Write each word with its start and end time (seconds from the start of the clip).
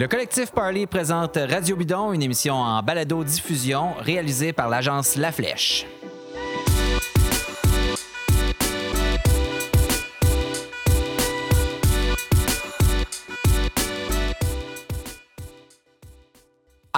Le 0.00 0.08
collectif 0.08 0.50
Parley 0.52 0.86
présente 0.86 1.36
Radio 1.36 1.76
Bidon, 1.76 2.14
une 2.14 2.22
émission 2.22 2.54
en 2.54 2.82
balado-diffusion 2.82 3.92
réalisée 4.00 4.54
par 4.54 4.70
l'agence 4.70 5.16
La 5.16 5.30
Flèche. 5.30 5.84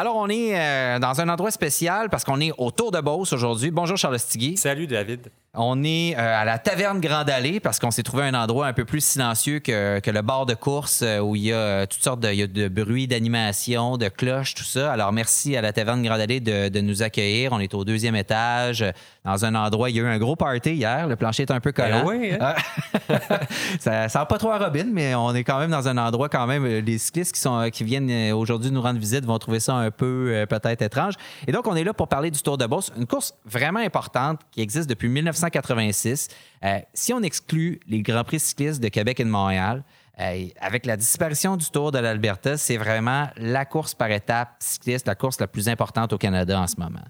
Alors, 0.03 0.17
on 0.17 0.29
est 0.29 0.59
euh, 0.59 0.99
dans 0.99 1.21
un 1.21 1.29
endroit 1.29 1.53
spécial 1.53 2.11
parce 2.11 2.25
qu'on 2.25 2.41
est 2.41 2.51
au 2.59 2.73
Tour 2.73 2.91
de 2.91 3.01
Beauce 3.01 3.33
aujourd'hui. 3.33 3.71
Bonjour, 3.71 3.97
Charles 3.97 4.19
Stigui. 4.19 4.57
Salut, 4.57 4.89
David. 4.89 5.31
On 5.55 5.85
est 5.85 6.17
euh, 6.17 6.41
à 6.41 6.47
la 6.47 6.59
taverne 6.59 6.99
Grande 6.99 7.29
Allée 7.31 7.61
parce 7.61 7.79
qu'on 7.79 7.91
s'est 7.91 8.03
trouvé 8.03 8.25
un 8.25 8.33
endroit 8.33 8.67
un 8.67 8.73
peu 8.73 8.87
plus 8.87 9.05
silencieux 9.05 9.59
que, 9.59 10.01
que 10.01 10.11
le 10.11 10.23
bar 10.23 10.47
de 10.47 10.55
course 10.55 11.03
euh, 11.03 11.19
où 11.21 11.37
il 11.37 11.43
y 11.43 11.53
a 11.53 11.87
toutes 11.87 12.03
sortes 12.03 12.21
de, 12.21 12.33
il 12.33 12.39
y 12.39 12.43
a 12.43 12.47
de 12.49 12.67
bruits, 12.67 13.07
d'animation, 13.07 13.97
de 13.97 14.09
cloches, 14.09 14.55
tout 14.55 14.65
ça. 14.65 14.91
Alors, 14.91 15.13
merci 15.13 15.55
à 15.55 15.61
la 15.61 15.73
taverne 15.73 16.03
Grande 16.03 16.21
Allée 16.21 16.41
de, 16.41 16.69
de 16.69 16.81
nous 16.81 17.05
accueillir. 17.05 17.53
On 17.53 17.61
est 17.61 17.73
au 17.75 17.85
deuxième 17.85 18.17
étage, 18.17 18.85
dans 19.25 19.45
un 19.45 19.55
endroit. 19.55 19.91
Il 19.91 19.97
y 19.97 20.01
a 20.01 20.03
eu 20.03 20.07
un 20.07 20.19
gros 20.19 20.35
party 20.35 20.73
hier. 20.73 21.07
Le 21.07 21.15
plancher 21.15 21.43
est 21.43 21.53
un 21.53 21.61
peu 21.61 21.71
collant. 21.71 22.03
Ben 22.05 22.09
oui, 22.09 22.33
hein? 22.33 22.55
Ah. 23.11 23.41
ça 23.79 24.19
va 24.19 24.27
pas 24.27 24.39
trop 24.39 24.51
à 24.51 24.59
Robin, 24.59 24.87
mais 24.91 25.15
on 25.15 25.33
est 25.33 25.45
quand 25.45 25.61
même 25.61 25.71
dans 25.71 25.87
un 25.87 25.97
endroit 25.97 26.29
quand 26.29 26.47
même. 26.49 26.67
Les 26.67 26.99
cyclistes 26.99 27.35
qui, 27.35 27.41
sont, 27.41 27.69
qui 27.71 27.85
viennent 27.85 28.33
aujourd'hui 28.33 28.73
nous 28.73 28.83
rendre 28.83 28.99
visite 28.99 29.25
vont 29.27 29.39
trouver 29.39 29.61
ça 29.61 29.75
un 29.75 29.92
peu 29.93 30.31
euh, 30.33 30.47
peut-être 30.47 30.83
étrange. 30.83 31.15
Et 31.47 31.53
donc, 31.53 31.67
on 31.67 31.77
est 31.77 31.85
là 31.85 31.95
pour 31.95 32.09
parler 32.09 32.31
du 32.31 32.43
Tour 32.43 32.59
de 32.59 32.67
Beauce, 32.67 32.91
une 32.97 33.07
course 33.07 33.35
vraiment 33.45 33.81
importante 33.81 34.41
qui 34.51 34.61
existe 34.61 34.89
depuis 34.89 35.09
1986. 35.09 36.29
Euh, 36.65 36.79
si 36.93 37.13
on 37.13 37.23
exclut 37.23 37.81
les 37.87 38.03
Grands 38.03 38.25
Prix 38.25 38.41
cyclistes 38.41 38.83
de 38.83 38.89
Québec 38.89 39.21
et 39.21 39.25
de 39.25 39.31
Montréal, 39.31 39.85
euh, 40.21 40.47
avec 40.61 40.87
la 40.87 40.97
disparition 40.97 41.57
du 41.57 41.71
Tour 41.71 41.93
de 41.93 41.99
l'Alberta, 41.99 42.57
c'est 42.57 42.77
vraiment 42.77 43.29
la 43.37 43.65
course 43.65 43.95
par 43.95 44.11
étapes 44.11 44.57
cycliste, 44.59 45.07
la 45.07 45.15
course 45.15 45.41
la 45.41 45.47
plus 45.47 45.69
importante 45.69 46.13
au 46.13 46.19
Canada 46.19 46.61
en 46.61 46.67
ce 46.67 46.77
moment. 46.79 47.05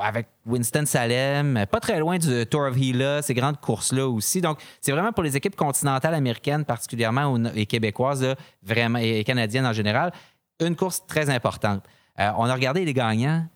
Avec 0.00 0.28
Winston-Salem, 0.46 1.66
pas 1.70 1.80
très 1.80 1.98
loin 1.98 2.18
du 2.18 2.46
Tour 2.46 2.62
of 2.62 2.76
Gila, 2.76 3.22
ces 3.22 3.34
grandes 3.34 3.58
courses-là 3.58 4.06
aussi. 4.06 4.40
Donc, 4.40 4.60
c'est 4.80 4.92
vraiment 4.92 5.12
pour 5.12 5.24
les 5.24 5.36
équipes 5.36 5.56
continentales 5.56 6.14
américaines, 6.14 6.64
particulièrement 6.64 7.36
et 7.54 7.66
québécoises, 7.66 8.34
vraiment, 8.62 8.98
et 8.98 9.24
canadiennes 9.24 9.66
en 9.66 9.72
général, 9.72 10.12
une 10.60 10.76
course 10.76 11.06
très 11.06 11.30
importante. 11.30 11.82
Euh, 12.18 12.30
on 12.36 12.44
a 12.44 12.54
regardé 12.54 12.84
les 12.84 12.92
gagnants 12.94 13.46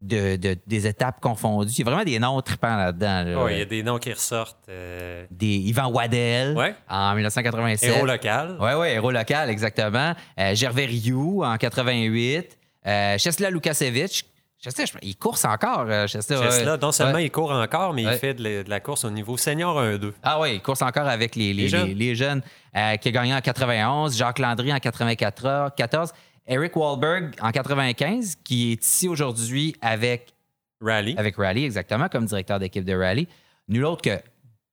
de, 0.00 0.36
de- 0.36 0.56
des 0.66 0.86
étapes 0.86 1.20
confondues. 1.20 1.72
Il 1.72 1.78
y 1.78 1.82
a 1.82 1.90
vraiment 1.90 2.04
des 2.04 2.18
noms 2.18 2.40
tripants 2.42 2.76
là-dedans. 2.76 3.22
là. 3.24 3.42
Oh, 3.42 3.48
il 3.48 3.58
y 3.58 3.62
a 3.62 3.64
des 3.64 3.82
noms 3.82 3.98
qui 3.98 4.12
ressortent. 4.12 4.68
euh, 4.68 5.24
Des 5.30 5.56
Yvan 5.56 5.88
Waddell 5.90 6.56
Ouais. 6.56 6.74
en 6.88 7.14
1987. 7.14 7.90
héros 7.96 8.06
local. 8.06 8.56
Oui, 8.60 8.70
oui, 8.78 8.88
héros 8.88 9.10
local, 9.10 9.48
exactement. 9.50 10.12
Euh, 10.38 10.54
Gervais 10.54 10.84
Rioux 10.86 11.42
en 11.42 11.56
88. 11.56 12.58
Euh, 12.86 13.18
Chesla 13.18 13.50
Lukasevich. 13.50 14.24
Il 15.02 15.16
course 15.16 15.44
encore, 15.44 15.86
Chesla. 16.08 16.40
ouais. 16.40 16.46
Chesla, 16.50 16.76
non 16.78 16.90
seulement 16.90 17.14
Ouais. 17.16 17.26
il 17.26 17.30
court 17.30 17.50
encore, 17.52 17.92
mais 17.92 18.06
Ouais. 18.06 18.14
il 18.14 18.18
fait 18.18 18.32
de 18.32 18.64
la, 18.66 18.80
course 18.80 19.04
au 19.04 19.10
niveau 19.10 19.36
senior 19.36 19.78
1-2. 19.78 20.14
Ah 20.22 20.40
oui, 20.40 20.54
il 20.54 20.62
course 20.62 20.80
encore 20.80 21.06
avec 21.06 21.36
les, 21.36 21.52
les, 21.52 21.62
Les 21.64 21.68
jeunes. 21.68 21.86
les- 21.88 21.94
les 21.94 22.14
jeunes. 22.14 22.40
Euh, 22.74 22.96
qui 22.96 23.08
a 23.08 23.10
gagné 23.12 23.34
en 23.34 23.40
91, 23.42 24.16
Jacques 24.16 24.38
Landry 24.38 24.72
en 24.72 24.78
94, 24.78 26.12
Eric 26.46 26.76
Wahlberg 26.76 27.34
en 27.40 27.50
95, 27.50 28.36
qui 28.44 28.72
est 28.72 28.84
ici 28.84 29.08
aujourd'hui 29.08 29.74
avec, 29.80 30.34
Rally. 30.80 31.14
avec 31.16 31.36
Rally, 31.36 31.64
exactement, 31.64 32.08
comme 32.08 32.26
directeur 32.26 32.58
d'équipe 32.58 32.84
de 32.84 32.94
Rally. 32.94 33.28
Nul 33.68 33.84
autre 33.86 34.02
que 34.02 34.20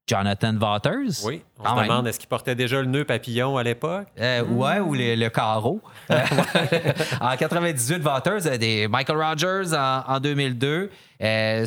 Jonathan 0.07 0.57
Waters. 0.57 1.23
Oui, 1.23 1.41
on 1.59 1.63
se 1.69 1.75
même. 1.75 1.83
demande 1.87 2.07
est-ce 2.07 2.19
qu'il 2.19 2.27
portait 2.27 2.55
déjà 2.55 2.81
le 2.81 2.87
nœud 2.87 3.05
papillon 3.05 3.55
à 3.55 3.63
l'époque? 3.63 4.07
Euh, 4.19 4.43
Ouais, 4.43 4.79
ou 4.79 4.93
le, 4.93 5.15
le 5.15 5.29
carreau. 5.29 5.79
En 7.21 7.37
98, 7.37 8.03
Waters, 8.03 8.57
des 8.59 8.89
Michael 8.89 9.17
Rogers 9.21 9.73
en, 9.73 10.03
en 10.07 10.19
2002. 10.19 10.89
Euh, 11.23 11.65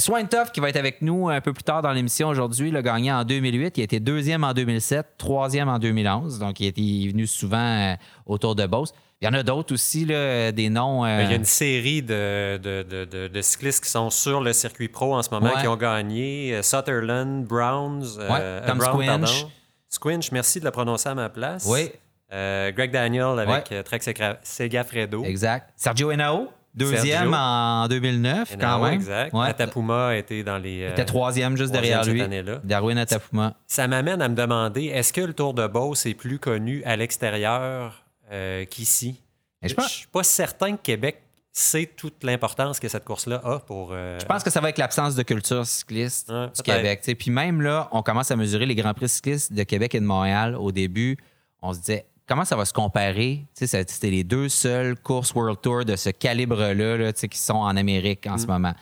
qui 0.52 0.60
va 0.60 0.68
être 0.68 0.76
avec 0.76 1.00
nous 1.00 1.28
un 1.28 1.40
peu 1.40 1.52
plus 1.52 1.62
tard 1.62 1.80
dans 1.80 1.92
l'émission 1.92 2.28
aujourd'hui, 2.28 2.70
l'a 2.70 2.82
gagné 2.82 3.10
en 3.12 3.24
2008. 3.24 3.78
Il 3.78 3.80
a 3.80 3.84
été 3.84 4.00
deuxième 4.00 4.44
en 4.44 4.52
2007, 4.52 5.14
troisième 5.16 5.68
en 5.68 5.78
2011. 5.78 6.38
Donc, 6.38 6.60
il 6.60 6.66
est 6.66 7.08
venu 7.10 7.26
souvent 7.26 7.56
euh, 7.56 7.94
autour 8.26 8.56
de 8.56 8.66
Beauce. 8.66 8.92
Il 9.20 9.26
y 9.26 9.28
en 9.28 9.32
a 9.34 9.42
d'autres 9.42 9.72
aussi, 9.72 10.04
là, 10.04 10.52
des 10.52 10.68
noms. 10.68 11.04
euh, 11.04 11.22
Il 11.22 11.30
y 11.30 11.32
a 11.32 11.36
une 11.36 11.44
série 11.44 12.02
de, 12.02 12.58
de- 12.58 12.82
de- 12.82 13.04
de- 13.04 13.28
de 13.28 13.42
cyclistes 13.42 13.82
qui 13.84 13.90
sont 13.90 14.10
sur 14.10 14.40
le 14.42 14.52
circuit 14.52 14.88
pro 14.88 15.14
en 15.14 15.22
ce 15.22 15.30
moment 15.30 15.54
Ouais. 15.54 15.60
qui 15.62 15.68
ont 15.68 15.76
gagné. 15.76 16.54
Euh, 16.54 16.62
Sutherland, 16.62 17.44
Browns. 17.46 18.04
euh, 18.18 18.60
Ouais, 18.60 18.66
Tom 18.66 18.78
Brown, 18.78 18.92
Squinch. 19.02 19.40
pardon. 19.40 19.50
Squinch, 19.88 20.32
merci 20.32 20.60
de 20.60 20.64
le 20.66 20.70
prononcer 20.72 21.08
à 21.08 21.14
ma 21.14 21.28
place. 21.30 21.64
Oui. 21.68 21.90
Euh, 22.32 22.72
Greg 22.72 22.90
Daniel 22.90 23.38
avec 23.38 23.70
Ouais. 23.70 23.82
Trek 23.82 24.00
Segafredo. 24.42 25.24
Exact. 25.24 25.70
Sergio 25.76 26.10
Henao, 26.10 26.48
deuxième 26.74 27.02
Sergio. 27.06 27.32
en 27.34 27.86
2009, 27.88 28.52
Et 28.54 28.58
quand 28.58 28.78
même. 28.82 28.94
Exact. 28.94 29.32
Atapuma 29.34 30.08
a 30.08 30.16
été 30.16 30.42
dans 30.42 30.58
les. 30.58 30.78
Il 30.78 30.84
était 30.90 31.04
troisième 31.04 31.56
juste 31.56 31.72
derrière 31.72 32.04
lui. 32.04 32.22
Darwin 32.64 32.98
Atapuma. 32.98 33.54
Ça 33.66 33.86
m'amène 33.88 34.20
à 34.20 34.28
me 34.28 34.34
demander 34.34 34.86
est-ce 34.86 35.12
que 35.12 35.20
le 35.20 35.32
Tour 35.32 35.54
de 35.54 35.66
Beauce 35.66 36.06
est 36.06 36.14
plus 36.14 36.38
connu 36.38 36.82
à 36.84 36.96
l'extérieur 36.96 38.03
euh, 38.30 38.64
qu'ici 38.64 39.20
je 39.62 39.72
pense- 39.74 39.88
suis 39.90 40.06
pas 40.08 40.22
certain 40.22 40.76
que 40.76 40.82
Québec 40.82 41.22
sait 41.50 41.86
toute 41.96 42.22
l'importance 42.24 42.80
que 42.80 42.88
cette 42.88 43.04
course-là 43.04 43.40
a 43.44 43.60
pour. 43.60 43.90
euh, 43.92 44.18
Je 44.20 44.24
pense 44.26 44.42
que 44.42 44.50
ça 44.50 44.60
va 44.60 44.66
avec 44.66 44.78
l'absence 44.78 45.14
de 45.14 45.22
culture 45.22 45.64
cycliste 45.64 46.28
Ouais, 46.30 46.48
du. 46.54 46.62
Québec. 46.62 47.00
tu 47.00 47.06
sais. 47.06 47.14
Puis 47.14 47.30
même 47.30 47.62
là, 47.62 47.88
on 47.92 48.02
commence 48.02 48.30
à 48.30 48.36
mesurer 48.36 48.66
les 48.66 48.74
Grands 48.74 48.92
Prix 48.92 49.08
cyclistes 49.08 49.52
de 49.52 49.62
Québec 49.62 49.94
et 49.94 50.00
de 50.00 50.04
Montréal. 50.04 50.56
Au 50.56 50.72
début, 50.72 51.16
on 51.62 51.72
se 51.72 51.78
disait 51.78 52.06
comment 52.26 52.44
ça 52.44 52.56
va 52.56 52.64
se 52.64 52.72
comparer? 52.72 53.44
C'était 53.54 54.10
les 54.10 54.24
deux 54.24 54.48
seules 54.48 54.98
courses 54.98 55.32
World 55.32 55.60
Tour 55.62 55.84
de 55.84 55.94
ce 55.96 56.10
calibre-là 56.10 56.96
là, 56.98 57.12
qui 57.12 57.38
sont 57.38 57.54
en 57.54 57.76
Amérique 57.76 58.26
Mm. 58.26 58.32
en 58.32 58.38
ce 58.38 58.46
moment. 58.46 58.74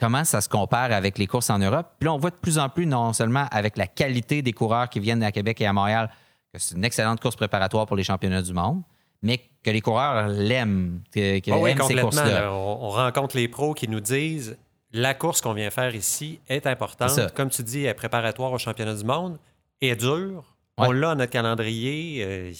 Comment 0.00 0.24
ça 0.24 0.40
se 0.40 0.48
compare 0.48 0.92
avec 0.92 1.18
les 1.18 1.26
courses 1.26 1.50
en 1.50 1.58
Europe? 1.58 1.86
Puis 1.98 2.06
là, 2.06 2.12
on 2.14 2.18
voit 2.18 2.30
de 2.30 2.36
plus 2.36 2.58
en 2.58 2.68
plus, 2.68 2.86
non 2.86 3.12
seulement 3.12 3.46
avec 3.50 3.76
la 3.76 3.86
qualité 3.86 4.42
des 4.42 4.52
coureurs 4.52 4.88
qui 4.88 5.00
viennent 5.00 5.22
à 5.22 5.32
Québec 5.32 5.60
et 5.60 5.66
à 5.66 5.72
Montréal, 5.72 6.10
que 6.52 6.58
c'est 6.58 6.74
une 6.76 6.84
excellente 6.84 7.20
course 7.20 7.36
préparatoire 7.36 7.86
pour 7.86 7.96
les 7.96 8.04
championnats 8.04 8.42
du 8.42 8.52
monde, 8.52 8.82
mais 9.22 9.38
que 9.62 9.70
les 9.70 9.80
coureurs 9.80 10.28
l'aiment, 10.28 11.02
que- 11.12 11.38
qu'ils 11.40 11.52
Ah 11.52 11.58
oui, 11.58 11.70
aiment 11.70 11.82
ces 11.82 11.94
courses-là. 11.96 12.52
on, 12.52 12.78
on 12.86 12.88
rencontre 12.90 13.36
les 13.36 13.48
pros 13.48 13.74
qui 13.74 13.88
nous 13.88 14.00
disent 14.00 14.56
la 14.92 15.12
course 15.14 15.40
qu'on 15.42 15.52
vient 15.52 15.70
faire 15.70 15.94
ici 15.94 16.40
est 16.48 16.66
importante. 16.66 17.34
Comme 17.34 17.50
tu 17.50 17.62
dis, 17.62 17.80
elle 17.80 17.90
est 17.90 17.94
préparatoire 17.94 18.52
au 18.52 18.58
championnat 18.58 18.94
du 18.94 19.04
monde, 19.04 19.38
est 19.82 19.96
dure. 19.96 20.54
Ouais. 20.78 20.86
On 20.88 20.92
l'a 20.92 21.10
à 21.10 21.14
notre 21.14 21.32
calendrier. 21.32 22.24
euh, 22.24 22.52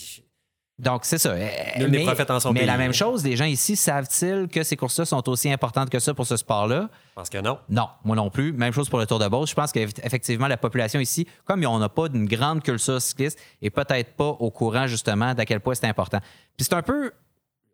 Donc, 0.79 1.05
c'est 1.05 1.19
ça. 1.19 1.35
Nul 1.77 2.05
prophète 2.05 2.31
en 2.31 2.39
son 2.39 2.53
mais 2.53 2.61
pays, 2.61 2.67
la 2.67 2.77
même 2.77 2.93
chose, 2.93 3.25
les 3.25 3.35
gens 3.35 3.47
ici 3.47 3.75
savent-ils 3.75 4.47
que 4.47 4.63
ces 4.63 4.77
courses-là 4.77 5.05
sont 5.05 5.29
aussi 5.29 5.51
importantes 5.51 5.91
que 5.91 5.99
ça 5.99 6.15
pour 6.15 6.27
ce 6.27 6.37
sport-là? 6.37 6.89
je 6.93 7.15
pense 7.17 7.31
que 7.31 7.39
non. 7.39 7.59
Non, 7.69 7.89
moi 8.05 8.15
non 8.15 8.31
plus. 8.31 8.53
Même 8.53 8.73
chose 8.73 8.89
pour 8.89 9.01
le 9.01 9.07
Tour 9.07 9.19
de 9.19 9.27
Beauce. 9.27 9.51
Je 9.51 9.55
pense 9.57 9.73
qu'effectivement, 9.73 10.47
la 10.47 10.57
population 10.57 11.01
ici, 11.01 11.27
comme 11.45 11.65
on 11.67 11.79
n'a 11.81 11.89
pas 11.89 12.09
d'une 12.09 12.27
grande 12.27 12.63
culture 12.63 13.03
cycliste, 13.03 13.41
est 13.61 13.71
peut-être 13.71 14.15
pas 14.15 14.29
au 14.29 14.51
courant 14.53 14.87
justement 14.87 15.35
d'à 15.35 15.45
quel 15.45 15.59
point 15.59 15.75
c'est 15.75 15.87
important. 15.87 16.21
Puis 16.57 16.65
c'est 16.65 16.75
un 16.75 16.83
peu 16.83 17.11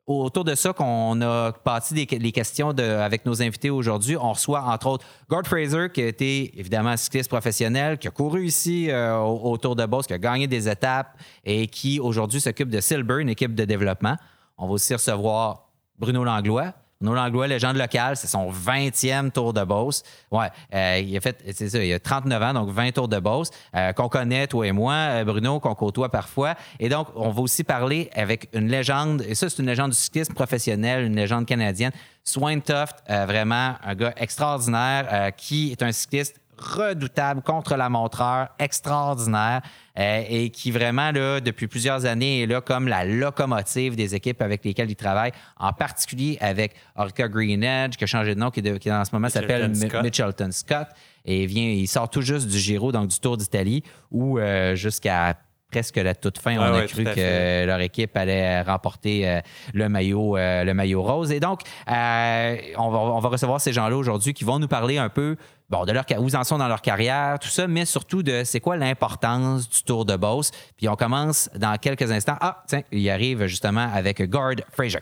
autour 0.06 0.44
de 0.44 0.54
ça 0.54 0.72
qu'on 0.72 1.20
a 1.22 1.52
bâti 1.64 1.94
des, 1.94 2.18
les 2.18 2.32
questions 2.32 2.70
avec 2.70 3.24
nos 3.24 3.42
invités 3.42 3.70
aujourd'hui. 3.70 4.16
On 4.16 4.32
reçoit 4.32 4.62
entre 4.62 4.86
autres 4.88 5.06
Gord 5.28 5.46
Fraser, 5.46 5.88
qui 5.92 6.02
a 6.02 6.06
été 6.06 6.58
évidemment 6.58 6.96
cycliste 6.96 7.28
professionnel, 7.30 7.98
qui 7.98 8.08
a 8.08 8.10
couru 8.10 8.44
ici 8.44 8.90
euh, 8.90 9.16
au, 9.16 9.52
au 9.52 9.58
Tour 9.58 9.76
de 9.76 9.86
Beauce, 9.86 10.06
qui 10.06 10.12
a 10.12 10.18
gagné 10.18 10.46
des 10.46 10.68
étapes 10.68 11.16
et 11.44 11.66
qui 11.66 12.00
aujourd'hui 12.00 12.40
s'occupe 12.40 12.68
de 12.68 12.80
Silber, 12.80 13.20
une 13.20 13.30
équipe 13.30 13.54
de 13.54 13.64
développement. 13.64 14.16
On 14.58 14.66
va 14.66 14.74
aussi 14.74 14.92
recevoir 14.92 15.68
Bruno 15.98 16.24
Langlois. 16.24 16.72
Bruno 17.04 17.20
Langlois, 17.20 17.46
légende 17.46 17.76
locale, 17.76 18.16
c'est 18.16 18.28
son 18.28 18.50
20e 18.50 19.30
Tour 19.30 19.52
de 19.52 19.62
Beauce. 19.62 20.02
Ouais, 20.30 20.48
euh, 20.74 21.02
il 21.04 21.14
a 21.14 21.20
fait, 21.20 21.36
c'est 21.52 21.68
ça, 21.68 21.84
il 21.84 21.92
a 21.92 22.00
39 22.00 22.42
ans, 22.42 22.54
donc 22.54 22.70
20 22.70 22.92
Tours 22.92 23.08
de 23.08 23.18
Beauce, 23.18 23.50
euh, 23.76 23.92
qu'on 23.92 24.08
connaît, 24.08 24.46
toi 24.46 24.66
et 24.66 24.72
moi, 24.72 24.94
euh, 24.94 25.24
Bruno, 25.24 25.60
qu'on 25.60 25.74
côtoie 25.74 26.08
parfois. 26.08 26.54
Et 26.80 26.88
donc, 26.88 27.08
on 27.14 27.28
va 27.28 27.42
aussi 27.42 27.62
parler 27.62 28.08
avec 28.14 28.48
une 28.54 28.68
légende, 28.68 29.22
et 29.28 29.34
ça, 29.34 29.50
c'est 29.50 29.60
une 29.60 29.68
légende 29.68 29.90
du 29.90 29.96
cyclisme 29.98 30.32
professionnel, 30.32 31.04
une 31.04 31.16
légende 31.16 31.44
canadienne, 31.44 31.92
Swain 32.24 32.60
Toft, 32.60 32.96
euh, 33.10 33.26
vraiment 33.26 33.74
un 33.84 33.94
gars 33.94 34.14
extraordinaire, 34.16 35.32
qui 35.36 35.72
est 35.72 35.82
un 35.82 35.92
cycliste 35.92 36.40
redoutable 36.58 37.42
contre 37.42 37.76
la 37.76 37.88
montreur, 37.88 38.48
extraordinaire, 38.58 39.62
euh, 39.98 40.22
et 40.28 40.50
qui 40.50 40.70
vraiment, 40.70 41.12
là, 41.12 41.40
depuis 41.40 41.66
plusieurs 41.68 42.04
années, 42.06 42.42
est 42.42 42.46
là 42.46 42.60
comme 42.60 42.88
la 42.88 43.04
locomotive 43.04 43.96
des 43.96 44.14
équipes 44.14 44.42
avec 44.42 44.64
lesquelles 44.64 44.90
il 44.90 44.96
travaille, 44.96 45.32
en 45.58 45.72
particulier 45.72 46.36
avec 46.40 46.74
Orica 46.96 47.28
Green 47.28 47.62
Edge, 47.62 47.96
qui 47.96 48.04
a 48.04 48.06
changé 48.06 48.34
de 48.34 48.40
nom, 48.40 48.50
qui, 48.50 48.60
est 48.60 48.62
de- 48.62 48.76
qui 48.78 48.90
en 48.90 49.04
ce 49.04 49.10
moment 49.12 49.28
s'appelle 49.28 49.70
Mitchelton 50.02 50.46
Mi- 50.46 50.52
Scott. 50.52 50.88
Et 51.24 51.42
il, 51.44 51.46
vient, 51.46 51.64
il 51.64 51.86
sort 51.88 52.10
tout 52.10 52.20
juste 52.22 52.48
du 52.48 52.58
Giro, 52.58 52.92
donc 52.92 53.08
du 53.08 53.18
Tour 53.18 53.36
d'Italie, 53.36 53.82
où 54.10 54.38
euh, 54.38 54.74
jusqu'à 54.74 55.36
presque 55.70 55.96
la 55.96 56.14
toute 56.14 56.38
fin, 56.38 56.56
on 56.56 56.62
a 56.74 56.86
cru 56.86 57.02
que 57.02 57.66
leur 57.66 57.80
équipe 57.80 58.16
allait 58.16 58.62
remporter 58.62 59.28
euh, 59.28 59.40
le, 59.72 59.88
maillot, 59.88 60.36
le 60.36 60.72
maillot 60.72 61.02
rose. 61.02 61.32
Et 61.32 61.40
donc, 61.40 61.62
euh, 61.90 62.56
on, 62.76 62.90
va, 62.90 62.98
on 62.98 63.18
va 63.18 63.28
recevoir 63.28 63.60
ces 63.60 63.72
gens-là 63.72 63.96
aujourd'hui 63.96 64.34
qui 64.34 64.44
vont 64.44 64.60
nous 64.60 64.68
parler 64.68 64.98
un 64.98 65.08
peu 65.08 65.34
bon, 65.70 65.84
de 65.84 65.92
leur, 65.92 66.04
où 66.18 66.34
en 66.34 66.44
sont 66.44 66.58
dans 66.58 66.68
leur 66.68 66.82
carrière, 66.82 67.38
tout 67.38 67.48
ça, 67.48 67.66
mais 67.66 67.84
surtout 67.84 68.22
de 68.22 68.42
c'est 68.44 68.60
quoi 68.60 68.76
l'importance 68.76 69.68
du 69.68 69.82
Tour 69.82 70.04
de 70.04 70.16
Beauce. 70.16 70.50
Puis 70.76 70.88
on 70.88 70.96
commence 70.96 71.50
dans 71.54 71.76
quelques 71.76 72.10
instants. 72.10 72.36
Ah, 72.40 72.62
tiens, 72.66 72.82
il 72.92 73.08
arrive 73.10 73.46
justement 73.46 73.88
avec 73.92 74.22
Gord 74.28 74.56
Fraser. 74.72 75.00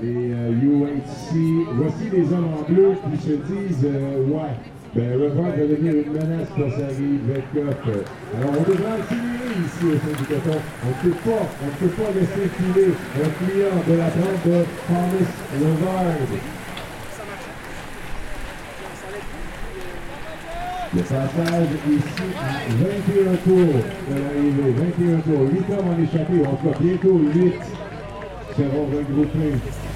les 0.00 0.32
euh. 0.32 1.64
Voici 1.74 2.10
les 2.10 2.32
hommes 2.32 2.54
en 2.54 2.62
bleu 2.62 2.94
qui 3.10 3.22
se 3.22 3.32
disent 3.32 3.84
euh, 3.84 4.24
Ouais, 4.26 4.54
ben 4.94 5.12
Revard 5.20 5.50
va 5.50 5.66
devenir 5.66 5.92
une 5.92 6.12
menace 6.12 6.48
quand 6.56 6.70
ça 6.70 6.84
arrive 6.86 7.20
Cup. 7.52 8.04
Alors 8.36 8.50
on 8.58 8.62
devrait 8.70 9.00
accélérer 9.00 9.52
ici 9.64 9.84
au 9.84 9.96
sein 9.98 10.14
du. 10.16 10.24
On 10.24 10.88
ne 10.88 11.02
peut 11.02 11.18
pas, 11.24 11.44
on 11.62 11.66
ne 11.66 11.88
peut 11.88 11.94
pas 12.02 12.10
laisser 12.14 12.48
filer 12.56 12.94
un 13.14 13.30
client 13.44 13.76
de 13.86 13.94
la 13.94 14.08
bande 14.08 14.40
de 14.46 14.64
Thomas 14.86 15.32
Revard. 15.60 16.28
Le 20.94 21.02
passage 21.02 21.68
ici 21.86 22.26
à 22.40 22.50
21 22.70 23.36
tours 23.44 23.74
de 24.08 24.14
l'arrivée. 24.14 24.72
21 24.98 25.20
tours. 25.20 25.46
8 25.52 25.74
hommes 25.74 25.88
en 25.88 26.02
échappé. 26.02 26.46
En 26.46 26.56
tout 26.56 26.70
cas, 26.70 26.78
bientôt 26.80 27.20
8 27.34 27.54
seront 28.56 28.86
regroupés. 28.86 29.87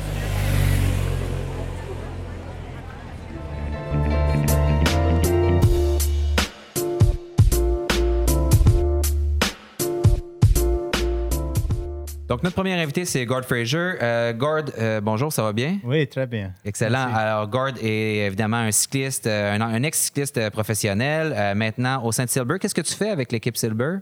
Donc, 12.43 12.49
notre 12.51 12.55
premier 12.57 12.73
invité, 12.75 13.05
c'est 13.05 13.25
Gord 13.25 13.45
Fraser. 13.45 13.77
Euh, 14.03 14.33
Gord, 14.33 14.65
euh, 14.77 15.01
bonjour, 15.01 15.33
ça 15.33 15.45
va 15.45 15.53
bien? 15.53 15.79
Oui, 15.85 16.09
très 16.09 16.27
bien. 16.27 16.53
Excellent. 16.65 17.07
Merci. 17.07 17.15
Alors, 17.21 17.47
Gord 17.47 17.75
est 17.81 18.27
évidemment 18.27 18.57
un 18.57 18.73
cycliste, 18.73 19.29
euh, 19.29 19.55
un, 19.55 19.61
un 19.61 19.83
ex-cycliste 19.85 20.51
professionnel, 20.51 21.33
euh, 21.37 21.55
maintenant 21.55 22.03
au 22.05 22.11
Saint-Silber. 22.11 22.57
Qu'est-ce 22.61 22.75
que 22.75 22.81
tu 22.81 22.95
fais 22.95 23.11
avec 23.11 23.31
l'équipe 23.31 23.57
Silber? 23.57 23.99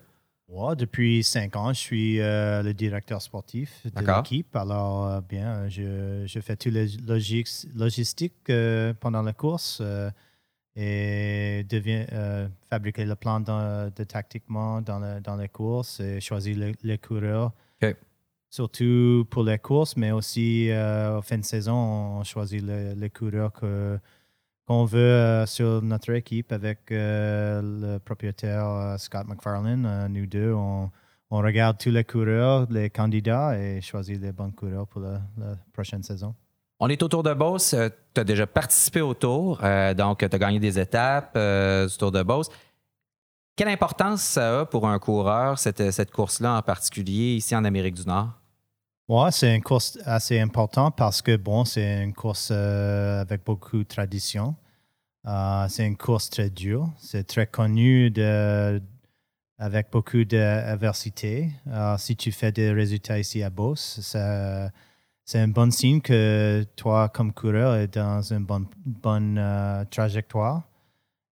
Moi, 0.49 0.75
depuis 0.75 1.23
cinq 1.23 1.55
ans, 1.55 1.75
je 1.75 1.79
suis 1.81 2.17
le 2.17 2.73
directeur 2.73 3.21
sportif 3.21 3.83
de 3.85 4.01
l'équipe. 4.17 4.57
Alors, 4.57 5.21
bien, 5.21 5.69
je, 5.69 6.23
je 6.27 6.41
fais 6.41 6.57
tout 6.57 6.71
le 6.71 6.87
logique- 7.07 7.67
logistique 7.77 8.51
pendant 9.01 9.21
la 9.23 9.35
course 9.35 9.83
et 10.77 11.67
devient, 11.69 12.07
euh, 12.13 12.49
fabriquer 12.71 13.05
le 13.05 13.17
plan 13.17 13.39
de, 13.41 13.91
de 13.91 14.05
tactiquement 14.05 14.81
dans, 14.81 14.99
le- 14.99 15.21
dans 15.21 15.37
les 15.37 15.49
courses 15.49 16.01
et 16.01 16.21
choisir 16.21 16.57
le- 16.57 16.73
les 16.83 16.97
coureurs. 16.97 17.53
OK. 17.83 17.95
Surtout 18.51 19.27
pour 19.31 19.45
les 19.45 19.59
courses, 19.59 19.97
mais 19.97 20.11
aussi 20.11 20.71
euh, 20.71 21.19
au 21.19 21.23
fin 21.23 21.39
de 21.39 21.45
saison, 21.45 21.75
on 22.19 22.25
choisit 22.25 22.61
les, 22.61 22.97
les 22.97 23.09
coureurs 23.09 23.53
qu'on 23.53 24.85
veut 24.85 24.99
euh, 24.99 25.47
sur 25.47 25.81
notre 25.83 26.11
équipe 26.11 26.51
avec 26.51 26.91
euh, 26.91 27.63
le 27.63 27.99
propriétaire 27.99 28.67
euh, 28.67 28.99
Scott 28.99 29.29
McFarlane. 29.29 30.09
Nous 30.11 30.27
deux, 30.27 30.53
on, 30.53 30.91
regarde 31.31 31.79
tous 31.79 31.91
les 31.91 32.03
coureurs, 32.03 32.67
les 32.71 32.91
candidats 32.91 33.57
et 33.57 33.81
choisit 33.81 34.21
les 34.21 34.33
bons 34.33 34.51
coureurs 34.51 34.89
pour 34.89 35.01
la, 35.01 35.21
prochaine 35.73 36.03
saison. 36.03 36.35
On 36.81 36.89
est 36.89 37.01
au 37.05 37.09
Tour 37.09 37.23
de 37.23 37.33
Beauce. 37.33 37.77
tu 38.15 38.21
as 38.21 38.25
déjà 38.25 38.49
participé 38.49 39.01
au 39.01 39.15
Tour, 39.15 39.61
donc 39.97 40.19
tu 40.19 40.25
as 40.25 40.39
gagné 40.39 40.59
des 40.59 40.77
étapes 40.77 41.35
euh, 41.37 41.87
du 41.87 41.97
Tour 41.97 42.11
de 42.11 42.25
Beauce. 42.25 42.49
Quelle 43.55 43.69
importance 43.69 44.23
ça 44.23 44.61
a 44.61 44.67
pour 44.67 44.89
un 44.89 44.99
coureur, 44.99 45.57
cette, 45.57 45.93
cette 45.93 46.11
course-là 46.11 46.57
en 46.57 46.63
particulier, 46.63 47.37
ici 47.37 47.55
en 47.55 47.65
Amérique 47.65 47.95
du 47.95 48.07
Nord? 48.07 48.40
Ouais, 49.11 49.33
c'est 49.33 49.57
une 49.57 49.63
course 49.65 49.99
assez 50.05 50.39
importante 50.39 50.95
parce 50.97 51.21
que, 51.21 51.37
bon, 51.37 51.65
c'est 51.65 52.05
une 52.05 52.15
course 52.15 52.51
euh, 52.53 53.21
avec 53.21 53.45
beaucoup 53.45 53.79
de 53.79 53.83
tradition. 53.83 54.55
Euh, 55.27 55.67
c'est 55.69 55.85
une 55.85 55.97
course 55.97 56.31
très 56.31 56.49
dure. 56.49 56.89
C'est 56.97 57.27
très 57.27 57.49
connu 57.49 58.13
de, 58.13 58.81
avec 59.59 59.91
beaucoup 59.91 60.23
d'adversité. 60.25 61.51
Euh, 61.67 61.97
si 61.99 62.15
tu 62.15 62.31
fais 62.31 62.53
des 62.53 62.71
résultats 62.71 63.19
ici 63.19 63.43
à 63.43 63.51
Beauce, 63.51 63.99
c'est 65.25 65.41
un 65.41 65.49
bon 65.49 65.73
signe 65.73 66.01
que 66.01 66.65
toi, 66.77 67.09
comme 67.09 67.33
coureur, 67.33 67.75
es 67.75 67.89
dans 67.89 68.23
une 68.33 68.45
bonne, 68.45 68.69
bonne 68.87 69.39
euh, 69.39 69.85
trajectoire. 69.87 70.63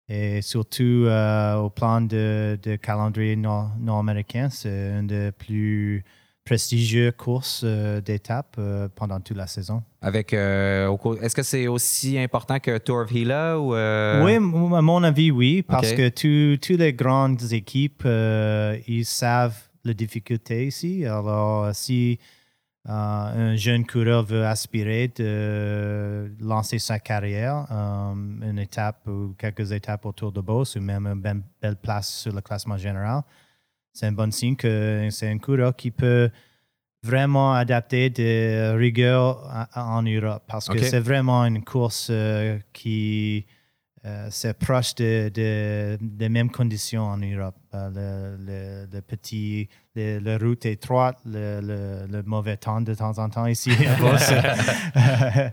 Et 0.09 0.41
surtout 0.41 1.05
au 1.05 1.69
plan 1.69 2.01
de, 2.01 2.57
de 2.59 2.75
calendrier 2.77 3.35
nord- 3.35 3.75
nord-américain, 3.77 4.49
c'est 4.49 4.97
une 4.97 5.05
des 5.05 5.31
plus 5.31 6.03
prestigieuses 6.47 7.11
courses 7.17 7.61
euh, 7.65 7.99
d'étape 7.99 8.55
euh, 8.57 8.87
pendant 8.95 9.19
toute 9.19 9.35
la 9.35 9.47
saison. 9.47 9.83
Avec, 10.01 10.33
euh, 10.33 10.95
est-ce 11.21 11.35
que 11.35 11.43
c'est 11.43 11.67
aussi 11.67 12.17
important 12.17 12.57
que 12.59 12.77
Tour 12.77 12.99
of 12.99 13.09
Gila 13.11 13.59
ou 13.59 13.75
euh, 13.75 14.23
Oui, 14.23 14.35
à 14.35 14.81
mon 14.81 15.03
avis, 15.03 15.29
oui, 15.29 15.61
parce 15.61 15.91
Ok. 15.91 15.97
que 15.97 16.07
toutes 16.09 16.69
les 16.79 16.93
grandes 16.93 17.51
équipes, 17.51 18.03
euh, 18.05 18.77
ils 18.87 19.05
savent 19.05 19.59
les 19.83 19.93
difficultés 19.93 20.67
ici. 20.67 21.05
Alors, 21.05 21.75
si 21.75 22.17
un 22.89 23.57
jeune 23.57 23.85
coureur 23.85 24.23
veut 24.23 24.45
aspirer 24.45 25.11
de 25.13 26.31
lancer 26.39 26.79
sa 26.79 26.99
carrière, 26.99 27.65
une 28.41 28.59
étape 28.59 29.05
ou 29.07 29.35
quelques 29.37 29.73
étapes 29.73 30.05
autour 30.05 30.31
de 30.31 30.39
Beauce 30.39 30.77
ou 30.77 30.79
même 30.81 31.05
une 31.07 31.43
belle 31.61 31.75
place 31.75 32.09
sur 32.21 32.33
le 32.33 32.39
classement 32.39 32.77
général, 32.77 33.23
c'est 33.97 34.05
un 34.05 34.11
bon 34.11 34.31
signe 34.31 34.55
que 34.55 35.07
c'est 35.09 35.27
un 35.27 35.39
coureur 35.39 35.75
qui 35.75 35.89
peut 35.89 36.29
vraiment 37.03 37.53
adapter 37.53 38.11
de 38.11 38.77
rigueur 38.77 39.67
en 39.73 40.03
Europe. 40.03 40.43
Parce 40.47 40.69
que 40.69 40.77
c'est 40.83 40.99
vraiment 40.99 41.43
une 41.45 41.63
course 41.63 42.09
euh, 42.11 42.59
qui 42.73 43.47
euh, 44.07 44.27
c'est 44.31 44.57
proche 44.57 44.95
de, 44.95 45.29
de- 45.33 45.97
des 46.01 46.29
mêmes 46.29 46.49
conditions 46.49 47.03
en 47.03 47.17
Europe. 47.17 47.55
Euh, 47.73 48.37
le, 48.39 48.45
le, 48.45 48.87
le 48.95 49.01
petit, 49.01 49.67
le, 49.95 50.19
la 50.19 50.37
route 50.37 50.65
étroite, 50.65 51.17
le, 51.25 52.21
mauvais 52.25 52.55
temps 52.57 52.79
de 52.81 52.93
temps 52.95 53.17
en 53.19 53.29
temps 53.29 53.45
ici 53.47 53.71
à 53.87 53.95
Beauce. 53.99 54.31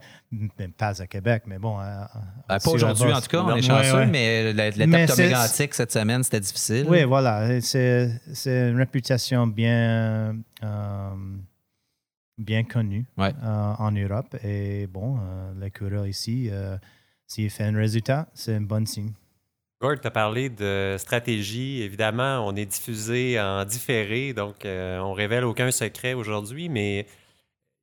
Pas 0.78 1.00
à 1.02 1.06
Québec, 1.06 1.42
mais 1.46 1.58
bon. 1.58 1.78
euh, 1.80 2.04
pas 2.48 2.58
aujourd'hui, 2.68 3.12
en 3.12 3.20
tout 3.20 3.28
cas, 3.28 3.40
on 3.42 3.48
Non, 3.48 3.56
est 3.56 3.62
chanceux, 3.62 3.92
ouais, 3.92 3.98
ouais. 4.00 4.06
mais 4.06 4.52
l'étape 4.52 5.06
tomégantique 5.08 5.74
cette 5.74 5.92
semaine, 5.92 6.22
c'était 6.22 6.40
difficile. 6.40 6.86
Oui, 6.88 7.04
voilà. 7.04 7.60
C'est 7.60 8.10
une 8.46 8.76
réputation 8.76 9.46
bien, 9.46 10.36
euh, 10.62 11.10
bien 12.38 12.64
connue 12.64 13.06
Ouais. 13.16 13.32
en 13.42 13.90
Europe. 13.92 14.34
Et 14.44 14.86
bon, 14.88 15.18
les 15.60 15.70
coureurs 15.70 16.06
ici, 16.06 16.50
s'il 17.34 17.50
fait 17.50 17.64
un 17.64 17.76
résultat, 17.76 18.28
c'est 18.32 18.54
un 18.54 18.60
bon 18.60 18.86
signe. 18.86 19.12
Gord, 19.80 20.00
tu 20.00 20.06
as 20.06 20.10
parlé 20.12 20.48
de 20.48 20.94
stratégie. 20.98 21.82
Évidemment, 21.82 22.46
on 22.46 22.54
est 22.54 22.64
diffusé 22.64 23.40
en 23.40 23.64
différé, 23.64 24.32
donc 24.32 24.64
euh, 24.64 24.98
on 25.00 25.12
révèle 25.12 25.44
aucun 25.44 25.72
secret 25.72 26.14
aujourd'hui, 26.14 26.68
mais 26.68 27.06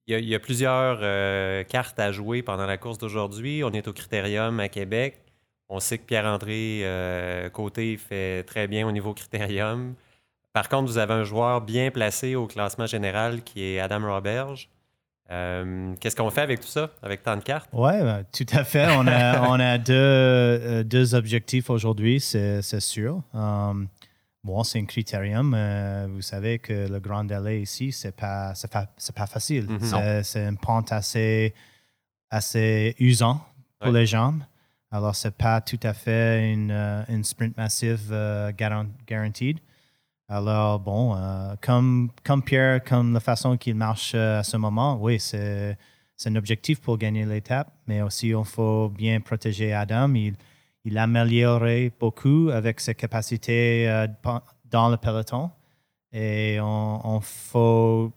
il 0.07 0.23
y 0.23 0.35
a, 0.35 0.39
plusieurs 0.39 0.99
euh, 1.01 1.63
cartes 1.63 1.99
à 1.99 2.11
jouer 2.11 2.41
pendant 2.41 2.65
la 2.65 2.77
course 2.77 2.97
d'aujourd'hui. 2.97 3.61
On 3.63 3.71
est 3.71 3.87
au 3.87 3.93
Critérium 3.93 4.59
à 4.61 4.69
Québec. 4.69 5.17
On 5.67 5.79
sait 5.79 5.97
que 5.97 6.05
Pierre-André 6.05 6.81
euh, 6.83 7.49
Côté 7.49 7.97
fait 7.97 8.43
très 8.43 8.67
bien 8.67 8.87
au 8.87 8.91
niveau 8.91 9.13
Critérium. 9.13 9.95
Par 10.53 10.69
contre, 10.69 10.89
vous 10.89 10.97
avez 10.97 11.13
un 11.13 11.23
joueur 11.23 11.61
bien 11.61 11.91
placé 11.91 12.35
au 12.35 12.47
classement 12.47 12.87
général 12.87 13.43
qui 13.43 13.63
est 13.63 13.79
Adam 13.79 14.01
Roberge. 14.13 14.69
Euh, 15.31 15.93
Qu'est-ce 15.99 16.15
qu'on 16.15 16.29
fait 16.29 16.41
avec 16.41 16.59
tout 16.59 16.67
ça, 16.67 16.91
avec 17.01 17.23
tant 17.23 17.37
de 17.37 17.41
cartes? 17.43 17.69
Oui, 17.73 17.91
tout 18.33 18.45
à 18.53 18.63
fait. 18.63 18.87
On 18.97 19.07
a, 19.07 19.41
on 19.49 19.59
a 19.59 19.77
deux, 19.77 19.93
euh, 19.93 20.83
deux 20.83 21.15
objectifs 21.15 21.69
aujourd'hui, 21.69 22.19
c'est 22.19 22.61
sûr. 22.81 23.21
Um, 23.33 23.87
bon, 24.43 24.63
c'est 24.63 24.79
un 24.79 24.85
critérium. 24.85 25.53
euh, 25.55 26.07
vous 26.09 26.21
savez 26.21 26.59
que 26.59 26.87
le 26.89 26.99
Grand 26.99 27.23
Délai 27.23 27.61
ici, 27.61 27.91
c'est 27.93 28.15
pas, 28.15 28.53
pas, 28.71 29.25
facile. 29.27 29.67
Mhm. 29.69 29.79
C'est- 29.79 30.23
C'est 30.23 30.45
une 30.47 30.57
pente 30.57 30.91
assez, 30.91 31.53
assez 32.29 32.95
usant 32.99 33.41
pour 33.79 33.91
Ouais. 33.93 34.01
les 34.01 34.05
jambes. 34.05 34.41
Alors, 34.91 35.15
c'est 35.15 35.35
pas 35.35 35.61
tout 35.61 35.79
à 35.83 35.93
fait 35.93 36.51
une, 36.51 36.71
euh, 36.71 37.03
une 37.07 37.23
sprint 37.23 37.55
massive 37.55 38.09
euh, 38.11 38.51
garan- 38.51 38.89
guaranteed. 39.07 39.59
Alors, 40.31 40.79
bon, 40.79 41.13
euh, 41.17 41.55
comme, 41.61 42.09
comme 42.23 42.41
Pierre, 42.41 42.81
comme 42.85 43.13
la 43.13 43.19
façon 43.19 43.57
qu'il 43.57 43.75
marche 43.75 44.13
euh, 44.15 44.39
à 44.39 44.43
ce 44.43 44.55
moment, 44.55 44.97
oui, 45.01 45.19
c'est 45.19 45.75
un 46.25 46.35
objectif 46.37 46.79
pour 46.79 46.97
gagner 46.97 47.25
l'étape, 47.25 47.69
mais 47.85 48.01
aussi 48.01 48.29
il 48.29 48.45
faut 48.45 48.87
bien 48.87 49.19
protéger 49.19 49.73
Adam. 49.73 50.13
Il, 50.15 50.35
il 50.85 50.97
améliorait 50.97 51.91
beaucoup 51.99 52.49
avec 52.49 52.79
ses 52.79 52.95
capacités 52.95 53.89
euh, 53.89 54.07
dans 54.69 54.87
le 54.87 54.95
peloton. 54.95 55.51
et 56.13 56.59
on, 56.61 57.15
on 57.15 57.19
faut 57.19 58.13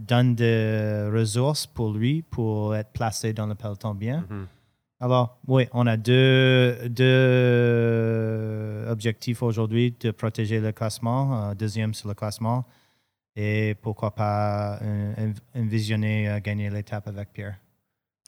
donner 0.00 0.34
des 0.34 1.08
ressources 1.12 1.68
pour 1.68 1.92
lui 1.92 2.22
pour 2.22 2.74
être 2.74 2.90
placé 2.90 3.32
dans 3.32 3.46
le 3.46 3.54
peloton 3.54 3.94
bien. 3.94 4.26
Mhm. 4.28 4.46
Alors, 5.02 5.36
oui, 5.48 5.66
on 5.72 5.84
a 5.88 5.96
deux, 5.96 6.88
deux 6.88 8.86
objectifs 8.88 9.42
aujourd'hui 9.42 9.96
de 10.00 10.12
protéger 10.12 10.60
le 10.60 10.70
classement, 10.70 11.48
euh, 11.50 11.54
deuxième 11.54 11.92
sur 11.92 12.08
le 12.08 12.14
classement, 12.14 12.64
et 13.34 13.74
pourquoi 13.82 14.14
pas 14.14 14.78
euh, 14.80 15.32
envisionner 15.56 16.28
euh, 16.28 16.38
gagner 16.38 16.70
l'étape 16.70 17.08
avec 17.08 17.32
Pierre. 17.32 17.56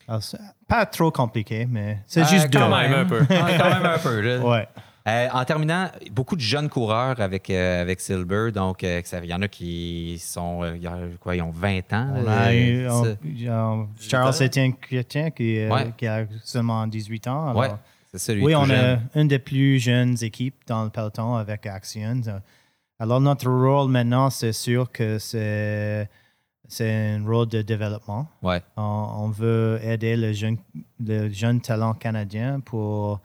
Alors, 0.08 0.20
pas 0.66 0.84
trop 0.86 1.12
compliqué, 1.12 1.64
mais 1.64 2.00
c'est 2.08 2.22
Ah, 2.22 2.24
juste 2.24 2.50
deux. 2.50 2.58
Quand 2.58 2.76
même 2.76 2.92
un 2.92 3.04
peu. 3.04 3.24
Quand 3.24 3.44
même 3.70 3.86
un 3.86 3.98
peu. 3.98 4.20
là. 4.20 4.38
Ouais. 4.44 4.66
Euh, 5.06 5.28
en 5.34 5.44
terminant, 5.44 5.90
beaucoup 6.12 6.34
de 6.34 6.40
jeunes 6.40 6.70
coureurs 6.70 7.20
avec, 7.20 7.50
euh, 7.50 7.82
avec 7.82 8.00
Silver. 8.00 8.50
Donc, 8.52 8.82
euh, 8.82 9.02
il 9.22 9.28
y 9.28 9.34
en 9.34 9.42
a 9.42 9.48
qui 9.48 10.18
sont, 10.18 10.62
euh, 10.62 11.10
quoi, 11.20 11.36
ils 11.36 11.42
ont 11.42 11.50
20 11.50 11.92
ans. 11.92 12.14
On 12.16 12.22
là, 12.22 12.38
a 12.44 12.54
eu 12.54 12.86
euh, 12.86 12.90
on- 12.90 13.04
ça? 13.04 13.10
euh, 13.10 13.84
Charles 14.00 14.42
Étienne 14.42 14.72
Chrétien 14.74 15.30
qui, 15.30 15.58
euh, 15.58 15.68
Ouais. 15.70 15.92
qui 15.98 16.06
a 16.06 16.24
seulement 16.42 16.86
18 16.86 17.26
ans. 17.28 17.48
alors- 17.50 17.56
Ouais, 17.60 17.68
c'est 18.12 18.18
ça, 18.18 18.32
lui. 18.32 18.42
oui, 18.42 18.54
on 18.54 18.64
jeune. 18.64 18.98
a 19.14 19.20
une 19.20 19.28
des 19.28 19.38
plus 19.38 19.78
jeunes 19.78 20.16
équipes 20.22 20.56
dans 20.66 20.84
le 20.84 20.88
peloton 20.90 21.34
avec 21.34 21.66
Action. 21.66 22.22
Alors, 22.98 23.20
notre 23.20 23.50
rôle 23.50 23.90
maintenant, 23.90 24.30
c'est 24.30 24.54
sûr 24.54 24.90
que 24.90 25.18
c'est, 25.18 26.08
c'est 26.66 26.90
un 27.18 27.22
rôle 27.26 27.48
de 27.48 27.60
développement. 27.60 28.26
Ouais. 28.42 28.62
On, 28.78 29.06
on 29.18 29.28
veut 29.28 29.78
aider 29.84 30.16
le 30.16 30.32
jeune, 30.32 30.56
le 30.98 31.28
jeune 31.28 31.60
talent 31.60 31.92
canadien 31.92 32.60
pour 32.60 33.20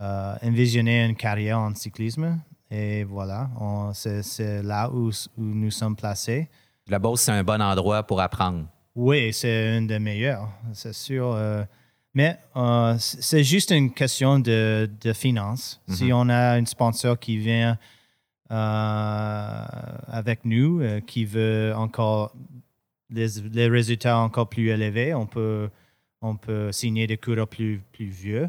euh, 0.00 0.34
envisionner 0.42 1.04
une 1.04 1.16
carrière 1.16 1.58
en 1.58 1.74
cyclisme. 1.74 2.38
Et 2.70 3.04
voilà, 3.04 3.48
on- 3.60 3.92
c'est, 3.94 4.62
là 4.62 4.90
où, 4.90 5.08
où 5.08 5.42
nous 5.42 5.70
sommes 5.70 5.96
placés. 5.96 6.48
La 6.86 6.98
Beauce, 6.98 7.22
c'est 7.22 7.32
un 7.32 7.42
bon 7.44 7.60
endroit 7.60 8.02
pour 8.02 8.20
apprendre. 8.20 8.66
Oui, 8.94 9.32
c'est 9.32 9.78
une 9.78 9.86
des 9.86 9.98
meilleures, 9.98 10.48
c'est 10.72 10.92
sûr. 10.94 11.32
euh, 11.34 11.64
mais 12.14 12.36
euh, 12.56 12.96
c'est 12.98 13.44
juste 13.44 13.70
une 13.70 13.92
question 13.92 14.38
de, 14.40 14.90
de 15.00 15.12
finances. 15.12 15.80
Si 15.88 16.10
on 16.12 16.28
a 16.28 16.54
un 16.56 16.64
sponsor 16.64 17.18
qui 17.18 17.36
vient 17.38 17.78
euh, 18.50 19.64
avec 20.08 20.44
nous, 20.44 20.82
qui 21.06 21.24
veut 21.24 21.72
encore 21.76 22.32
les, 23.10 23.26
les 23.52 23.68
résultats 23.68 24.18
encore 24.18 24.48
plus 24.48 24.68
élevés, 24.68 25.14
on 25.14 25.26
peut, 25.26 25.68
on 26.22 26.36
peut 26.36 26.72
signer 26.72 27.06
des 27.06 27.16
coureurs 27.18 27.48
plus, 27.48 27.80
plus 27.92 28.08
vieux, 28.08 28.48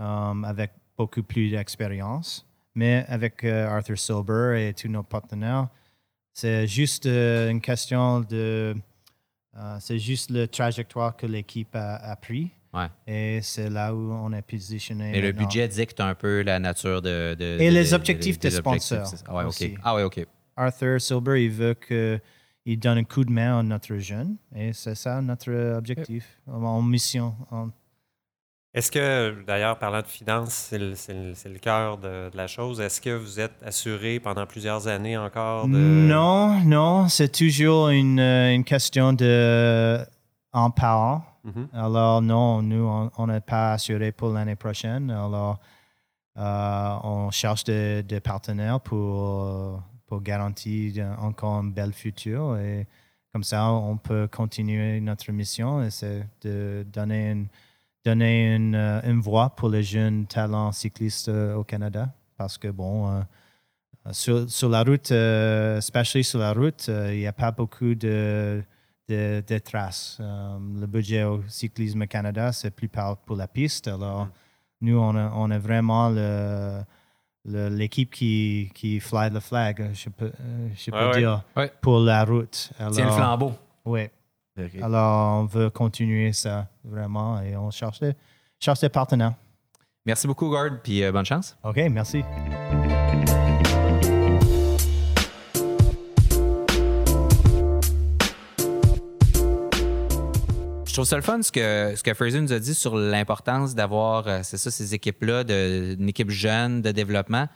euh, 0.00 0.42
avec 0.44 0.70
beaucoup 1.02 1.22
plus 1.22 1.50
d'expérience. 1.50 2.46
Mais 2.74 3.04
avec 3.08 3.44
euh, 3.44 3.68
Arthur 3.68 3.98
Silber 3.98 4.68
et 4.68 4.72
tous 4.72 4.88
nos 4.88 5.02
partenaires, 5.02 5.68
c'est 6.32 6.66
juste 6.66 7.04
euh, 7.06 7.50
une 7.50 7.60
question 7.60 8.20
de... 8.20 8.74
euh, 9.56 9.76
c'est 9.80 9.98
juste 9.98 10.30
le 10.30 10.46
trajectoire 10.46 11.14
que 11.16 11.26
l'équipe 11.26 11.74
a, 11.76 11.96
a 11.96 12.16
pris. 12.16 12.50
Ouais. 12.72 12.88
Et 13.06 13.40
c'est 13.42 13.68
là 13.68 13.94
où 13.94 14.10
on 14.12 14.32
est 14.32 14.40
positionné. 14.40 15.14
Et 15.14 15.20
le 15.20 15.32
budget 15.32 15.68
dicte 15.68 16.00
un 16.00 16.14
peu 16.14 16.40
la 16.42 16.58
nature 16.58 17.02
de. 17.02 17.34
de- 17.38 17.58
Et 17.60 17.68
de- 17.68 17.74
les 17.74 17.90
de- 17.90 17.94
objectifs 17.94 18.38
des 18.38 18.50
sponsors 18.50 19.12
Ah 19.26 19.34
ouais, 19.34 19.42
OK. 19.42 19.48
aussi. 19.48 19.74
Ah 19.82 19.94
ouais, 19.94 20.02
OK. 20.04 20.24
Arthur 20.56 20.98
Silber, 21.00 21.44
il 21.44 21.50
veut 21.50 21.74
qu'il 21.74 22.78
donne 22.78 22.98
un 22.98 23.04
coup 23.04 23.24
de 23.24 23.30
main 23.32 23.58
à 23.58 23.62
notre 23.62 23.94
jeune. 23.98 24.36
Et 24.56 24.72
c'est 24.72 24.94
ça 24.94 25.20
notre 25.20 25.52
objectif, 25.76 26.40
en 26.46 26.80
mission. 26.80 27.34
en- 27.50 27.68
Est-ce 28.74 28.90
que, 28.90 29.44
d'ailleurs, 29.46 29.78
parlant 29.78 30.00
de 30.00 30.06
finances, 30.06 30.70
c'est 30.70 30.78
le, 30.78 31.58
cœur 31.58 31.98
de, 31.98 32.30
de 32.30 32.36
la 32.36 32.46
chose, 32.46 32.80
est-ce 32.80 33.02
que 33.02 33.10
vous 33.14 33.38
êtes 33.38 33.52
assuré 33.62 34.18
pendant 34.18 34.46
plusieurs 34.46 34.88
années 34.88 35.18
encore 35.18 35.68
de... 35.68 35.76
Non, 35.76 36.58
non, 36.64 37.06
c'est 37.08 37.30
toujours 37.30 37.90
une, 37.90 38.18
euh, 38.18 38.54
une 38.54 38.64
question 38.64 39.12
de 39.12 39.98
en 40.54 40.70
parent. 40.70 41.22
Mhm. 41.44 41.68
Alors, 41.74 42.22
non, 42.22 42.62
nous, 42.62 43.10
on- 43.18 43.26
n'est 43.26 43.40
pas 43.40 43.72
assuré 43.72 44.10
pour 44.10 44.30
l'année 44.30 44.56
prochaine. 44.56 45.10
Alors, 45.10 45.58
euh, 46.38 46.96
on 47.04 47.30
cherche 47.30 47.64
des, 47.64 48.02
des 48.02 48.20
partenaires 48.20 48.80
pour, 48.80 49.82
pour 50.06 50.22
garantir 50.22 51.14
encore 51.20 51.56
un 51.56 51.64
bel 51.64 51.92
futur. 51.92 52.56
Et 52.56 52.86
comme 53.32 53.44
ça, 53.44 53.70
on 53.70 53.98
peut 53.98 54.28
continuer 54.28 55.00
notre 55.00 55.30
mission 55.32 55.82
et 55.82 55.90
c'est 55.90 56.26
de 56.42 56.86
donner 56.90 57.32
une, 57.32 57.48
donner 58.04 58.54
une, 58.56 58.74
euh, 58.74 59.00
une 59.04 59.20
voix 59.20 59.50
pour 59.50 59.68
les 59.68 59.82
jeunes 59.82 60.26
talents 60.26 60.72
cyclistes 60.72 61.28
euh, 61.28 61.54
au 61.54 61.64
Canada. 61.64 62.08
Parce 62.36 62.58
que, 62.58 62.68
bon, 62.68 63.08
euh, 63.08 63.20
sur, 64.12 64.50
sur 64.50 64.68
la 64.68 64.82
route, 64.82 65.12
euh, 65.12 65.78
especially 65.78 66.24
sur 66.24 66.40
la 66.40 66.52
route, 66.52 66.86
euh, 66.88 67.12
il 67.14 67.20
n'y 67.20 67.26
a 67.26 67.32
pas 67.32 67.52
beaucoup 67.52 67.94
de, 67.94 68.62
de, 69.08 69.42
de 69.46 69.58
traces. 69.58 70.18
Euh, 70.20 70.58
le 70.80 70.86
budget 70.86 71.22
au 71.24 71.42
cyclisme 71.46 72.06
Canada, 72.06 72.50
c'est 72.52 72.70
plus 72.72 72.88
par- 72.88 73.16
pour 73.18 73.36
la 73.36 73.46
piste. 73.46 73.86
Alors, 73.88 74.28
nous, 74.80 74.98
on 74.98 75.14
a, 75.14 75.30
on 75.36 75.50
a 75.52 75.58
vraiment 75.58 76.08
le- 76.10 76.80
le- 77.44 77.68
l'équipe 77.68 78.10
qui, 78.12 78.70
qui 78.74 78.98
fly 78.98 79.30
the 79.30 79.38
flag, 79.40 79.90
je 79.94 80.08
peux, 80.08 80.32
je 80.74 80.90
peux 80.90 80.96
ouais. 81.10 81.18
dire, 81.18 81.42
Ouais. 81.56 81.70
pour 81.80 82.00
la 82.00 82.24
route. 82.24 82.70
Alors, 82.80 82.92
Tiens 82.92 83.06
le 83.06 83.12
flambeau. 83.12 83.52
Oui. 83.84 84.08
Alors, 84.82 85.40
on 85.40 85.44
veut 85.46 85.70
continuer 85.70 86.32
ça 86.32 86.68
vraiment 86.84 87.40
et 87.40 87.56
on 87.56 87.70
cherche 87.70 88.00
des, 88.00 88.12
cherche 88.60 88.80
des 88.80 88.88
partenaires. 88.90 89.34
Merci 90.04 90.26
beaucoup, 90.26 90.48
Gord, 90.50 90.70
puis 90.82 91.02
euh, 91.02 91.12
bonne 91.12 91.24
chance. 91.24 91.56
OK, 91.64 91.76
merci. 91.90 92.22
Je 100.86 100.96
trouve 100.96 101.06
ça 101.06 101.16
le 101.16 101.22
fun 101.22 101.40
ce 101.40 101.50
que, 101.50 101.94
ce 101.96 102.02
que 102.02 102.12
Fraser 102.12 102.40
nous 102.42 102.52
a 102.52 102.58
dit 102.58 102.74
sur 102.74 102.96
l'importance 102.96 103.74
d'avoir, 103.74 104.28
euh, 104.28 104.40
c'est 104.42 104.58
ça, 104.58 104.70
ces 104.70 104.94
équipes-là, 104.94 105.42
de- 105.42 105.96
une 105.98 106.08
équipe 106.10 106.28
jeune 106.28 106.82
de 106.82 106.90
développement. 106.92 107.48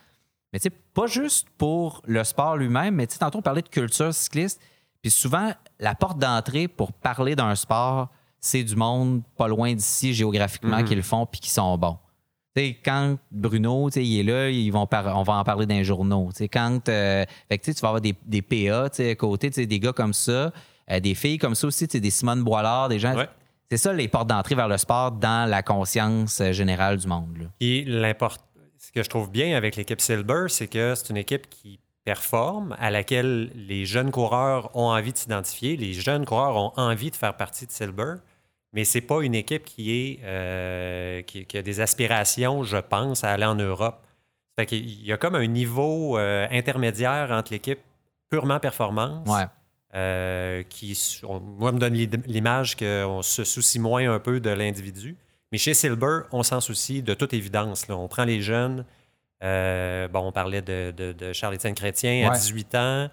Mais 0.52 0.58
tu 0.58 0.64
sais, 0.64 0.70
pas 0.94 1.06
juste 1.06 1.46
pour 1.58 2.00
le 2.06 2.24
sport 2.24 2.56
lui-même, 2.56 2.94
mais 2.94 3.06
tu 3.06 3.12
sais, 3.12 3.18
tantôt 3.18 3.40
on 3.40 3.42
parlait 3.42 3.60
de 3.60 3.68
culture 3.68 4.14
cycliste. 4.14 4.58
Puis 5.02 5.10
souvent, 5.10 5.52
la 5.78 5.94
porte 5.94 6.18
d'entrée 6.18 6.68
pour 6.68 6.92
parler 6.92 7.34
d'un 7.36 7.54
sport, 7.54 8.08
c'est 8.40 8.62
du 8.64 8.76
monde 8.76 9.22
pas 9.36 9.48
loin 9.48 9.74
d'ici 9.74 10.14
géographiquement 10.14 10.78
Mhm. 10.78 10.84
qui 10.84 10.94
le 10.94 11.02
font 11.02 11.26
puis 11.26 11.40
qui 11.40 11.50
sont 11.50 11.76
bons. 11.78 11.98
Quand 12.84 13.16
Bruno, 13.30 13.90
il 13.90 14.20
est 14.20 14.22
là, 14.22 14.48
ils 14.48 14.70
vont 14.70 14.88
on 14.90 15.22
va 15.22 15.34
en 15.34 15.44
parler 15.44 15.66
dans 15.66 15.74
les 15.74 15.84
journaux. 15.84 16.30
Quand 16.50 16.88
euh, 16.88 17.24
fait 17.50 17.58
que, 17.58 17.70
tu 17.70 17.80
vas 17.80 17.88
avoir 17.88 18.00
des, 18.00 18.14
des 18.24 18.40
PA 18.40 18.84
à 18.98 19.14
côté, 19.14 19.50
des 19.50 19.78
gars 19.80 19.92
comme 19.92 20.14
ça, 20.14 20.52
euh, 20.90 21.00
des 21.00 21.14
filles 21.14 21.36
comme 21.36 21.54
ça 21.54 21.66
aussi, 21.66 21.86
des 21.86 22.10
Simone 22.10 22.42
Boilard, 22.42 22.88
des 22.88 22.98
gens. 22.98 23.14
Ouais. 23.14 23.28
C'est 23.70 23.76
ça 23.76 23.92
les 23.92 24.08
portes 24.08 24.28
d'entrée 24.28 24.54
vers 24.54 24.68
le 24.68 24.78
sport 24.78 25.12
dans 25.12 25.46
la 25.50 25.62
conscience 25.62 26.40
euh, 26.40 26.52
générale 26.52 26.96
du 26.96 27.06
monde. 27.06 27.36
là. 27.36 27.46
L'import- 27.60 28.38
ce 28.78 28.90
que 28.92 29.02
je 29.02 29.08
trouve 29.10 29.30
bien 29.30 29.54
avec 29.56 29.76
l'équipe 29.76 30.00
Silver, 30.00 30.44
c'est 30.48 30.68
que 30.68 30.94
c'est 30.94 31.10
une 31.10 31.16
équipe 31.18 31.50
qui 31.50 31.78
performe, 32.06 32.74
à 32.78 32.90
laquelle 32.90 33.50
les 33.54 33.84
jeunes 33.84 34.10
coureurs 34.12 34.70
ont 34.74 34.88
envie 34.90 35.12
de 35.12 35.18
s'identifier, 35.18 35.76
les 35.76 35.92
jeunes 35.92 36.24
coureurs 36.24 36.56
ont 36.56 36.72
envie 36.76 37.10
de 37.10 37.16
faire 37.16 37.36
partie 37.36 37.66
de 37.66 37.72
Silver, 37.72 38.14
mais 38.72 38.84
c'est 38.84 39.00
pas 39.00 39.20
une 39.22 39.34
équipe 39.34 39.64
qui 39.64 39.90
est 39.92 40.20
euh, 40.22 41.20
qui, 41.22 41.44
qui 41.44 41.58
a 41.58 41.62
des 41.62 41.80
aspirations, 41.80 42.62
je 42.62 42.76
pense, 42.78 43.24
à 43.24 43.32
aller 43.32 43.44
en 43.44 43.56
Europe. 43.56 43.98
Fait 44.58 44.66
qu'il 44.66 45.04
y 45.04 45.12
a 45.12 45.16
comme 45.18 45.34
un 45.34 45.46
niveau 45.46 46.16
euh, 46.16 46.46
intermédiaire 46.50 47.30
entre 47.32 47.52
l'équipe 47.52 47.80
purement 48.30 48.60
performance, 48.60 49.28
Ouais. 49.28 49.44
euh, 49.94 50.62
qui, 50.68 51.20
on- 51.28 51.40
moi, 51.40 51.72
me 51.72 51.78
donne 51.78 51.94
l'image 52.26 52.76
qu'on 52.76 53.20
se 53.22 53.42
soucie 53.44 53.78
moins 53.80 54.10
un 54.12 54.18
peu 54.20 54.38
de 54.40 54.50
l'individu. 54.50 55.16
Mais 55.52 55.58
chez 55.58 55.74
Silver, 55.74 56.20
on 56.32 56.42
s'en 56.44 56.60
soucie 56.60 57.02
de 57.02 57.14
toute 57.14 57.32
évidence. 57.34 57.88
là. 57.88 57.96
On 57.96 58.08
prend 58.08 58.24
les 58.24 58.40
jeunes. 58.42 58.84
Euh, 59.42 60.08
bon, 60.08 60.20
on 60.28 60.32
parlait 60.32 60.62
de, 60.62 60.92
de- 60.96 61.12
de 61.12 61.32
Charles-Étienne 61.32 61.74
Chrétien 61.74 62.26
à 62.26 62.32
Ouais. 62.32 62.36
18 62.38 62.74
ans. 62.74 63.08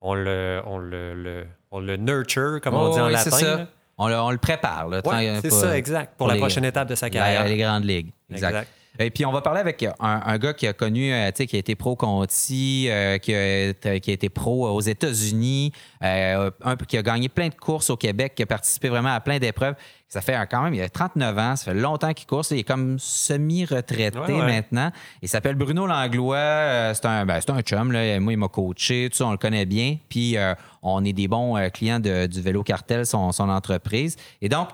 On 0.00 0.14
le, 0.14 0.60
on 0.66 0.78
le, 0.78 1.14
le- 1.14 1.46
on 1.70 1.80
le 1.80 1.96
nurture, 1.96 2.60
comme 2.62 2.74
on 2.74 2.92
dit 2.92 3.00
en 3.00 3.06
oui, 3.06 3.12
latin. 3.12 3.30
ça. 3.30 3.66
On 3.96 4.08
le, 4.08 4.14
on 4.16 4.30
le 4.30 4.38
prépare. 4.38 4.88
Ouais, 4.88 5.00
c'est 5.40 5.50
ça, 5.50 5.76
exact. 5.76 6.10
Pour, 6.10 6.16
pour 6.18 6.28
la 6.28 6.34
les- 6.34 6.40
prochaine 6.40 6.64
étape 6.64 6.88
de 6.88 6.94
sa 6.94 7.08
carrière. 7.10 7.44
les 7.46 7.56
grandes 7.56 7.84
ligues. 7.84 8.12
Exact. 8.30 8.48
Exact. 8.50 8.68
Et 8.96 9.10
puis, 9.10 9.26
on 9.26 9.32
va 9.32 9.40
parler 9.40 9.58
avec 9.58 9.82
un, 9.82 9.92
un 10.24 10.38
gars 10.38 10.52
qui 10.52 10.68
a 10.68 10.72
connu, 10.72 11.12
euh, 11.12 11.26
tu 11.30 11.38
sais, 11.38 11.46
qui 11.48 11.56
a 11.56 11.58
été 11.58 11.74
pro 11.74 11.96
Conti, 11.96 12.86
euh, 12.88 13.18
qui, 13.18 13.34
a, 13.34 13.68
été- 13.70 13.98
qui 14.00 14.10
a 14.10 14.14
été 14.14 14.28
pro 14.28 14.68
aux 14.68 14.80
États-Unis, 14.80 15.72
euh, 16.04 16.50
qui 16.86 16.96
a 16.98 17.02
gagné 17.02 17.28
plein 17.28 17.48
de 17.48 17.54
courses 17.56 17.90
au 17.90 17.96
Québec, 17.96 18.34
qui 18.36 18.44
a 18.44 18.46
participé 18.46 18.88
vraiment 18.88 19.12
à 19.12 19.18
plein 19.20 19.38
d'épreuves. 19.40 19.74
Ça 20.14 20.20
fait 20.20 20.38
quand 20.48 20.62
même, 20.62 20.72
il 20.74 20.80
a 20.80 20.88
39 20.88 21.38
ans, 21.38 21.56
ça 21.56 21.64
fait 21.64 21.74
longtemps 21.74 22.12
qu'il 22.12 22.28
course. 22.28 22.52
Il 22.52 22.58
est 22.58 22.62
comme 22.62 23.00
semi-retraité 23.00 24.16
Ouais, 24.18 24.32
ouais. 24.32 24.46
maintenant. 24.46 24.92
Il 25.22 25.28
s'appelle 25.28 25.56
Bruno 25.56 25.88
Langlois. 25.88 26.36
euh, 26.36 26.94
c'est 26.94 27.04
un, 27.06 27.26
ben, 27.26 27.40
un 27.48 27.62
chum. 27.62 27.90
Là. 27.90 28.20
Moi, 28.20 28.32
il 28.34 28.36
m'a 28.36 28.46
coaché, 28.46 29.08
tout 29.10 29.16
ça, 29.16 29.26
on 29.26 29.32
le 29.32 29.38
connaît 29.38 29.66
bien. 29.66 29.96
Puis, 30.08 30.36
euh, 30.36 30.54
on 30.82 31.04
est 31.04 31.12
des 31.12 31.26
bons 31.26 31.56
euh, 31.56 31.68
clients 31.68 31.98
de- 31.98 32.26
du 32.26 32.40
Vélo 32.40 32.62
Cartel, 32.62 33.04
son, 33.06 33.32
son 33.32 33.48
entreprise. 33.48 34.14
Et 34.40 34.48
donc, 34.48 34.68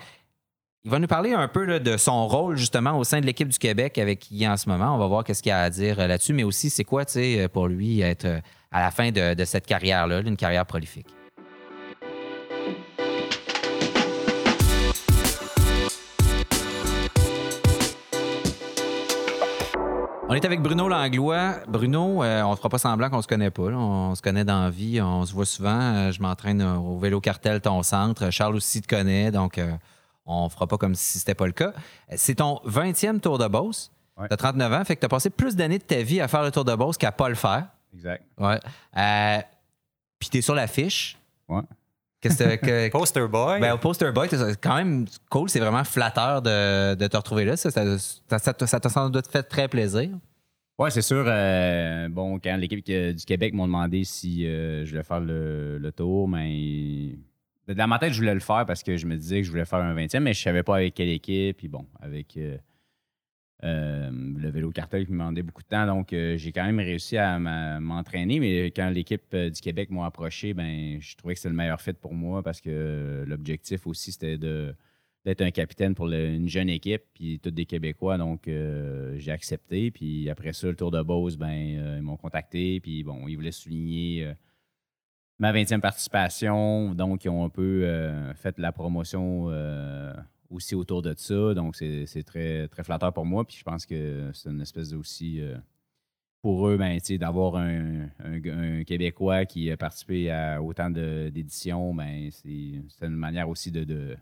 Il 0.84 0.90
va 0.90 0.98
nous 0.98 1.06
parler 1.06 1.34
un 1.34 1.46
peu 1.48 1.64
là, 1.64 1.78
de 1.78 1.96
son 1.98 2.26
rôle 2.26 2.56
justement 2.56 2.96
au 2.98 3.04
sein 3.04 3.20
de 3.20 3.26
l'équipe 3.26 3.48
du 3.48 3.58
Québec 3.58 3.98
avec 3.98 4.18
qui 4.18 4.48
en 4.48 4.56
ce 4.56 4.66
moment. 4.68 4.94
On 4.94 4.98
va 4.98 5.06
voir 5.08 5.24
qu'est-ce 5.24 5.42
qu'il 5.42 5.52
a 5.52 5.62
à 5.62 5.68
dire 5.70 5.96
là-dessus, 5.98 6.32
mais 6.32 6.42
aussi 6.42 6.70
c'est 6.70 6.84
quoi 6.84 7.04
pour 7.52 7.66
lui 7.68 8.00
être 8.00 8.26
à 8.72 8.80
la 8.80 8.90
fin 8.90 9.10
de, 9.10 9.34
de 9.34 9.44
cette 9.44 9.66
carrière-là, 9.66 10.20
une 10.20 10.38
carrière 10.38 10.64
prolifique? 10.64 11.06
On 20.30 20.34
est 20.34 20.44
avec 20.44 20.62
Bruno 20.62 20.86
Langlois. 20.88 21.56
Bruno, 21.66 22.22
euh, 22.22 22.42
on 22.42 22.52
ne 22.52 22.54
fera 22.54 22.68
pas 22.68 22.78
semblant 22.78 23.10
qu'on 23.10 23.20
se 23.20 23.26
connaît 23.26 23.50
pas. 23.50 23.68
là. 23.68 23.76
On 23.76 24.14
se 24.14 24.22
connaît 24.22 24.44
dans 24.44 24.62
la 24.62 24.70
vie, 24.70 25.02
on 25.02 25.26
se 25.26 25.34
voit 25.34 25.44
souvent. 25.44 25.80
Euh, 25.80 26.12
je 26.12 26.22
m'entraîne 26.22 26.62
au 26.62 26.96
vélo 26.98 27.20
cartel 27.20 27.60
ton 27.60 27.82
centre. 27.82 28.30
Charles 28.30 28.54
aussi 28.54 28.80
te 28.80 28.86
connaît, 28.86 29.32
donc 29.32 29.58
euh, 29.58 29.72
on 30.26 30.48
fera 30.48 30.68
pas 30.68 30.78
comme 30.78 30.94
si 30.94 31.18
c'était 31.18 31.34
pas 31.34 31.46
le 31.46 31.52
cas. 31.52 31.72
C'est 32.14 32.36
ton 32.36 32.60
20e 32.64 33.18
Tour 33.18 33.38
de 33.38 33.48
Beauce. 33.48 33.90
Ouais. 34.16 34.28
Tu 34.28 34.34
as 34.34 34.36
39 34.36 34.72
ans, 34.72 34.84
fait 34.84 34.94
que 34.94 35.00
tu 35.00 35.06
as 35.06 35.08
passé 35.08 35.30
plus 35.30 35.56
d'années 35.56 35.78
de 35.78 35.82
ta 35.82 36.00
vie 36.00 36.20
à 36.20 36.28
faire 36.28 36.44
le 36.44 36.52
Tour 36.52 36.64
de 36.64 36.76
Beauce 36.76 36.96
qu'à 36.96 37.10
pas 37.10 37.28
le 37.28 37.34
faire. 37.34 37.66
Exact. 37.92 38.22
Ouais. 38.38 38.60
Euh, 38.98 39.38
Puis 40.20 40.28
tu 40.28 40.38
es 40.38 40.42
sur 40.42 40.54
l'affiche. 40.54 41.18
Ouais. 41.48 41.62
Qu'est-ce 42.20 42.38
que. 42.38 42.56
que- 42.56 42.88
Poster 42.92 43.26
boy. 43.28 43.60
ben, 43.60 43.72
au 43.74 43.78
Poster 43.78 44.12
Boy, 44.12 44.28
c'est 44.30 44.60
quand 44.60 44.76
même 44.76 45.06
cool. 45.30 45.48
C'est 45.48 45.60
vraiment 45.60 45.84
flatteur 45.84 46.42
de, 46.42 46.94
de 46.94 47.06
te 47.06 47.16
retrouver 47.16 47.44
là. 47.44 47.56
Ça, 47.56 47.70
ça, 47.70 47.98
ça, 47.98 48.38
ça 48.38 48.52
te- 48.54 48.66
ça 48.66 48.78
t'a 48.80 48.88
sans 48.88 49.08
doute 49.10 49.26
fait 49.28 49.42
très 49.42 49.68
plaisir. 49.68 50.10
Ouais, 50.78 50.90
c'est 50.90 51.02
sûr. 51.02 51.24
euh, 51.26 52.08
bon, 52.08 52.38
quand 52.38 52.56
l'équipe 52.56 52.84
du 52.84 53.24
Québec 53.26 53.52
m'ont 53.54 53.66
demandé 53.66 54.04
si 54.04 54.46
euh, 54.46 54.84
je 54.84 54.90
voulais 54.90 55.02
faire 55.02 55.20
le, 55.20 55.78
le 55.78 55.92
tour, 55.92 56.26
mais 56.28 57.16
dans 57.68 57.86
ma 57.86 57.98
tête, 57.98 58.12
je 58.12 58.18
voulais 58.18 58.34
le 58.34 58.40
faire 58.40 58.64
parce 58.66 58.82
que 58.82 58.96
je 58.96 59.06
me 59.06 59.16
disais 59.16 59.40
que 59.40 59.46
je 59.46 59.50
voulais 59.50 59.64
faire 59.66 59.78
un 59.80 59.94
20e, 59.94 60.20
mais 60.20 60.32
je 60.34 60.42
savais 60.42 60.62
pas 60.62 60.76
avec 60.76 60.94
quelle 60.94 61.10
équipe. 61.10 61.58
Puis 61.58 61.68
bon, 61.68 61.86
avec 62.00 62.36
euh, 62.36 62.56
euh, 63.62 64.10
le 64.10 64.48
vélo 64.48 64.70
cartel 64.70 65.04
qui 65.04 65.12
me 65.12 65.18
demandait 65.18 65.42
beaucoup 65.42 65.62
de 65.62 65.68
temps. 65.68 65.86
Donc, 65.86 66.12
euh, 66.12 66.36
j'ai 66.38 66.50
quand 66.50 66.64
même 66.64 66.78
réussi 66.78 67.18
à 67.18 67.38
m'entraîner. 67.38 68.40
Mais 68.40 68.66
quand 68.70 68.88
l'équipe 68.88 69.34
euh, 69.34 69.50
du 69.50 69.60
Québec 69.60 69.90
m'a 69.90 70.06
approché, 70.06 70.54
ben, 70.54 70.98
je 71.00 71.14
trouvais 71.16 71.34
que 71.34 71.40
c'était 71.40 71.50
le 71.50 71.56
meilleur 71.56 71.80
fit 71.80 71.92
pour 71.92 72.14
moi 72.14 72.42
parce 72.42 72.60
que 72.60 73.24
l'objectif 73.26 73.86
aussi, 73.86 74.12
c'était 74.12 74.38
d'être 74.38 75.42
un 75.42 75.50
capitaine 75.50 75.94
pour 75.94 76.08
une 76.10 76.48
jeune 76.48 76.70
équipe, 76.70 77.02
puis 77.12 77.38
tous 77.38 77.50
des 77.50 77.66
Québécois. 77.66 78.16
Donc, 78.16 78.48
j'ai 79.16 79.32
accepté. 79.32 79.90
Puis 79.90 80.30
après 80.30 80.54
ça, 80.54 80.68
le 80.68 80.76
Tour 80.76 80.90
de 80.90 81.02
Beauce, 81.02 81.36
ben, 81.36 81.52
ils 81.98 82.02
m'ont 82.02 82.16
contacté. 82.16 82.80
Puis 82.80 83.04
bon, 83.04 83.28
ils 83.28 83.36
voulaient 83.36 83.52
souligner 83.52 84.32
ma 85.38 85.52
20e 85.52 85.80
participation. 85.80 86.94
Donc, 86.94 87.26
ils 87.26 87.28
ont 87.28 87.44
un 87.44 87.50
peu 87.50 87.86
fait 88.36 88.58
la 88.58 88.72
promotion 88.72 89.50
aussi 90.50 90.74
autour 90.74 91.00
de 91.02 91.14
ça. 91.16 91.54
Donc, 91.54 91.76
c'est 91.76 92.22
très, 92.24 92.68
très 92.68 92.84
flatteur 92.84 93.12
pour 93.12 93.24
moi. 93.24 93.44
Puis 93.46 93.56
je 93.58 93.62
pense 93.64 93.86
que 93.86 94.30
c'est 94.34 94.50
une 94.50 94.60
espèce 94.60 94.92
aussi. 94.92 95.40
euh, 95.40 95.56
pour 96.42 96.66
eux, 96.68 96.78
ben, 96.78 96.98
d'avoir 97.18 97.56
un, 97.56 98.08
un- 98.18 98.84
Québécois 98.84 99.44
qui 99.44 99.70
a 99.70 99.76
participé 99.76 100.30
à 100.30 100.62
autant 100.62 100.88
d'éditions, 100.88 101.94
ben, 101.94 102.30
c'est 102.30 102.46
une 103.06 103.08
manière 103.10 103.46
aussi 103.50 103.70
de, 103.70 103.84
de, 103.84 104.16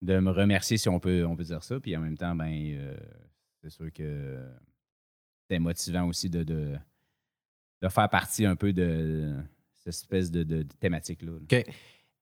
de 0.00 0.18
me 0.20 0.30
remercier, 0.30 0.78
si 0.78 0.88
on 0.88 0.98
peut, 0.98 1.26
on 1.26 1.36
peut 1.36 1.44
dire 1.44 1.62
ça. 1.62 1.78
Puis 1.80 1.94
en 1.94 2.00
même 2.00 2.16
temps, 2.16 2.34
ben, 2.34 2.50
euh, 2.78 2.96
c'est 3.60 3.68
sûr 3.70 3.92
que 3.92 4.38
c'est 5.50 5.58
motivant 5.58 6.06
aussi 6.06 6.30
de, 6.30 6.42
de, 6.44 6.76
de 7.82 7.88
faire 7.88 8.08
partie 8.08 8.46
un 8.46 8.56
peu 8.56 8.72
de 8.72 9.34
cette 9.74 9.88
espèce 9.88 10.30
de, 10.30 10.62
thématique-là. 10.80 11.32
là. 11.32 11.38
OK. 11.42 11.64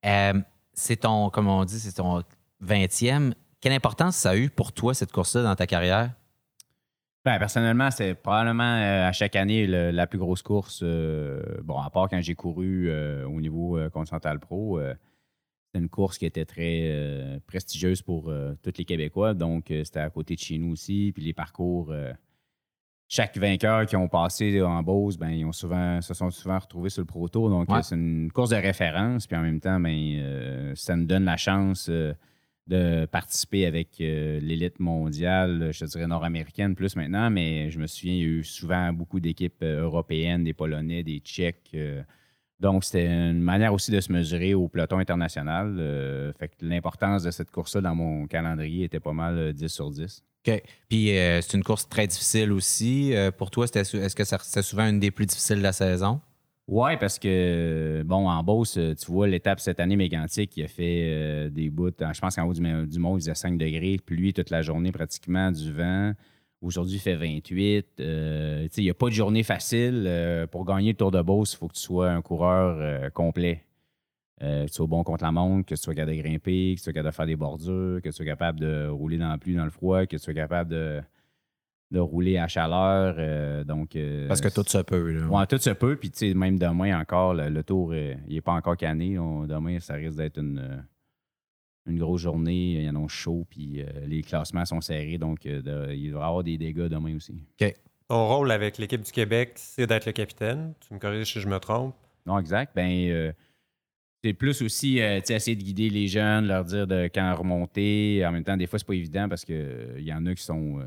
Euh, 0.05 0.41
c'est 0.73 0.97
ton, 0.97 1.29
comme 1.29 1.47
on 1.47 1.63
dit, 1.63 1.79
c'est 1.79 1.93
ton 1.93 2.23
20e. 2.63 3.33
Quelle 3.59 3.73
importance 3.73 4.15
ça 4.15 4.31
a 4.31 4.37
eu 4.37 4.49
pour 4.49 4.71
toi, 4.71 4.93
cette 4.93 5.11
course-là, 5.11 5.43
dans 5.43 5.55
ta 5.55 5.65
carrière? 5.67 6.11
Ben, 7.25 7.39
personnellement, 7.39 7.91
c'est 7.91 8.13
probablement 8.13 8.63
euh, 8.63 9.07
à 9.07 9.11
chaque 9.11 9.35
année 9.35 9.67
le- 9.67 9.91
la 9.91 10.07
plus 10.07 10.17
grosse 10.19 10.41
course. 10.41 10.79
euh, 10.83 11.41
bon, 11.63 11.77
à 11.79 11.89
part 11.89 12.07
quand 12.07 12.21
j'ai 12.21 12.35
couru 12.35 12.89
euh, 12.89 13.27
au 13.27 13.41
niveau 13.41 13.77
Continental 13.91 14.39
Pro, 14.39 14.79
c'était 14.79 15.79
une 15.83 15.89
course 15.89 16.17
qui 16.17 16.25
était 16.25 16.45
très 16.45 17.41
prestigieuse 17.47 18.01
pour 18.01 18.31
tous 18.63 18.73
les 18.77 18.85
Québécois. 18.85 19.33
Donc, 19.33 19.65
c'était 19.83 19.99
à 19.99 20.09
côté 20.09 20.35
de 20.35 20.39
chez 20.39 20.57
nous 20.57 20.71
aussi. 20.71 21.11
Puis 21.13 21.23
les 21.23 21.33
parcours, 21.33 21.93
chaque 23.09 23.37
vainqueur 23.37 23.85
qui 23.85 23.95
ont 23.97 24.07
passé 24.07 24.61
en 24.61 24.81
Beauce, 24.81 25.17
ben, 25.17 25.29
ils 25.31 25.43
ont 25.45 25.51
souvent, 25.51 25.99
se 26.01 26.13
sont 26.13 26.29
souvent 26.29 26.59
retrouvés 26.59 26.89
sur 26.89 27.01
le 27.01 27.05
Pro 27.07 27.27
Tour. 27.27 27.49
Donc, 27.49 27.69
Ouais. 27.69 27.83
c'est 27.83 27.95
une 27.95 28.31
course 28.31 28.51
de 28.51 28.55
référence. 28.55 29.27
Puis 29.27 29.35
en 29.35 29.41
même 29.41 29.59
temps, 29.59 29.79
ben, 29.81 30.73
ça 30.75 30.95
nous 30.95 31.05
donne 31.05 31.25
la 31.25 31.35
chance. 31.37 31.91
De 32.67 33.05
participer 33.05 33.65
avec 33.65 34.01
euh, 34.01 34.39
l'élite 34.41 34.79
mondiale, 34.79 35.69
je 35.71 35.85
dirais 35.85 36.07
nord-américaine 36.07 36.75
plus 36.75 36.95
maintenant, 36.95 37.29
mais 37.29 37.69
je 37.69 37.79
me 37.79 37.87
souviens, 37.87 38.13
il 38.13 38.19
y 38.19 38.23
a 38.23 38.25
eu 38.25 38.43
souvent 38.43 38.91
beaucoup 38.91 39.19
d'équipes 39.19 39.63
euh, 39.63 39.83
européennes, 39.83 40.43
des 40.43 40.53
Polonais, 40.53 41.03
des 41.03 41.19
Tchèques. 41.19 41.71
euh, 41.75 42.03
donc, 42.59 42.83
c'était 42.83 43.05
une 43.05 43.39
manière 43.39 43.71
aussi 43.71 43.91
de 43.91 44.01
se 44.01 44.11
mesurer 44.11 44.55
au 44.55 44.67
peloton 44.67 44.97
international. 44.97 46.33
fait 46.39 46.47
que 46.47 46.55
l'importance 46.61 47.21
de 47.21 47.29
cette 47.29 47.51
course-là 47.51 47.81
dans 47.81 47.93
mon 47.93 48.25
calendrier 48.25 48.85
était 48.85 48.99
pas 48.99 49.13
mal 49.13 49.37
euh, 49.37 49.53
10 49.53 49.67
sur 49.67 49.91
10. 49.91 50.23
OK. 50.47 50.63
Puis 50.89 51.09
c'est 51.09 51.53
une 51.53 51.63
course 51.63 51.87
très 51.87 52.07
difficile 52.07 52.51
aussi. 52.53 53.13
Pour 53.37 53.51
toi, 53.51 53.65
est-ce 53.65 54.15
que 54.15 54.23
c'était 54.23 54.61
souvent 54.61 54.87
une 54.87 54.99
des 54.99 55.11
plus 55.11 55.25
difficiles 55.25 55.57
de 55.57 55.63
la 55.63 55.73
saison? 55.73 56.21
Oui, 56.67 56.97
parce 56.99 57.17
que, 57.17 58.03
bon, 58.05 58.27
en 58.29 58.43
Beauce, 58.43 58.77
euh, 58.77 58.93
tu 58.93 59.09
vois, 59.09 59.25
l'étape 59.27 59.61
cette 59.61 59.79
année, 59.79 59.95
Mégantic, 59.95 60.57
il 60.57 60.65
a 60.65 60.67
fait 60.67 61.03
euh, 61.05 61.49
des 61.49 61.69
bouts. 61.69 61.91
Je 61.97 62.19
pense 62.19 62.35
qu'en 62.35 62.45
haut 62.45 62.53
du, 62.53 62.61
du 62.87 62.99
mont, 62.99 63.15
il 63.15 63.21
faisait 63.21 63.35
5 63.35 63.57
degrés, 63.57 63.97
pluie 64.05 64.33
toute 64.33 64.49
la 64.49 64.61
journée 64.61 64.91
pratiquement, 64.91 65.49
du 65.49 65.71
vent. 65.71 66.11
Aujourd'hui, 66.61 66.95
il 66.95 66.99
fait 66.99 67.15
28. 67.15 67.87
Euh, 68.01 68.67
il 68.75 68.83
n'y 68.83 68.89
a 68.89 68.93
pas 68.93 69.05
de 69.07 69.13
journée 69.13 69.43
facile. 69.43 70.03
Euh, 70.07 70.45
pour 70.45 70.65
gagner 70.65 70.91
le 70.91 70.97
Tour 70.97 71.11
de 71.11 71.21
Beauce, 71.21 71.53
il 71.53 71.57
faut 71.57 71.69
que 71.69 71.75
tu 71.75 71.81
sois 71.81 72.11
un 72.11 72.21
coureur 72.21 73.11
complet. 73.13 73.63
Que 74.41 74.65
tu 74.67 74.73
sois 74.73 74.87
bon 74.87 75.03
contre 75.03 75.23
la 75.23 75.31
montre, 75.31 75.65
que 75.65 75.75
tu 75.75 75.81
sois 75.81 75.95
capable 75.95 76.17
de 76.17 76.21
grimper, 76.21 76.73
que 76.73 76.79
tu 76.79 76.83
sois 76.83 76.93
capable 76.93 77.11
de 77.11 77.15
faire 77.15 77.25
des 77.25 77.35
bordures, 77.35 78.01
que 78.03 78.09
tu 78.09 78.13
sois 78.13 78.25
capable 78.25 78.59
de 78.59 78.87
rouler 78.87 79.17
dans 79.17 79.29
la 79.29 79.37
pluie, 79.37 79.55
dans 79.55 79.63
le 79.63 79.71
froid, 79.71 80.05
que 80.05 80.17
tu 80.17 80.19
sois 80.19 80.33
capable 80.33 80.69
de, 80.69 81.01
de 81.91 81.99
rouler 81.99 82.37
à 82.37 82.47
chaleur. 82.47 83.15
euh, 83.17 83.63
donc, 83.63 83.95
euh, 83.95 84.27
Parce 84.27 84.41
que 84.41 84.49
tout 84.49 84.63
se 84.67 84.79
peut. 84.79 85.11
Là. 85.11 85.27
Ouais, 85.27 85.45
tout 85.47 85.57
se 85.57 85.69
peut. 85.69 85.95
Puis, 85.95 86.11
tu 86.11 86.17
sais, 86.19 86.33
même 86.33 86.59
demain 86.59 86.99
encore, 86.99 87.33
le, 87.33 87.49
le 87.49 87.63
tour, 87.63 87.91
euh, 87.93 88.13
il 88.27 88.35
n'est 88.35 88.41
pas 88.41 88.53
encore 88.53 88.75
canné. 88.77 89.17
On- 89.17 89.45
demain, 89.45 89.79
ça 89.79 89.93
risque 89.93 90.17
d'être 90.17 90.37
une, 90.39 90.83
une 91.85 91.97
grosse 91.97 92.21
journée. 92.21 92.73
Il 92.73 92.83
y 92.83 92.89
en 92.89 93.01
a 93.03 93.07
chaud, 93.07 93.45
puis 93.49 93.81
euh, 93.81 93.85
les 94.05 94.21
classements 94.21 94.65
sont 94.65 94.81
serrés. 94.81 95.17
Donc, 95.17 95.45
euh, 95.45 95.61
de- 95.61 95.93
il 95.93 96.09
devrait 96.09 96.23
y 96.25 96.27
avoir 96.27 96.43
des 96.43 96.57
dégâts 96.57 96.87
demain 96.87 97.15
aussi. 97.15 97.35
Ton 98.09 98.27
rôle 98.27 98.51
avec 98.51 98.77
l'équipe 98.77 99.01
du 99.01 99.11
Québec, 99.11 99.53
c'est 99.55 99.85
d'être 99.87 100.05
le 100.05 100.13
capitaine. 100.13 100.73
Tu 100.85 100.93
me 100.93 100.99
corriges 100.99 101.31
si 101.33 101.39
je 101.41 101.47
me 101.47 101.57
trompe. 101.59 101.93
Non, 102.25 102.39
exact. 102.39 102.73
Ben, 102.75 102.89
euh, 103.09 103.31
c'est 104.23 104.33
plus 104.33 104.61
aussi, 104.61 104.99
euh, 105.01 105.19
tu 105.19 105.27
sais, 105.27 105.35
essayer 105.35 105.55
de 105.57 105.63
guider 105.63 105.89
les 105.89 106.07
jeunes, 106.07 106.47
leur 106.47 106.63
dire 106.65 106.87
de 106.87 107.09
quand 107.13 107.33
remonter. 107.35 108.25
En 108.25 108.31
même 108.33 108.43
temps, 108.43 108.57
des 108.57 108.65
fois, 108.67 108.79
c'est 108.79 108.87
pas 108.87 108.93
évident 108.95 109.27
parce 109.29 109.45
qu'il 109.45 109.99
y 109.99 110.11
en 110.13 110.25
a 110.25 110.33
qui 110.35 110.43
sont 110.43 110.79
euh, 110.79 110.85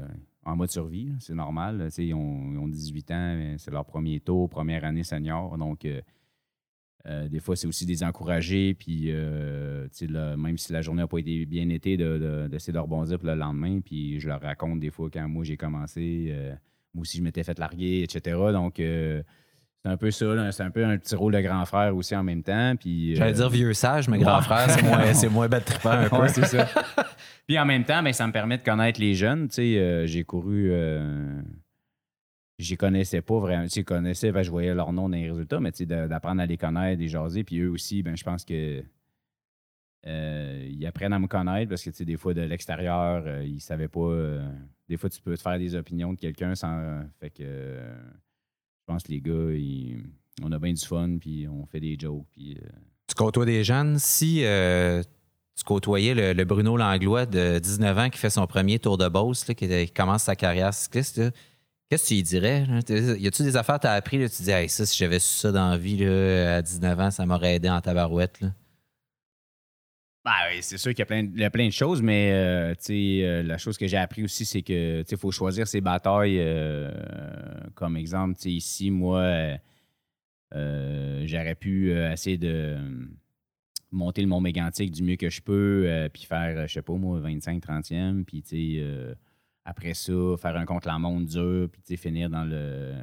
en 0.50 0.56
mode 0.56 0.70
survie. 0.70 1.12
C'est 1.20 1.34
normal. 1.34 1.88
Ils 1.98 2.14
ont, 2.14 2.52
ils 2.52 2.58
ont 2.58 2.68
18 2.68 3.10
ans, 3.10 3.14
euh, 3.36 3.54
c'est 3.58 3.70
leur 3.70 3.84
premier 3.84 4.20
tour, 4.20 4.48
première 4.48 4.84
année 4.84 5.04
senior. 5.04 5.56
Donc, 5.58 5.84
euh, 5.84 6.00
euh, 7.06 7.28
des 7.28 7.40
fois, 7.40 7.56
c'est 7.56 7.66
aussi 7.66 7.86
des 7.86 8.02
encourager. 8.04 8.74
Puis, 8.74 9.10
même 9.12 10.58
si 10.58 10.72
la 10.72 10.82
journée 10.82 11.02
n'a 11.02 11.08
pas 11.08 11.18
été 11.18 11.46
bien 11.46 11.68
été, 11.70 11.96
de- 11.96 12.18
de- 12.18 12.48
d'essayer 12.48 12.72
de, 12.72 12.78
rebondir 12.78 13.18
le 13.22 13.34
lendemain. 13.34 13.80
Puis, 13.80 14.20
je 14.20 14.28
leur 14.28 14.40
raconte 14.40 14.80
des 14.80 14.90
fois 14.90 15.08
quand 15.10 15.26
moi 15.28 15.44
j'ai 15.44 15.56
commencé, 15.56 16.34
moi 16.92 17.02
aussi, 17.02 17.18
je 17.18 17.22
m'étais 17.22 17.42
fait 17.42 17.58
larguer, 17.58 18.02
etc. 18.02 18.36
Donc, 18.52 18.80
c'est 19.84 19.90
un 19.90 19.96
peu 19.96 20.10
ça, 20.10 20.52
c'est 20.52 20.62
un 20.62 20.70
peu 20.70 20.84
un 20.84 20.98
petit 20.98 21.14
rôle 21.14 21.32
de 21.32 21.40
grand 21.40 21.64
frère 21.64 21.96
aussi 21.96 22.14
en 22.14 22.22
même 22.22 22.42
temps. 22.42 22.74
Puis, 22.78 23.14
J'allais 23.16 23.30
euh, 23.32 23.34
dire 23.34 23.48
vieux 23.50 23.72
sage, 23.72 24.08
mais 24.08 24.18
grand 24.18 24.36
Ouais. 24.38 24.42
frère, 24.44 24.70
c'est 24.70 24.82
moins, 24.82 25.14
c'est 25.14 25.28
moins 25.28 25.48
bête 25.48 25.64
trippant 25.64 25.90
un 25.90 26.08
peu. 26.08 26.16
Ouais, 26.16 26.28
c'est 26.28 26.44
ça. 26.44 26.68
Puis 27.46 27.58
en 27.58 27.64
même 27.64 27.84
temps, 27.84 28.02
ben, 28.02 28.12
ça 28.12 28.26
me 28.26 28.32
permet 28.32 28.58
de 28.58 28.62
connaître 28.62 29.00
les 29.00 29.14
jeunes. 29.14 29.48
Tu 29.48 29.54
sais, 29.54 29.78
euh, 29.78 30.06
j'ai 30.06 30.22
couru. 30.24 30.70
Euh, 30.70 31.40
j'y 32.58 32.76
connaissais 32.76 33.22
pas 33.22 33.38
vraiment. 33.38 33.64
Tu 33.64 33.70
sais, 33.70 33.84
connaissais, 33.84 34.32
ben, 34.32 34.42
je 34.42 34.50
voyais 34.50 34.74
leur 34.74 34.92
nom 34.92 35.08
dans 35.08 35.16
les 35.16 35.30
résultats, 35.30 35.60
mais 35.60 35.72
tu 35.72 35.78
sais, 35.78 35.86
d'apprendre 35.86 36.42
à 36.42 36.46
les 36.46 36.58
connaître, 36.58 36.98
des 36.98 37.08
jaser. 37.08 37.42
Puis 37.44 37.58
eux 37.60 37.70
aussi, 37.70 38.02
ben, 38.02 38.16
je 38.16 38.22
pense 38.24 38.44
que. 38.44 38.84
euh, 40.06 40.66
ils 40.70 40.86
apprennent 40.86 41.12
à 41.14 41.18
me 41.18 41.26
connaître 41.26 41.70
parce 41.70 41.82
que 41.82 41.90
tu 41.90 41.96
sais, 41.96 42.04
des 42.04 42.16
fois 42.18 42.34
de 42.34 42.42
l'extérieur, 42.42 43.24
ils 43.42 43.60
savaient 43.60 43.88
pas. 43.88 44.12
des 44.90 44.96
fois, 44.98 45.08
tu 45.08 45.20
peux 45.22 45.36
te 45.36 45.42
faire 45.42 45.58
des 45.58 45.74
opinions 45.74 46.12
de 46.12 46.18
quelqu'un 46.18 46.54
sans. 46.54 47.00
fait 47.18 47.30
que 47.30 47.78
pense 48.90 49.02
que 49.04 49.12
les 49.12 49.20
gars, 49.20 50.02
on 50.42 50.52
a 50.52 50.58
bien 50.58 50.72
du 50.72 50.84
fun, 50.84 51.18
puis 51.20 51.46
on 51.48 51.64
fait 51.66 51.80
des 51.80 51.96
jokes. 51.98 52.26
Puis, 52.32 52.56
euh, 52.56 52.68
Tu 53.06 53.14
côtoies 53.14 53.46
des 53.46 53.62
jeunes. 53.62 53.98
Si 53.98 54.44
euh, 54.44 55.02
tu 55.56 55.64
côtoyais 55.64 56.34
le, 56.34 56.44
Bruno 56.44 56.76
Langlois 56.76 57.26
de 57.26 57.58
19 57.58 57.98
ans 57.98 58.10
qui 58.10 58.18
fait 58.18 58.30
son 58.30 58.46
premier 58.46 58.78
tour 58.78 58.98
de 58.98 59.04
là, 59.04 59.54
qui, 59.54 59.92
commence 59.92 60.24
sa 60.24 60.34
carrière 60.34 60.74
cycliste, 60.74 61.20
qu'est-ce 61.88 62.04
que 62.04 62.08
tu 62.08 62.14
lui 62.14 62.22
dirais? 62.22 62.66
Y 62.88 63.26
a-tu 63.26 63.42
des 63.42 63.56
affaires 63.56 63.76
que 63.76 63.82
tu 63.82 63.86
as 63.86 63.92
appris? 63.92 64.18
Là, 64.18 64.28
tu 64.28 64.42
dis, 64.42 64.68
ça, 64.68 64.86
si 64.86 64.98
j'avais 64.98 65.20
su 65.20 65.38
ça 65.38 65.52
dans 65.52 65.70
la 65.70 65.76
vie 65.78 66.04
à 66.04 66.60
19 66.60 67.00
ans, 67.00 67.10
ça 67.10 67.26
m'aurait 67.26 67.56
aidé 67.56 67.70
en 67.70 67.80
tabarouette. 67.80 68.40
Ben 70.24 70.32
oui, 70.50 70.58
c'est 70.62 70.76
sûr 70.76 70.90
qu'il 70.90 70.98
y 70.98 71.02
a 71.02 71.06
plein, 71.06 71.26
il 71.34 71.50
plein 71.50 71.66
de 71.66 71.72
choses, 71.72 72.02
mais 72.02 72.30
euh, 72.32 72.74
euh, 72.90 73.42
la 73.42 73.56
chose 73.56 73.78
que 73.78 73.86
j'ai 73.86 73.96
appris 73.96 74.22
aussi, 74.22 74.44
c'est 74.44 74.60
que 74.60 75.02
sais, 75.06 75.16
faut 75.16 75.30
choisir 75.30 75.66
ses 75.66 75.80
batailles. 75.80 76.38
euh, 76.38 76.90
comme 77.74 77.96
exemple, 77.96 78.36
ici, 78.46 78.90
moi, 78.90 79.56
j'aurais 80.52 81.54
pu 81.54 81.92
essayer 81.92 82.36
de 82.36 82.76
monter 83.90 84.20
le 84.20 84.28
mont 84.28 84.40
mégantique 84.40 84.90
du 84.90 85.02
mieux 85.02 85.16
que 85.16 85.30
je 85.30 85.40
peux, 85.40 86.08
puis 86.12 86.24
faire, 86.24 86.68
je 86.68 86.74
sais 86.74 86.82
pas 86.82 86.94
moi, 86.94 87.18
25-30e, 87.20 88.24
puis 88.24 88.42
tu 88.42 88.48
sais, 88.48 88.80
euh, 88.80 89.14
après 89.64 89.94
ça, 89.94 90.12
faire 90.38 90.56
un 90.56 90.64
contre-la-montre 90.66 91.26
dur, 91.30 91.68
puis 91.70 91.96
finir 91.96 92.28
dans 92.30 92.44
le, 92.44 92.94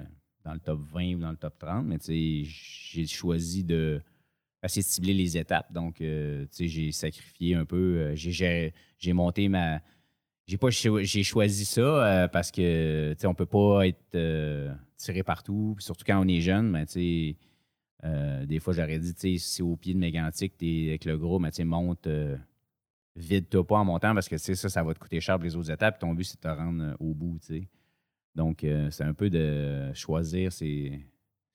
dans 0.43 0.53
le 0.53 0.59
top 0.59 0.81
20 0.81 1.15
ou 1.15 1.19
dans 1.19 1.31
le 1.31 1.37
top 1.37 1.57
30. 1.57 1.85
Mais 1.85 1.97
j'ai 1.99 3.07
choisi 3.07 3.63
de 3.63 4.01
essayer 4.63 4.81
de 4.83 4.87
cibler 4.87 5.13
les 5.13 5.37
étapes. 5.37 5.71
Donc, 5.71 6.01
euh, 6.01 6.43
tu 6.45 6.49
sais, 6.51 6.67
j'ai 6.67 6.91
sacrifié 6.91 7.55
un 7.55 7.65
peu. 7.65 7.97
euh, 7.99 8.15
j'ai- 8.15 8.73
monté 9.13 9.47
ma. 9.49 9.81
J'ai 10.47 10.57
pas 10.57 10.69
j'ai 10.69 11.23
choisi 11.23 11.65
ça 11.65 11.81
euh, 11.81 12.27
parce 12.29 12.51
que 12.51 13.13
tu 13.13 13.19
sais, 13.19 13.27
on 13.27 13.33
peut 13.35 13.45
pas 13.45 13.85
être 13.87 14.77
tiré 14.97 15.23
partout, 15.23 15.75
surtout 15.79 16.05
quand 16.05 16.19
on 16.23 16.27
est 16.27 16.39
jeune, 16.41 16.69
mais 16.69 16.85
tu 16.85 17.35
sais, 18.03 18.45
des 18.45 18.59
fois 18.59 18.73
j'aurais 18.73 18.99
dit, 18.99 19.13
tu 19.13 19.19
sais, 19.19 19.37
si 19.37 19.61
au 19.61 19.75
pied 19.75 19.93
de 19.93 19.99
mégantique, 19.99 20.57
t'es 20.57 20.85
avec 20.89 21.05
le 21.05 21.17
gros, 21.17 21.39
mais 21.39 21.51
tu 21.51 21.57
sais, 21.57 21.63
monte, 21.65 22.07
vide-toi 23.15 23.65
pas 23.65 23.77
en 23.77 23.85
montant 23.85 24.13
parce 24.13 24.29
que 24.29 24.35
tu 24.35 24.41
sais, 24.41 24.55
ça, 24.55 24.69
ça 24.69 24.83
va 24.83 24.93
te 24.93 24.99
coûter 24.99 25.19
cher 25.19 25.35
pour 25.35 25.43
les 25.43 25.55
autres 25.55 25.71
étapes. 25.71 25.99
Ton 25.99 26.13
but, 26.13 26.23
c'est 26.23 26.37
de 26.37 26.41
te 26.41 26.47
rendre 26.47 26.95
au 26.99 27.13
bout, 27.13 27.39
tu 27.39 27.47
sais. 27.47 27.67
Donc, 28.35 28.65
c'est 28.91 29.03
un 29.03 29.13
peu 29.13 29.29
de 29.29 29.91
choisir 29.93 30.51
ses, 30.53 31.01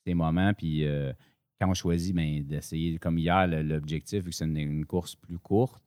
ses 0.05 0.15
moments, 0.15 0.53
puis 0.53 0.85
quand 1.63 1.71
on 1.71 1.75
choisit, 1.75 2.15
ben, 2.15 2.43
d'essayer, 2.43 2.99
comme 2.99 3.19
hier, 3.19 3.47
l'objectif, 3.47 4.25
vu 4.25 4.31
que 4.31 4.37
c'est 4.37 4.47
une, 4.47 4.57
une 4.57 4.85
course 4.85 5.15
plus 5.15 5.39
courte, 5.39 5.83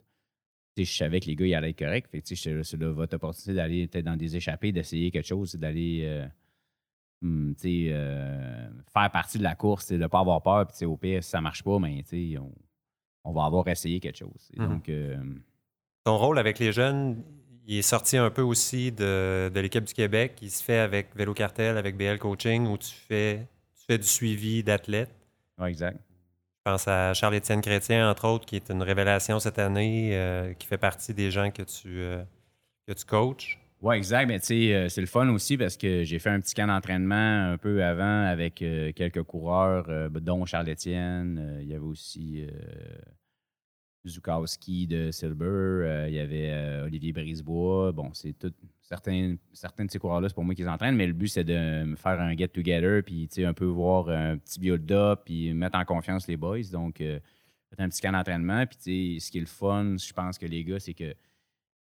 je 0.77 0.83
savais 0.83 1.19
que 1.19 1.25
les 1.25 1.35
gars, 1.35 1.45
ils 1.45 1.55
allaient 1.55 1.71
être 1.71 1.79
corrects. 1.79 2.07
Fait 2.07 2.21
que, 2.21 2.35
c'est 2.35 2.77
votre 2.77 3.15
opportunité 3.15 3.53
d'aller 3.53 3.88
peut-être 3.88 4.05
dans 4.05 4.15
des 4.15 4.38
échappées, 4.38 4.71
d'essayer 4.71 5.11
quelque 5.11 5.27
chose, 5.27 5.51
c'est 5.51 5.57
d'aller 5.57 6.01
euh, 6.03 7.53
sais, 7.57 7.88
euh, 7.89 8.69
faire 8.93 9.11
partie 9.11 9.38
de 9.38 9.43
la 9.43 9.55
course, 9.55 9.91
de 9.91 9.97
ne 9.97 10.07
pas 10.07 10.19
avoir 10.19 10.41
peur. 10.41 10.65
Puis, 10.67 10.85
au 10.85 10.95
pire, 10.95 11.21
si 11.21 11.29
ça 11.29 11.39
ne 11.39 11.43
marche 11.43 11.63
pas, 11.63 11.77
ben, 11.77 12.01
on, 12.39 12.51
on 13.25 13.33
va 13.33 13.45
avoir 13.45 13.67
essayé 13.67 13.99
quelque 13.99 14.17
chose. 14.17 14.51
Mhm. 14.55 14.67
Donc, 14.69 14.89
euh, 14.89 15.17
Ton 16.05 16.17
rôle 16.17 16.39
avec 16.39 16.59
les 16.59 16.71
jeunes, 16.71 17.21
il 17.67 17.79
est 17.79 17.81
sorti 17.81 18.15
un 18.15 18.29
peu 18.29 18.43
aussi 18.43 18.93
de, 18.93 19.51
de 19.53 19.59
l'équipe 19.59 19.83
du 19.83 19.93
Québec. 19.93 20.38
Il 20.41 20.51
se 20.51 20.63
fait 20.63 20.79
avec 20.79 21.13
Vélo 21.17 21.33
Cartel, 21.33 21.77
avec 21.77 21.97
BL 21.97 22.17
Coaching, 22.17 22.65
où 22.67 22.77
tu 22.77 22.93
fais, 22.93 23.47
tu 23.77 23.85
fais 23.85 23.97
du 23.97 24.07
suivi 24.07 24.63
d'athlètes. 24.63 25.24
Ouais, 25.59 25.69
exact. 25.69 25.99
Je 26.65 26.71
pense 26.71 26.87
à 26.87 27.13
Charles-Étienne 27.13 27.61
Chrétien, 27.61 28.09
entre 28.09 28.27
autres, 28.27 28.45
qui 28.45 28.55
est 28.55 28.69
une 28.71 28.81
révélation 28.81 29.39
cette 29.39 29.59
année, 29.59 30.17
euh, 30.17 30.53
qui 30.53 30.65
fait 30.65 30.79
partie 30.79 31.13
des 31.13 31.29
gens 31.29 31.51
que 31.51 31.61
tu, 31.61 31.99
euh, 31.99 32.23
que 32.87 32.93
tu 32.93 33.05
coaches. 33.05 33.59
Oui, 33.81 33.97
exact. 33.97 34.25
Mais 34.27 34.39
tu 34.39 34.47
sais, 34.47 34.73
euh, 34.73 34.89
c'est 34.89 35.01
le 35.01 35.07
fun 35.07 35.29
aussi 35.29 35.57
parce 35.57 35.77
que 35.77 36.03
j'ai 36.03 36.17
fait 36.17 36.31
un 36.31 36.39
petit 36.39 36.55
camp 36.55 36.65
d'entraînement 36.65 37.51
un 37.51 37.57
peu 37.59 37.83
avant 37.83 38.25
avec 38.25 38.55
quelques 38.95 39.21
coureurs, 39.21 40.09
dont 40.09 40.43
Charles-Étienne. 40.45 41.59
Il 41.61 41.67
y 41.67 41.75
avait 41.75 41.83
aussi 41.83 42.47
Zukowski 44.07 44.87
de 44.87 45.11
Silver. 45.11 46.07
Il 46.07 46.15
y 46.15 46.19
avait 46.19 46.81
Olivier 46.81 47.13
Brisebois. 47.13 47.91
Bon, 47.91 48.11
c'est 48.13 48.33
tout. 48.33 48.53
Certains, 48.87 49.35
certains 49.51 49.85
de 49.85 49.91
ces 49.91 49.97
coureurs-là, 49.97 50.29
c'est 50.29 50.35
pour 50.35 50.43
moi 50.43 50.53
qu'ils 50.53 50.69
entraînent, 50.69 50.95
mais 50.95 51.07
le 51.07 51.13
but, 51.13 51.27
c'est 51.27 51.43
de 51.43 51.83
me 51.85 51.95
faire 51.95 52.21
un 52.21 52.35
get-together, 52.35 53.01
puis 53.03 53.27
un 53.39 53.53
peu 53.53 53.65
voir 53.65 54.09
un 54.09 54.37
petit 54.37 54.59
build-up, 54.59 55.21
puis 55.25 55.53
mettre 55.55 55.77
en 55.79 55.85
confiance 55.85 56.27
les 56.27 56.37
boys. 56.37 56.69
Donc, 56.71 57.01
euh, 57.01 57.19
un 57.79 57.89
petit 57.89 58.01
camp 58.01 58.11
d'entraînement. 58.11 58.65
Puis, 58.67 59.19
ce 59.19 59.31
qui 59.31 59.37
est 59.39 59.41
le 59.41 59.47
fun, 59.47 59.95
je 59.97 60.13
pense 60.13 60.37
que 60.37 60.45
les 60.45 60.63
gars, 60.63 60.79
c'est 60.79 60.93
que 60.93 61.15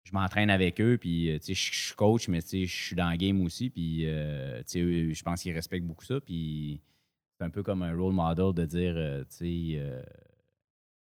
je 0.04 0.12
m'entraîne 0.12 0.48
avec 0.50 0.80
eux, 0.80 0.96
puis 0.98 1.30
euh, 1.30 1.38
je 1.46 1.52
suis 1.52 1.94
coach, 1.94 2.28
mais 2.28 2.40
je 2.40 2.64
suis 2.64 2.96
dans 2.96 3.10
le 3.10 3.16
game 3.16 3.40
aussi, 3.42 3.70
puis 3.70 4.06
euh, 4.06 4.62
je 4.66 5.22
pense 5.22 5.42
qu'ils 5.42 5.52
respectent 5.52 5.86
beaucoup 5.86 6.04
ça, 6.04 6.20
puis 6.20 6.80
c'est 7.36 7.44
un 7.44 7.50
peu 7.50 7.62
comme 7.62 7.82
un 7.82 7.94
role 7.94 8.14
model 8.14 8.54
de 8.54 8.64
dire, 8.64 8.94
euh, 8.96 9.24
euh, 9.42 10.02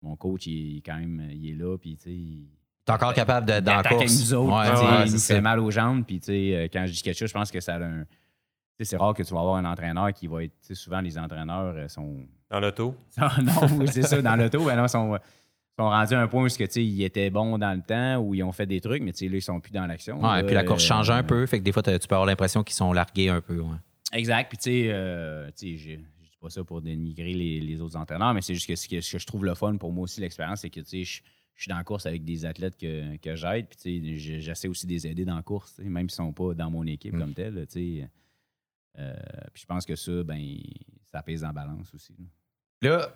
mon 0.00 0.16
coach, 0.16 0.46
il 0.46 0.78
est 0.78 0.81
quand 0.81 0.98
même, 0.98 1.28
il 1.33 1.50
est 1.50 1.55
là, 1.55 1.76
puis 1.76 1.98
il- 2.07 2.48
T'es 2.85 2.92
encore 2.92 3.14
capable 3.14 3.47
de, 3.47 3.61
dans 3.61 3.77
la 3.77 3.83
course. 3.83 4.18
nous 4.21 4.35
autres, 4.35 4.53
Ouais, 4.53 4.99
ouais, 4.99 5.07
il 5.07 5.12
nous 5.12 5.18
fait 5.18 5.40
mal 5.40 5.61
aux 5.61 5.71
jambes, 5.71 6.05
puis 6.05 6.18
tu 6.18 6.27
sais, 6.27 6.57
euh, 6.57 6.68
quand 6.73 6.85
je 6.87 6.92
dis 6.92 7.03
quelque 7.03 7.18
chose, 7.18 7.29
je 7.29 7.35
pense 7.35 7.51
que 7.51 7.61
ça 7.61 7.75
a 7.77 7.79
un... 7.79 8.01
tu 8.05 8.07
sais, 8.79 8.85
C'est 8.85 8.97
rare 8.97 9.14
que 9.14 9.23
tu 9.23 9.33
vas 9.33 9.40
avoir 9.40 9.57
un 9.57 9.64
entraîneur 9.64 10.12
qui 10.12 10.27
va 10.27 10.42
être. 10.45 10.53
tu 10.61 10.68
sais, 10.68 10.75
Souvent, 10.75 11.01
les 11.01 11.16
entraîneurs 11.16 11.75
euh, 11.77 11.88
sont, 11.88 12.27
Dans 12.51 12.59
l'auto? 12.61 12.97
non, 13.18 13.27
oui, 13.79 13.87
c'est 13.88 14.03
ça, 14.03 14.21
dans 14.21 14.35
l'auto, 14.37 14.64
ben 14.64 14.77
non, 14.77 14.87
ils 14.87 14.88
sont, 14.88 15.16
sont 15.79 15.88
rendus 15.88 16.14
à 16.14 16.21
un 16.21 16.27
point 16.29 16.45
où 16.45 16.49
que, 16.49 16.64
tu 16.64 16.71
sais, 16.71 16.85
ils 16.85 17.05
étaient 17.05 17.31
bons 17.31 17.57
dans 17.57 17.73
le 17.73 17.83
temps, 17.83 18.16
où 18.21 18.35
ils 18.35 18.42
ont 18.42 18.53
fait 18.53 18.66
des 18.66 18.81
trucs, 18.81 19.03
mais 19.03 19.12
tu 19.12 19.18
sais, 19.18 19.29
là, 19.29 19.37
ils 19.37 19.42
sont 19.42 19.61
plus 19.61 19.73
dans 19.73 19.87
l'action. 19.87 20.21
Ouais, 20.21 20.38
Là, 20.38 20.42
puis 20.45 20.55
la 20.55 20.64
course 20.64 20.85
euh, 20.85 20.88
change 20.88 21.11
un 21.11 21.23
peu, 21.23 21.47
fait 21.47 21.61
que 21.61 21.64
des 21.64 21.73
fois, 21.73 21.83
tu 21.83 21.90
peux 21.92 22.14
avoir 22.14 22.27
l'impression 22.27 22.64
qu'ils 22.64 22.75
sont 22.77 22.92
largués 22.92 23.29
un 23.29 23.40
peu. 23.40 23.61
ouais. 23.61 23.77
Exact. 24.12 24.49
Puis, 24.49 24.59
tu 24.59 24.64
sais, 24.64 24.88
euh, 24.90 25.49
tu 25.57 25.79
sais, 25.79 25.79
je 25.79 25.90
je 25.92 26.31
dis 26.31 26.37
pas 26.40 26.51
ça 26.51 26.64
pour 26.64 26.83
dénigrer 26.83 27.33
les, 27.33 27.61
les 27.61 27.81
autres 27.81 27.97
entraîneurs, 27.97 28.35
mais 28.35 28.42
c'est 28.42 28.55
juste 28.55 28.66
que 28.66 28.75
ce, 28.77 28.88
que 28.88 29.01
ce 29.01 29.12
que 29.12 29.18
je 29.18 29.27
trouve 29.27 29.45
le 29.45 29.55
fun 29.55 29.77
pour 29.77 29.92
moi 29.92 30.05
aussi, 30.05 30.21
l'expérience, 30.21 30.61
c'est 30.62 30.71
que, 30.71 30.81
tu 30.81 31.05
sais, 31.05 31.23
je, 31.62 31.66
suis 31.66 31.70
dans 31.70 31.77
la 31.79 31.85
course 31.85 32.07
avec 32.07 32.25
des 32.25 32.44
athlètes 32.44 32.77
que, 32.77 33.16
que 33.18 33.37
j'aide, 33.37 33.66
puis, 33.68 34.01
tu 34.03 34.18
j'essaie 34.40 34.66
aussi 34.68 34.87
de 34.87 34.92
les 34.92 35.07
aider 35.07 35.25
dans 35.25 35.37
la 35.37 35.42
course, 35.42 35.75
tu 35.77 35.85
même 35.85 36.09
s'ils 36.09 36.16
sont 36.16 36.33
pas 36.33 36.55
dans 36.55 36.70
mon 36.70 36.85
équipe 36.87 37.14
Mm. 37.14 37.18
comme 37.20 37.35
tel, 37.35 37.66
tu. 37.70 38.03
Euh, 38.98 39.14
puis, 39.55 39.62
je 39.62 39.66
pense 39.66 39.87
que 39.87 39.94
ça, 39.96 40.22
ben, 40.25 40.44
ça 41.11 41.22
pèse 41.22 41.44
en 41.44 41.53
balance 41.53 41.92
aussi. 41.94 42.14
là. 42.83 42.88
Là, 42.90 43.09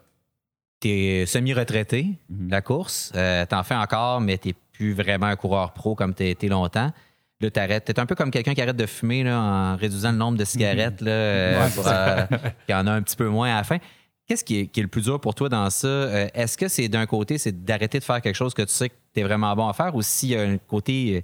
t'es 0.79 1.25
semi-retraité 1.27 2.19
Mhm. 2.29 2.47
de 2.47 2.51
la 2.53 2.63
course. 2.63 3.13
Euh, 3.17 3.45
T'en 3.47 3.63
fais 3.65 3.75
encore, 3.75 4.21
mais 4.21 4.39
t'es 4.39 4.55
plus 4.73 4.93
vraiment 4.93 5.27
un 5.27 5.37
coureur 5.37 5.73
pro 5.73 5.95
comme 5.97 6.15
t'as 6.15 6.27
été 6.27 6.49
longtemps. 6.49 6.93
Là, 7.41 7.51
t'arrêtes. 7.51 7.85
T'es 7.85 7.99
un 7.99 8.07
peu 8.07 8.15
comme 8.15 8.31
quelqu'un 8.31 8.55
qui 8.55 8.63
arrête 8.63 8.77
de 8.77 8.87
fumer 8.87 9.23
là, 9.25 9.41
en 9.41 9.77
réduisant 9.77 10.13
le 10.13 10.19
nombre 10.19 10.39
de 10.39 10.45
cigarettes, 10.45 11.01
là, 11.03 11.11
euh, 11.11 11.65
Ouais, 11.65 11.71
pour, 11.75 11.87
euh, 11.89 12.27
qu'il 12.65 12.73
y 12.73 12.75
en 12.75 12.87
a 12.87 12.93
un 12.93 13.03
petit 13.03 13.17
peu 13.17 13.29
moins 13.29 13.53
à 13.53 13.57
la 13.57 13.65
fin. 13.65 13.79
Qu'est-ce 14.27 14.43
qui 14.43 14.59
est, 14.59 14.77
le 14.77 14.89
plus 14.89 15.03
dur 15.03 15.21
pour 15.21 15.37
toi 15.37 15.49
dans 15.49 15.71
ça? 15.71 15.87
Euh, 15.87 16.29
Est-ce 16.35 16.59
que 16.59 16.67
c'est 16.67 16.89
d'un 16.89 17.07
côté, 17.07 17.39
c'est 17.39 17.65
d'arrêter 17.65 18.01
de 18.01 18.05
faire 18.05 18.21
quelque 18.21 18.35
chose 18.35 18.55
que 18.55 18.63
tu 18.63 18.73
sais 18.73 18.89
que 18.89 18.95
tu 19.15 19.21
es 19.21 19.23
vraiment 19.23 19.55
bon 19.55 19.69
à 19.69 19.73
faire 19.73 19.95
ou 19.95 20.03
s'il 20.03 20.31
y 20.31 20.37
a 20.37 20.43
un 20.43 20.59
côté 20.59 21.19
euh, 21.19 21.21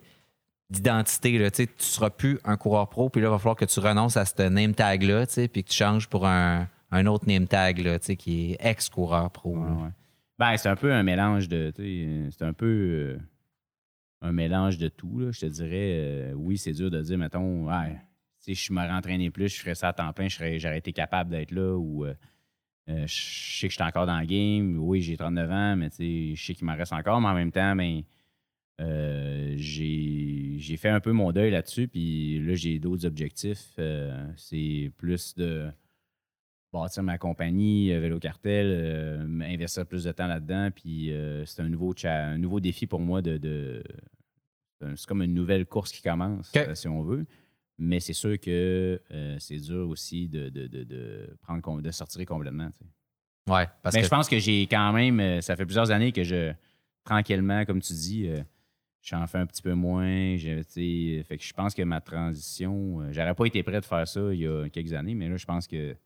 d'identité, 0.70 1.50
tu 1.50 1.66
tu 1.66 1.72
seras 1.78 2.10
plus 2.10 2.38
un 2.44 2.56
coureur 2.56 2.88
pro, 2.88 3.10
puis 3.10 3.20
là, 3.20 3.28
il 3.28 3.30
va 3.30 3.38
falloir 3.38 3.56
que 3.56 3.64
tu 3.64 3.80
renonces 3.80 4.16
à 4.16 4.24
ce 4.24 4.42
name 4.48 4.74
tag-là, 4.74 5.26
puis 5.26 5.64
que 5.64 5.68
tu 5.68 5.76
changes 5.76 6.08
pour 6.08 6.26
un, 6.26 6.66
autre 7.06 7.26
name 7.26 7.46
tag, 7.46 7.98
qui 8.16 8.52
est 8.52 8.56
ex-coureur 8.60 9.30
pro. 9.30 9.58
Ben, 10.38 10.56
c'est 10.56 10.68
un 10.68 10.76
peu 10.76 10.92
un 10.92 11.02
mélange 11.02 11.48
de. 11.48 11.72
C'est 11.76 12.44
un 12.44 12.52
peu 12.52 12.66
euh, 12.66 13.18
un 14.22 14.32
mélange 14.32 14.78
de 14.78 14.88
tout. 14.88 15.18
Là, 15.18 15.30
je 15.32 15.40
te 15.40 15.46
dirais, 15.46 16.32
oui, 16.36 16.56
c'est 16.56 16.72
dur 16.72 16.90
de 16.90 17.02
dire, 17.02 17.18
mettons, 17.18 17.66
ouais, 17.66 17.98
si 18.38 18.54
je 18.54 18.72
me 18.72 18.80
rentraînais 18.80 19.30
plus, 19.30 19.48
je 19.48 19.60
ferais 19.60 19.74
ça 19.74 19.88
à 19.88 19.92
temps 19.92 20.12
plein, 20.12 20.28
j'aurais 20.28 20.78
été 20.78 20.92
capable 20.92 21.30
d'être 21.30 21.50
là 21.50 21.76
ou 21.76 22.06
euh, 22.88 23.06
je 23.06 23.14
sais 23.14 23.68
que 23.68 23.72
je 23.72 23.76
suis 23.76 23.82
encore 23.84 24.06
dans 24.06 24.18
le 24.18 24.26
game. 24.26 24.76
Oui, 24.78 25.02
j'ai 25.02 25.16
39 25.16 25.50
ans, 25.50 25.76
mais 25.76 25.88
je 25.98 26.34
sais 26.42 26.54
qu'il 26.54 26.66
m'en 26.66 26.76
reste 26.76 26.92
encore, 26.92 27.20
mais 27.20 27.28
en 27.28 27.34
même 27.34 27.52
temps, 27.52 27.76
ben, 27.76 28.02
euh, 28.80 29.54
j'ai 29.56 30.76
fait 30.76 30.88
un 30.88 31.00
peu 31.00 31.12
mon 31.12 31.30
deuil 31.32 31.50
là-dessus, 31.50 31.88
puis 31.88 32.40
là, 32.40 32.54
j'ai 32.54 32.78
d'autres 32.78 33.06
objectifs. 33.06 33.74
Euh, 33.78 34.26
c'est 34.36 34.90
plus 34.96 35.34
de 35.36 35.68
bâtir 36.72 37.02
ma 37.02 37.18
compagnie, 37.18 37.90
Vélo 37.90 38.18
Cartel, 38.18 39.28
investir 39.42 39.86
plus 39.86 40.04
de 40.04 40.12
temps 40.12 40.26
là-dedans. 40.26 40.70
Puis 40.74 41.12
c'est 41.44 41.62
un 41.62 41.68
nouveau, 41.68 41.92
cha- 41.94 42.26
un 42.28 42.38
nouveau 42.38 42.60
défi 42.60 42.86
pour 42.86 43.00
moi 43.00 43.20
de. 43.22 43.36
de- 43.36 43.82
c'est 44.96 45.06
comme 45.06 45.22
une 45.22 45.34
nouvelle 45.34 45.64
course 45.66 45.92
qui 45.92 46.02
commence, 46.02 46.50
si 46.74 46.88
on 46.88 47.02
veut. 47.02 47.24
Mais 47.84 48.00
c'est 48.00 48.12
sûr 48.12 48.38
que 48.38 49.00
euh, 49.10 49.36
c'est 49.38 49.56
dur 49.58 49.88
aussi 49.88 50.28
de, 50.28 50.48
de, 50.48 50.66
de, 50.66 50.84
de 50.84 51.36
prendre, 51.42 51.80
de 51.82 51.90
sortir 51.90 52.24
complètement. 52.26 52.68
tu 52.70 52.78
sais. 52.84 53.52
Ouais, 53.52 53.66
parce 53.82 53.94
Mais 53.94 54.00
que 54.02 54.04
je 54.06 54.10
pense 54.10 54.28
que 54.28 54.38
j'ai 54.38 54.62
quand 54.68 54.92
même. 54.92 55.18
euh, 55.18 55.40
Ça 55.40 55.56
fait 55.56 55.64
plusieurs 55.64 55.90
années 55.90 56.12
que 56.12 56.22
je, 56.22 56.52
tranquillement, 57.04 57.64
comme 57.64 57.80
tu 57.80 57.92
dis, 57.92 58.28
euh, 58.28 58.40
j'en 59.02 59.26
fais 59.26 59.38
un 59.38 59.46
petit 59.46 59.62
peu 59.62 59.74
moins. 59.74 60.36
sais, 60.38 61.24
Fait 61.26 61.36
que 61.36 61.42
je 61.42 61.52
pense 61.52 61.74
que 61.74 61.82
ma 61.82 62.00
transition. 62.00 63.00
euh, 63.00 63.08
J'aurais 63.12 63.34
pas 63.34 63.46
été 63.46 63.62
prêt 63.62 63.80
de 63.80 63.84
faire 63.84 64.06
ça 64.06 64.20
il 64.32 64.40
y 64.40 64.46
a 64.46 64.68
quelques 64.68 64.92
années, 64.92 65.14
mais 65.14 65.28
là, 65.28 65.36
je 65.36 65.44
pense 65.46 65.66
que 65.66 65.96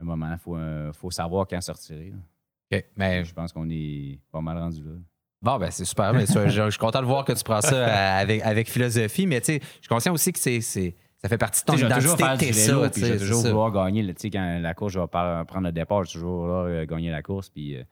un 0.00 0.04
moment, 0.04 0.32
il 0.32 0.38
faut, 0.38 0.56
euh, 0.56 0.92
faut 0.92 1.12
savoir 1.12 1.46
quand 1.46 1.60
sortir. 1.60 1.96
là. 1.98 2.16
OK, 2.78 2.84
mais 2.96 3.24
Je 3.24 3.32
pense 3.32 3.52
qu'on 3.52 3.68
est 3.70 4.18
pas 4.32 4.40
mal 4.40 4.58
rendu 4.58 4.82
là. 4.82 4.94
Bon, 5.40 5.58
ben 5.58 5.70
c'est 5.70 5.84
super. 5.84 6.12
Mais 6.14 6.24
je, 6.26 6.48
je 6.48 6.70
suis 6.70 6.78
content 6.78 7.00
de 7.00 7.06
voir 7.06 7.24
que 7.24 7.32
tu 7.32 7.42
prends 7.44 7.60
ça 7.60 8.16
avec, 8.16 8.42
avec 8.42 8.68
philosophie, 8.70 9.26
mais 9.26 9.40
tu 9.40 9.46
sais, 9.46 9.60
je 9.60 9.66
suis 9.80 9.88
conscient 9.88 10.12
aussi 10.12 10.32
que 10.32 10.38
c'est- 10.38 10.94
ça 11.22 11.28
fait 11.28 11.38
partie 11.38 11.60
de 11.62 11.66
ton 11.66 11.72
Tu 11.74 11.78
sais, 11.80 11.84
je 11.84 11.88
vais 11.88 11.94
toujours 12.00 12.14
identité. 12.14 12.24
faire 12.24 12.34
que 12.38 12.44
du 12.44 12.50
t'es 12.60 12.66
vélo, 12.66 12.82
ça, 12.84 12.90
je 12.96 13.04
vais 13.12 13.18
toujours 13.18 13.42
vouloir 13.42 13.70
gagner. 13.72 14.06
Tu 14.14 14.20
sais, 14.20 14.30
quand 14.30 14.58
la 14.60 14.74
course, 14.74 14.92
je 14.94 14.98
vais 15.00 15.06
prendre 15.08 15.60
le 15.66 15.72
départ, 15.72 16.04
je 16.04 16.08
vais 16.10 16.12
toujours 16.14 16.40
vouloir 16.40 16.64
euh, 16.66 16.84
gagner 16.84 17.10
la 17.10 17.22
course. 17.22 17.48
Puis, 17.50 17.76
euh, 17.76 17.84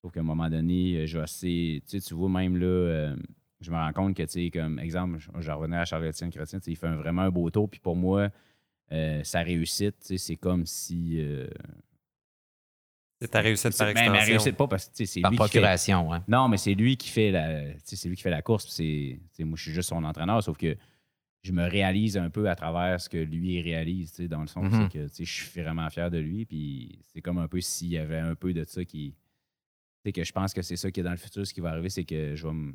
sauf 0.00 0.12
qu'à 0.12 0.20
un 0.20 0.24
moment 0.24 0.48
donné, 0.48 0.94
euh, 0.98 1.06
je 1.06 1.18
vais 1.18 1.24
assez. 1.24 1.82
Tu 1.88 2.00
sais, 2.00 2.06
tu 2.08 2.14
vois, 2.14 2.28
même 2.28 2.56
là, 2.56 2.66
euh, 2.66 3.16
je 3.60 3.70
me 3.70 3.76
rends 3.76 3.92
compte 3.92 4.16
que, 4.16 4.22
tu 4.22 4.28
sais, 4.44 4.50
comme 4.50 4.78
exemple, 4.78 5.18
je, 5.18 5.28
je 5.40 5.50
revenais 5.50 5.76
à 5.78 5.84
Charles-Étienne 5.84 6.30
Chrétien, 6.30 6.58
tu 6.60 6.66
sais, 6.66 6.70
il 6.72 6.76
fait 6.76 6.86
un- 6.86 6.96
vraiment 6.96 7.22
un 7.22 7.30
beau 7.30 7.50
tour. 7.50 7.68
Puis 7.68 7.80
pour 7.80 7.96
moi, 7.96 8.28
euh, 8.92 9.24
sa 9.24 9.40
réussite, 9.42 9.96
tu 10.00 10.06
sais, 10.06 10.18
c'est 10.18 10.36
comme 10.36 10.64
si. 10.66 11.16
euh, 11.20 11.48
C'est 13.20 13.28
ta 13.28 13.40
réussite 13.40 13.76
par 13.78 13.86
Mais, 13.86 13.90
extension. 13.92 14.12
mais 14.12 14.24
réussit 14.24 14.56
pas 14.56 14.66
parce 14.66 14.86
que 14.86 14.94
tu 14.96 15.06
sais, 15.06 15.12
c'est 15.14 15.20
lui 15.20 15.24
qui 15.24 15.30
fait- 15.30 15.36
procuration, 15.36 16.10
ouais. 16.10 16.18
Non, 16.26 16.48
mais 16.48 16.56
c'est 16.56 16.74
lui 16.74 16.96
qui 16.96 17.08
fait 17.08 17.30
la, 17.30 17.64
tu 17.74 17.80
sais, 17.84 17.96
c'est 17.96 18.08
lui 18.08 18.16
qui 18.16 18.22
fait 18.22 18.30
la 18.30 18.42
course. 18.42 18.64
puis 18.64 18.72
C'est, 18.74 19.20
tu 19.30 19.36
sais, 19.36 19.44
moi, 19.44 19.56
je 19.56 19.62
suis 19.62 19.72
juste 19.72 19.88
son 19.90 20.02
entraîneur, 20.02 20.42
sauf 20.42 20.56
que 20.58 20.76
je 21.42 21.52
me 21.52 21.66
réalise 21.68 22.16
un 22.16 22.30
peu 22.30 22.48
à 22.48 22.54
travers 22.54 23.00
ce 23.00 23.08
que 23.08 23.16
lui 23.18 23.60
réalise, 23.60 24.10
tu 24.10 24.22
sais, 24.22 24.28
dans 24.28 24.40
le 24.42 24.46
sens 24.46 24.66
c'est 24.70 24.88
que 24.92 25.06
tu 25.08 25.14
sais, 25.14 25.24
je 25.24 25.32
suis 25.44 25.60
vraiment 25.60 25.88
fier 25.90 26.10
de 26.10 26.18
lui. 26.18 26.44
Puis 26.44 27.00
c'est 27.12 27.20
comme 27.20 27.38
un 27.38 27.48
peu 27.48 27.60
s'il 27.60 27.88
y 27.88 27.98
avait 27.98 28.18
un 28.18 28.34
peu 28.34 28.52
de 28.52 28.64
ça 28.64 28.84
qui, 28.84 29.12
tu 29.12 29.16
sais, 30.04 30.12
que 30.12 30.22
je 30.24 30.32
pense 30.32 30.54
que 30.54 30.62
c'est 30.62 30.76
ça 30.76 30.90
qui 30.90 31.00
est 31.00 31.02
dans 31.02 31.10
le 31.10 31.16
futur, 31.16 31.46
ce 31.46 31.52
qui 31.52 31.60
va 31.60 31.70
arriver, 31.70 31.90
c'est 31.90 32.04
que 32.04 32.36
je 32.36 32.46
vais 32.46 32.52
me, 32.52 32.74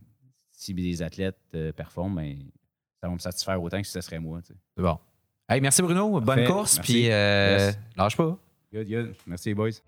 si 0.52 0.74
des 0.74 1.02
athlètes 1.02 1.40
euh, 1.56 1.72
performent, 1.72 2.16
ben, 2.16 2.38
ça 3.00 3.08
va 3.08 3.14
me 3.14 3.20
satisfaire 3.20 3.62
autant 3.62 3.80
que 3.80 3.86
si 3.88 3.94
ce 3.94 4.02
serait 4.02 4.20
moi. 4.20 4.42
tu 4.42 4.54
sais. 4.54 4.60
C'est 4.76 4.84
bon. 4.84 4.98
Hey, 5.48 5.62
merci 5.62 5.82
Bruno. 5.82 6.10
Bonne 6.12 6.26
Parfait. 6.26 6.46
course. 6.46 6.80
Puis 6.80 7.10
euh, 7.10 7.72
lâche 7.96 8.18
pas. 8.18 8.38
Good, 8.74 8.90
good. 8.90 9.16
Merci, 9.26 9.54
boys. 9.54 9.82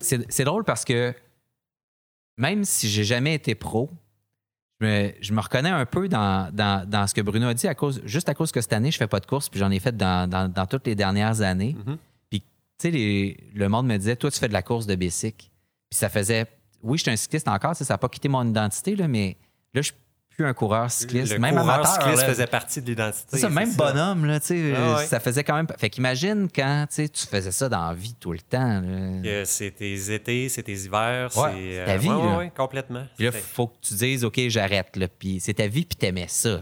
C'est 0.00 0.44
drôle 0.44 0.64
parce 0.64 0.84
que 0.84 1.14
même 2.36 2.64
si 2.64 2.88
j'ai 2.88 3.04
jamais 3.04 3.34
été 3.34 3.54
pro, 3.54 3.90
je 4.80 4.86
me, 4.86 5.12
je 5.20 5.32
me 5.34 5.40
reconnais 5.40 5.68
un 5.70 5.84
peu 5.84 6.08
dans, 6.08 6.50
dans- 6.54 6.88
dans 6.88 7.06
ce 7.06 7.14
que 7.14 7.20
Bruno 7.20 7.48
a 7.48 7.54
dit, 7.54 7.68
à 7.68 7.74
cause, 7.74 8.00
juste 8.04 8.28
à 8.28 8.34
cause 8.34 8.50
que 8.50 8.60
cette 8.60 8.72
année, 8.72 8.90
je 8.90 8.96
fais 8.96 9.06
pas 9.08 9.20
de 9.20 9.26
course, 9.26 9.48
puis 9.48 9.60
j'en 9.60 9.70
ai 9.70 9.78
fait 9.78 9.94
dans, 9.96 10.28
dans- 10.28 10.66
toutes 10.66 10.86
les 10.86 10.94
dernières 10.94 11.42
années. 11.42 11.76
Mhm. 11.86 11.98
Puis, 12.30 12.40
tu 12.40 12.46
sais, 12.80 12.90
les- 12.90 13.50
le 13.54 13.68
monde 13.68 13.86
me 13.86 13.96
disait, 13.98 14.16
toi, 14.16 14.30
tu 14.30 14.38
fais 14.38 14.48
de 14.48 14.54
la 14.54 14.62
course 14.62 14.86
de 14.86 14.94
bicycle. 14.94 15.48
Puis 15.90 15.98
ça 15.98 16.08
faisait, 16.08 16.46
oui, 16.82 16.96
je 16.96 17.02
suis 17.02 17.10
un 17.10 17.16
cycliste 17.16 17.48
encore, 17.48 17.76
ça 17.76 17.84
n'a 17.92 17.98
pas 17.98 18.08
quitté 18.08 18.28
mon 18.28 18.46
identité, 18.48 18.96
là, 18.96 19.06
mais 19.06 19.36
là, 19.74 19.82
je 19.82 19.92
plus 20.40 20.48
un 20.48 20.54
coureur 20.54 20.90
cycliste, 20.90 21.32
le 21.32 21.38
même 21.38 21.54
coureur 21.56 21.74
amateur. 21.74 21.92
cycliste 21.94 22.22
là. 22.22 22.28
faisait 22.28 22.46
partie 22.46 22.80
de 22.82 22.86
l'identité. 22.86 23.26
C'est 23.32 23.38
ça, 23.38 23.50
même 23.50 23.70
ça. 23.70 23.76
bonhomme, 23.92 24.24
là, 24.24 24.40
tu 24.40 24.46
sais, 24.46 24.74
Ah 24.76 24.96
ouais. 24.96 25.06
ça 25.06 25.20
faisait 25.20 25.44
quand 25.44 25.54
même. 25.56 25.66
Fait 25.78 25.90
qu'imagine 25.90 26.48
quand 26.54 26.86
tu 26.88 26.94
sais, 26.96 27.08
tu 27.08 27.26
faisais 27.26 27.52
ça 27.52 27.68
dans 27.68 27.86
la 27.88 27.94
vie 27.94 28.14
tout 28.18 28.32
le 28.32 28.40
temps. 28.40 28.82
C'est 29.44 29.70
tes 29.72 30.14
étés, 30.14 30.48
c'est 30.48 30.62
tes 30.62 30.72
hivers, 30.72 31.36
Ouais, 31.36 31.50
c'est 31.78 31.84
ta 31.84 31.96
vie, 31.96 32.08
ouais, 32.08 32.14
ouais, 32.36 32.44
là. 32.44 32.50
complètement. 32.56 33.04
Puis 33.16 33.26
là, 33.26 33.32
C'est- 33.32 33.40
faut 33.40 33.66
que 33.68 33.76
tu 33.82 33.94
dises, 33.94 34.24
OK, 34.24 34.40
j'arrête. 34.48 34.98
Puis 35.18 35.40
c'est 35.40 35.54
ta 35.54 35.66
vie, 35.66 35.84
puis 35.84 35.96
t'aimais 35.96 36.26
ça. 36.28 36.60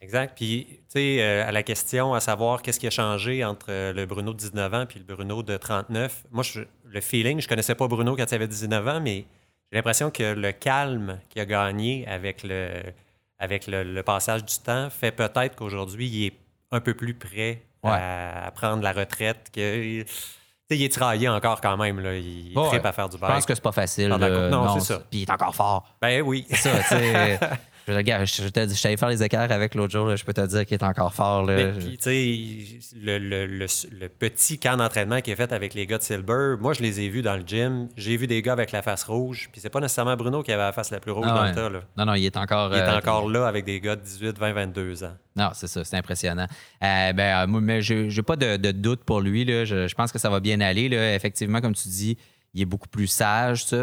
Exact. 0.00 0.34
Puis, 0.36 0.66
tu 0.70 0.78
sais, 0.88 1.18
euh, 1.20 1.46
à 1.46 1.52
la 1.52 1.62
question 1.62 2.14
à 2.14 2.20
savoir 2.20 2.62
qu'est-ce 2.62 2.78
qui 2.80 2.86
a 2.86 2.90
changé 2.90 3.44
entre 3.44 3.66
euh, 3.68 3.92
le 3.92 4.06
Bruno 4.06 4.32
de 4.32 4.38
19 4.38 4.72
ans 4.72 4.86
puis 4.88 5.00
le 5.06 5.14
Bruno 5.14 5.42
de 5.42 5.56
39, 5.56 6.24
moi, 6.30 6.42
je- 6.44 6.60
le 6.90 7.00
feeling, 7.00 7.40
je 7.40 7.48
connaissais 7.48 7.74
pas 7.74 7.88
Bruno 7.88 8.16
quand 8.16 8.24
il 8.30 8.34
avait 8.34 8.48
19 8.48 8.86
ans, 8.88 9.00
mais 9.00 9.24
j'ai 9.70 9.76
l'impression 9.78 10.10
que 10.10 10.34
le 10.34 10.52
calme 10.52 11.18
qu'il 11.28 11.42
a 11.42 11.46
gagné 11.46 12.06
avec 12.08 12.42
le, 12.42 12.82
avec 13.38 13.66
le, 13.66 13.82
le 13.84 14.02
passage 14.02 14.44
du 14.44 14.54
temps 14.58 14.88
fait 14.90 15.12
peut-être 15.12 15.56
qu'aujourd'hui, 15.56 16.06
il 16.08 16.26
est 16.26 16.32
un 16.70 16.80
peu 16.80 16.94
plus 16.94 17.14
prêt 17.14 17.62
à, 17.82 18.46
à 18.46 18.50
prendre 18.50 18.82
la 18.82 18.92
retraite. 18.92 19.50
Que, 19.52 20.04
il 20.70 20.82
est 20.82 20.88
tiraillé 20.90 21.28
encore 21.30 21.60
quand 21.62 21.76
même. 21.78 21.98
Là. 22.00 22.14
Il 22.16 22.52
Ouais, 22.56 22.66
tripe 22.68 22.82
ouais. 22.82 22.88
à 22.88 22.92
faire 22.92 23.08
du 23.08 23.16
Je 23.16 23.20
bike. 23.22 23.32
pense 23.32 23.46
que 23.46 23.54
c'est 23.54 23.62
pas 23.62 23.72
facile. 23.72 24.08
Là. 24.08 24.48
Non, 24.50 24.78
c'est 24.78 24.92
ça. 24.92 24.98
Puis 25.10 25.20
il 25.20 25.22
est 25.22 25.30
encore 25.30 25.54
fort. 25.54 25.96
Ben 26.00 26.20
oui. 26.22 26.46
C'est 26.50 26.82
ça. 26.82 26.96
Je, 27.88 27.92
regarde, 27.92 28.26
je, 28.26 28.42
je, 28.42 28.48
te- 28.48 28.68
je 28.68 28.74
suis 28.74 28.86
allé 28.86 28.96
faire 28.96 29.08
les 29.08 29.22
écarts 29.22 29.50
avec 29.50 29.74
l'autre 29.74 29.92
jour. 29.92 30.06
là, 30.06 30.14
je 30.16 30.24
peux 30.24 30.32
te 30.34 30.46
dire 30.46 30.66
qu'il 30.66 30.74
est 30.74 30.84
encore 30.84 31.12
fort. 31.14 31.44
Là. 31.44 31.56
Mais 31.56 31.72
puis, 31.72 31.96
tu 31.96 32.02
sais, 32.02 32.98
le, 33.00 33.18
le- 33.18 33.46
le- 33.46 33.66
le 33.98 34.08
petit 34.08 34.58
camp 34.58 34.76
d'entraînement 34.76 35.20
qui 35.20 35.30
est 35.30 35.36
fait 35.36 35.52
avec 35.52 35.74
les 35.74 35.86
gars 35.86 35.98
de 35.98 36.02
Silver, 36.02 36.56
moi, 36.60 36.74
je 36.74 36.82
les 36.82 37.00
ai 37.00 37.08
vus 37.08 37.22
dans 37.22 37.36
le 37.36 37.42
gym. 37.46 37.88
J'ai 37.96 38.16
vu 38.16 38.26
des 38.26 38.42
gars 38.42 38.52
avec 38.52 38.72
la 38.72 38.82
face 38.82 39.04
rouge. 39.04 39.48
Puis 39.50 39.60
c'est 39.60 39.70
pas 39.70 39.80
nécessairement 39.80 40.16
Bruno 40.16 40.42
qui 40.42 40.52
avait 40.52 40.62
la 40.62 40.72
face 40.72 40.90
la 40.90 41.00
plus 41.00 41.12
rouge 41.12 41.26
Ah 41.28 41.34
dans 41.34 41.42
ouais. 41.42 41.48
le 41.48 41.54
tas. 41.54 41.68
Là. 41.70 41.80
Non, 41.96 42.04
non, 42.04 42.14
il 42.14 42.24
est 42.26 42.36
encore. 42.36 42.70
Il 42.72 42.78
est 42.78 42.82
euh, 42.82 42.98
encore 42.98 43.28
là 43.30 43.46
avec 43.46 43.64
des 43.64 43.80
gars 43.80 43.96
de 43.96 44.02
18, 44.02 44.38
20, 44.38 44.52
22 44.52 45.04
ans. 45.04 45.16
Non, 45.36 45.50
c'est 45.54 45.66
ça, 45.68 45.84
c'est 45.84 45.96
impressionnant. 45.96 46.46
Euh, 46.82 47.12
ben, 47.12 47.42
euh, 47.42 47.46
moi, 47.46 47.60
mais 47.60 47.80
j'ai 47.80 48.10
j'ai 48.10 48.22
pas 48.22 48.36
de, 48.36 48.56
de 48.56 48.70
doute 48.72 49.04
pour 49.04 49.20
lui. 49.20 49.44
Là. 49.44 49.64
Je, 49.64 49.86
je 49.88 49.94
pense 49.94 50.12
que 50.12 50.18
ça 50.18 50.28
va 50.30 50.40
bien 50.40 50.60
aller. 50.60 50.88
Là. 50.88 51.14
Effectivement, 51.14 51.60
comme 51.60 51.74
tu 51.74 51.88
dis, 51.88 52.18
il 52.54 52.62
est 52.62 52.66
beaucoup 52.66 52.88
plus 52.88 53.06
sage, 53.06 53.64
ça, 53.64 53.76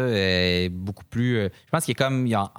beaucoup 0.70 1.04
plus. 1.04 1.42
je 1.44 1.70
pense 1.70 1.84
qu'il 1.84 1.92
est 1.92 1.94
comme. 1.94 2.26
il 2.26 2.34
a- 2.34 2.52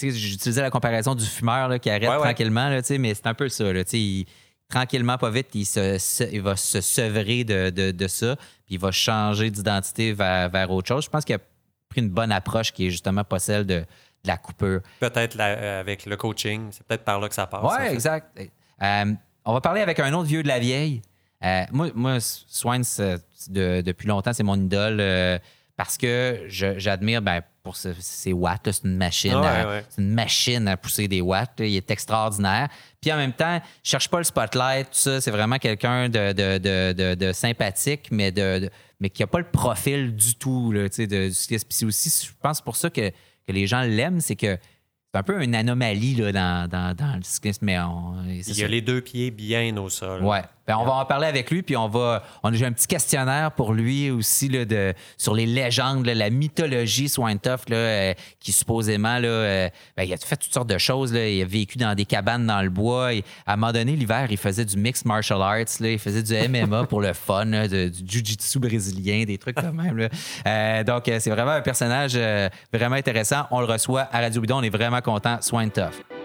J'utilisais 0.00 0.60
la 0.62 0.70
comparaison 0.70 1.14
du 1.14 1.24
fumeur 1.24 1.68
là, 1.68 1.78
qui 1.78 1.88
arrête 1.90 2.08
Ouais, 2.08 2.18
tranquillement, 2.18 2.68
là, 2.68 2.80
mais 2.98 3.14
c'est 3.14 3.26
un 3.26 3.34
peu 3.34 3.48
ça. 3.48 3.72
Là, 3.72 3.82
il- 3.92 4.26
tranquillement, 4.68 5.16
pas 5.16 5.30
vite, 5.30 5.48
il, 5.54 5.64
se, 5.64 5.96
se- 5.98 6.24
il 6.32 6.42
va 6.42 6.56
se 6.56 6.80
sevrer 6.80 7.44
de, 7.44 7.70
de- 7.70 7.92
de 7.92 8.08
ça, 8.08 8.36
puis 8.36 8.74
il 8.74 8.78
va 8.80 8.90
changer 8.90 9.50
d'identité 9.50 10.12
vers, 10.12 10.48
vers 10.50 10.70
autre 10.70 10.88
chose. 10.88 11.04
Je 11.04 11.08
pense 11.10 11.24
qu'il 11.24 11.36
a 11.36 11.38
pris 11.88 12.00
une 12.00 12.10
bonne 12.10 12.32
approche 12.32 12.72
qui 12.72 12.86
est 12.88 12.90
justement 12.90 13.22
pas 13.24 13.38
celle 13.38 13.64
de, 13.64 13.74
de 13.80 13.84
la 14.24 14.36
coupure. 14.36 14.80
Peut-être 15.00 15.36
euh, 15.38 15.80
avec 15.80 16.04
le 16.04 16.16
coaching, 16.16 16.68
c'est 16.72 16.84
peut-être 16.86 17.04
par 17.04 17.20
là 17.20 17.28
que 17.28 17.34
ça 17.34 17.46
passe. 17.46 17.62
en 17.62 17.70
fait. 17.70 17.92
exact. 17.94 18.38
Euh, 18.82 19.12
on 19.44 19.52
va 19.52 19.60
parler 19.60 19.80
avec 19.80 20.00
un 20.00 20.12
autre 20.12 20.26
vieux 20.28 20.42
de 20.42 20.48
la 20.48 20.58
vieille. 20.58 21.00
Euh, 21.44 21.62
moi, 21.70 21.88
moi, 21.94 22.18
de- 23.48 23.80
depuis 23.82 24.08
longtemps, 24.08 24.32
c'est 24.32 24.42
mon 24.42 24.56
idole 24.56 24.98
euh, 25.00 25.38
parce 25.76 25.96
que 25.96 26.44
j'admire 26.48 27.22
ben, 27.22 27.40
pour 27.66 27.76
ses 27.76 28.32
watts. 28.32 28.70
C'est 28.70 28.84
une 28.84 28.96
machine. 28.96 29.34
Ouais, 29.34 29.46
à, 29.46 29.68
ouais. 29.68 29.84
c'est 29.88 30.00
une 30.00 30.12
machine 30.14 30.68
à 30.68 30.76
pousser 30.76 31.08
des 31.08 31.20
watts. 31.20 31.58
là. 31.58 31.66
Il 31.66 31.74
est 31.74 31.90
extraordinaire. 31.90 32.68
Puis 33.00 33.12
en 33.12 33.16
même 33.16 33.32
temps, 33.32 33.60
je 33.82 33.90
cherche 33.90 34.08
pas 34.08 34.18
le 34.18 34.24
spotlight. 34.24 34.86
Tout 34.86 34.98
ça, 34.98 35.20
c'est 35.20 35.30
vraiment 35.32 35.58
quelqu'un 35.58 36.08
de, 36.08 36.32
de, 36.32 37.14
de- 37.14 37.32
sympathique, 37.32 38.08
mais 38.12 38.30
de, 38.30 38.70
mais 39.00 39.10
qui 39.10 39.22
a 39.22 39.26
pas 39.26 39.38
le 39.40 39.50
profil 39.50 40.14
du 40.14 40.36
tout. 40.36 40.70
Là, 40.70 40.88
de, 40.88 41.28
du 41.28 41.34
cyclisme. 41.34 41.66
Puis 41.68 41.76
c'est 41.78 41.86
aussi, 41.86 42.26
je 42.26 42.30
pense, 42.40 42.60
pour 42.60 42.76
ça 42.76 42.88
que, 42.88 43.10
que 43.10 43.52
les 43.52 43.66
gens 43.66 43.82
l'aiment, 43.82 44.20
c'est 44.20 44.36
que 44.36 44.56
c'est 45.12 45.18
un 45.18 45.22
peu 45.22 45.42
une 45.42 45.54
anomalie 45.54 46.14
là, 46.14 46.30
dans, 46.32 46.68
dans, 46.70 46.94
dans 46.94 47.16
le 47.16 47.22
cyclisme. 47.22 47.64
Mais 47.66 47.78
on, 47.80 48.14
Il 48.28 48.40
a 48.40 48.54
ça. 48.54 48.68
les 48.68 48.80
deux 48.80 49.00
pieds 49.00 49.30
bien 49.32 49.76
au 49.76 49.88
sol. 49.90 50.22
Ouais. 50.24 50.42
Ben, 50.66 50.76
on 50.78 50.84
va 50.84 50.94
en 50.94 51.04
parler 51.04 51.26
avec 51.26 51.50
lui, 51.50 51.62
puis 51.62 51.76
on 51.76 51.88
va. 51.88 52.22
On 52.42 52.52
a 52.52 52.56
j'ai 52.56 52.66
un 52.66 52.72
petit 52.72 52.86
questionnaire 52.86 53.52
pour 53.52 53.72
lui 53.72 54.10
aussi 54.10 54.48
là, 54.48 54.64
de, 54.64 54.94
sur 55.16 55.34
les 55.34 55.46
légendes, 55.46 56.06
la 56.06 56.30
mythologie 56.30 57.08
Swintoff, 57.08 57.68
là, 57.68 57.76
euh, 57.76 58.14
qui 58.40 58.52
supposément 58.52 59.18
là, 59.18 59.28
euh, 59.28 59.68
ben, 59.96 60.04
il 60.04 60.12
a 60.12 60.16
fait 60.16 60.36
toutes 60.36 60.52
sortes 60.52 60.68
de 60.68 60.78
choses. 60.78 61.12
Là. 61.12 61.28
Il 61.28 61.42
a 61.42 61.44
vécu 61.44 61.78
dans 61.78 61.94
des 61.94 62.04
cabanes 62.04 62.46
dans 62.46 62.62
le 62.62 62.70
bois. 62.70 63.10
À 63.46 63.52
un 63.52 63.56
moment 63.56 63.72
donné, 63.72 63.94
l'hiver, 63.94 64.26
il 64.30 64.36
faisait 64.36 64.64
du 64.64 64.76
mixed 64.76 65.06
martial 65.06 65.42
arts. 65.42 65.80
Là. 65.80 65.90
Il 65.90 65.98
faisait 65.98 66.22
du 66.22 66.34
MMA 66.48 66.84
pour 66.84 67.00
le 67.00 67.12
fun, 67.12 67.46
du 67.46 67.92
jiu-jitsu 68.06 68.58
brésilien, 68.58 69.24
des 69.24 69.38
trucs 69.38 69.56
comme 69.56 69.76
même. 69.76 69.96
là. 69.96 70.08
Euh, 70.46 70.84
donc, 70.84 71.08
euh, 71.08 71.18
c'est 71.20 71.30
vraiment 71.30 71.52
un 71.52 71.60
personnage 71.62 72.18
vraiment 72.72 72.96
intéressant. 72.96 73.46
On 73.50 73.60
le 73.60 73.66
reçoit 73.66 74.08
à 74.12 74.20
Radio 74.20 74.40
Bidon. 74.40 74.56
On 74.58 74.62
est 74.62 74.70
vraiment 74.70 75.00
content. 75.00 75.38
Swintoff. 75.40 76.15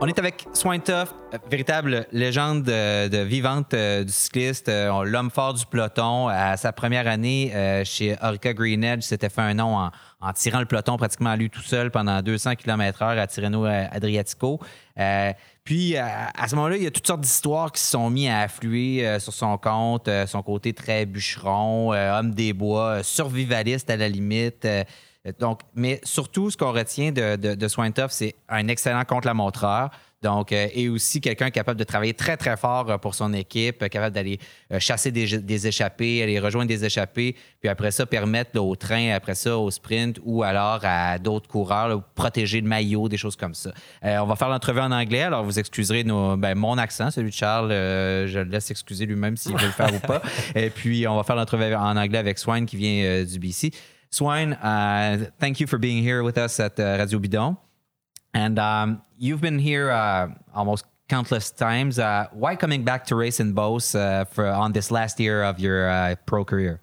On 0.00 0.06
est 0.06 0.16
avec 0.20 0.46
Swintoff, 0.52 1.12
euh, 1.34 1.38
véritable 1.50 2.06
légende 2.12 2.62
de, 2.62 3.08
de 3.08 3.18
vivante 3.18 3.74
euh, 3.74 4.04
du 4.04 4.12
cycliste, 4.12 4.68
euh, 4.68 5.02
l'homme 5.02 5.28
fort 5.28 5.54
du 5.54 5.66
peloton. 5.66 6.28
À 6.28 6.56
sa 6.56 6.72
première 6.72 7.08
année 7.08 7.50
euh, 7.52 7.82
chez 7.84 8.16
Orica 8.22 8.54
Green 8.54 8.84
Edge, 8.84 9.02
s'était 9.02 9.28
fait 9.28 9.40
un 9.40 9.54
nom 9.54 9.76
en, 10.20 10.32
tirant 10.34 10.60
le 10.60 10.66
peloton 10.66 10.96
pratiquement 10.98 11.30
à 11.30 11.36
lui 11.36 11.50
tout 11.50 11.62
seul 11.62 11.90
pendant 11.90 12.22
200 12.22 12.54
km/h 12.54 13.18
à 13.18 13.26
Tirreno 13.26 13.66
euh, 13.66 13.86
Adriatico. 13.90 14.60
Euh, 15.00 15.32
puis 15.68 15.98
à, 15.98 16.48
ce 16.48 16.54
moment-là, 16.54 16.76
il 16.78 16.82
y 16.82 16.86
a 16.86 16.90
toutes 16.90 17.06
sortes 17.06 17.20
d'histoires 17.20 17.70
qui 17.72 17.82
se 17.82 17.90
sont 17.90 18.08
mis 18.08 18.26
à 18.26 18.38
affluer 18.38 19.06
euh, 19.06 19.18
sur 19.18 19.34
son 19.34 19.58
compte, 19.58 20.08
euh, 20.08 20.26
son 20.26 20.42
côté 20.42 20.72
très 20.72 21.04
bûcheron, 21.04 21.92
euh, 21.92 22.18
homme 22.18 22.30
des 22.30 22.54
bois, 22.54 22.84
euh, 22.84 23.02
survivaliste 23.02 23.90
à 23.90 23.98
la 23.98 24.08
limite. 24.08 24.66
Euh, 25.26 25.32
donc, 25.38 25.60
mais 25.74 26.00
surtout, 26.04 26.50
ce 26.50 26.56
qu'on 26.56 26.72
retient 26.72 27.12
de, 27.12 27.36
de, 27.36 27.54
de 27.54 27.68
Swintoff, 27.68 28.12
c'est 28.12 28.34
un 28.48 28.68
excellent 28.68 29.04
contre-la-montreur. 29.04 29.90
Donc, 30.20 30.50
euh, 30.50 30.66
et 30.74 30.88
aussi 30.88 31.20
quelqu'un 31.20 31.50
capable 31.50 31.78
de 31.78 31.84
travailler 31.84 32.12
très, 32.12 32.36
très 32.36 32.56
fort 32.56 32.90
euh, 32.90 32.98
pour 32.98 33.14
son 33.14 33.32
équipe, 33.32 33.88
capable 33.88 34.14
d'aller 34.14 34.40
chasser 34.80 35.12
des, 35.12 35.38
des 35.38 35.66
échappées, 35.68 36.22
aller 36.22 36.40
rejoindre 36.40 36.66
des 36.66 36.84
échappées, 36.84 37.36
puis 37.60 37.68
après 37.68 37.92
ça, 37.92 38.04
permettre 38.04 38.50
là, 38.54 38.62
au 38.62 38.74
train, 38.74 39.12
après 39.12 39.36
ça, 39.36 39.56
au 39.56 39.70
sprint 39.70 40.18
ou 40.24 40.42
alors 40.42 40.80
à 40.82 41.18
d'autres 41.18 41.48
coureurs, 41.48 41.88
là, 41.88 42.02
protéger 42.16 42.60
le 42.60 42.66
maillot, 42.66 43.08
des 43.08 43.16
choses 43.16 43.36
comme 43.36 43.54
ça. 43.54 43.70
Euh, 44.04 44.18
on 44.18 44.26
va 44.26 44.34
faire 44.34 44.48
l'entrevue 44.48 44.80
en 44.80 44.90
anglais, 44.90 45.22
alors 45.22 45.44
vous 45.44 45.58
excuserez 45.58 46.02
nos, 46.02 46.36
ben, 46.36 46.56
mon 46.56 46.78
accent, 46.78 47.12
celui 47.12 47.30
de 47.30 47.34
Charles, 47.34 47.70
euh, 47.70 48.26
je 48.26 48.40
le 48.40 48.50
laisse 48.50 48.72
excuser 48.72 49.06
lui-même 49.06 49.36
s'il 49.36 49.56
veut 49.56 49.66
le 49.66 49.72
faire 49.72 49.94
ou 49.94 50.00
pas. 50.00 50.20
Et 50.56 50.70
puis, 50.70 51.06
on 51.06 51.14
va 51.14 51.22
faire 51.22 51.36
l'entrevue 51.36 51.74
en 51.74 51.96
anglais 51.96 52.18
avec 52.18 52.38
Swine 52.38 52.66
qui 52.66 52.76
vient 52.76 53.22
du 53.22 53.38
BC. 53.38 53.70
Swine, 54.10 54.54
uh, 54.54 55.30
thank 55.38 55.60
you 55.60 55.66
for 55.66 55.78
being 55.78 56.02
here 56.02 56.22
with 56.22 56.38
us 56.38 56.58
at 56.60 56.78
uh, 56.80 56.96
Radio 56.98 57.18
Bidon. 57.18 57.58
And 58.34 58.58
um, 58.58 59.02
you've 59.18 59.40
been 59.40 59.58
here 59.58 59.90
uh, 59.90 60.30
almost 60.54 60.84
countless 61.08 61.50
times. 61.50 61.98
Uh, 61.98 62.26
why 62.32 62.56
coming 62.56 62.84
back 62.84 63.06
to 63.06 63.16
race 63.16 63.40
in 63.40 63.54
Beauce 63.54 63.94
uh, 63.94 64.24
for 64.24 64.46
on 64.46 64.72
this 64.72 64.90
last 64.90 65.18
year 65.20 65.42
of 65.42 65.58
your 65.58 65.88
uh, 65.88 66.14
pro 66.26 66.44
career? 66.44 66.80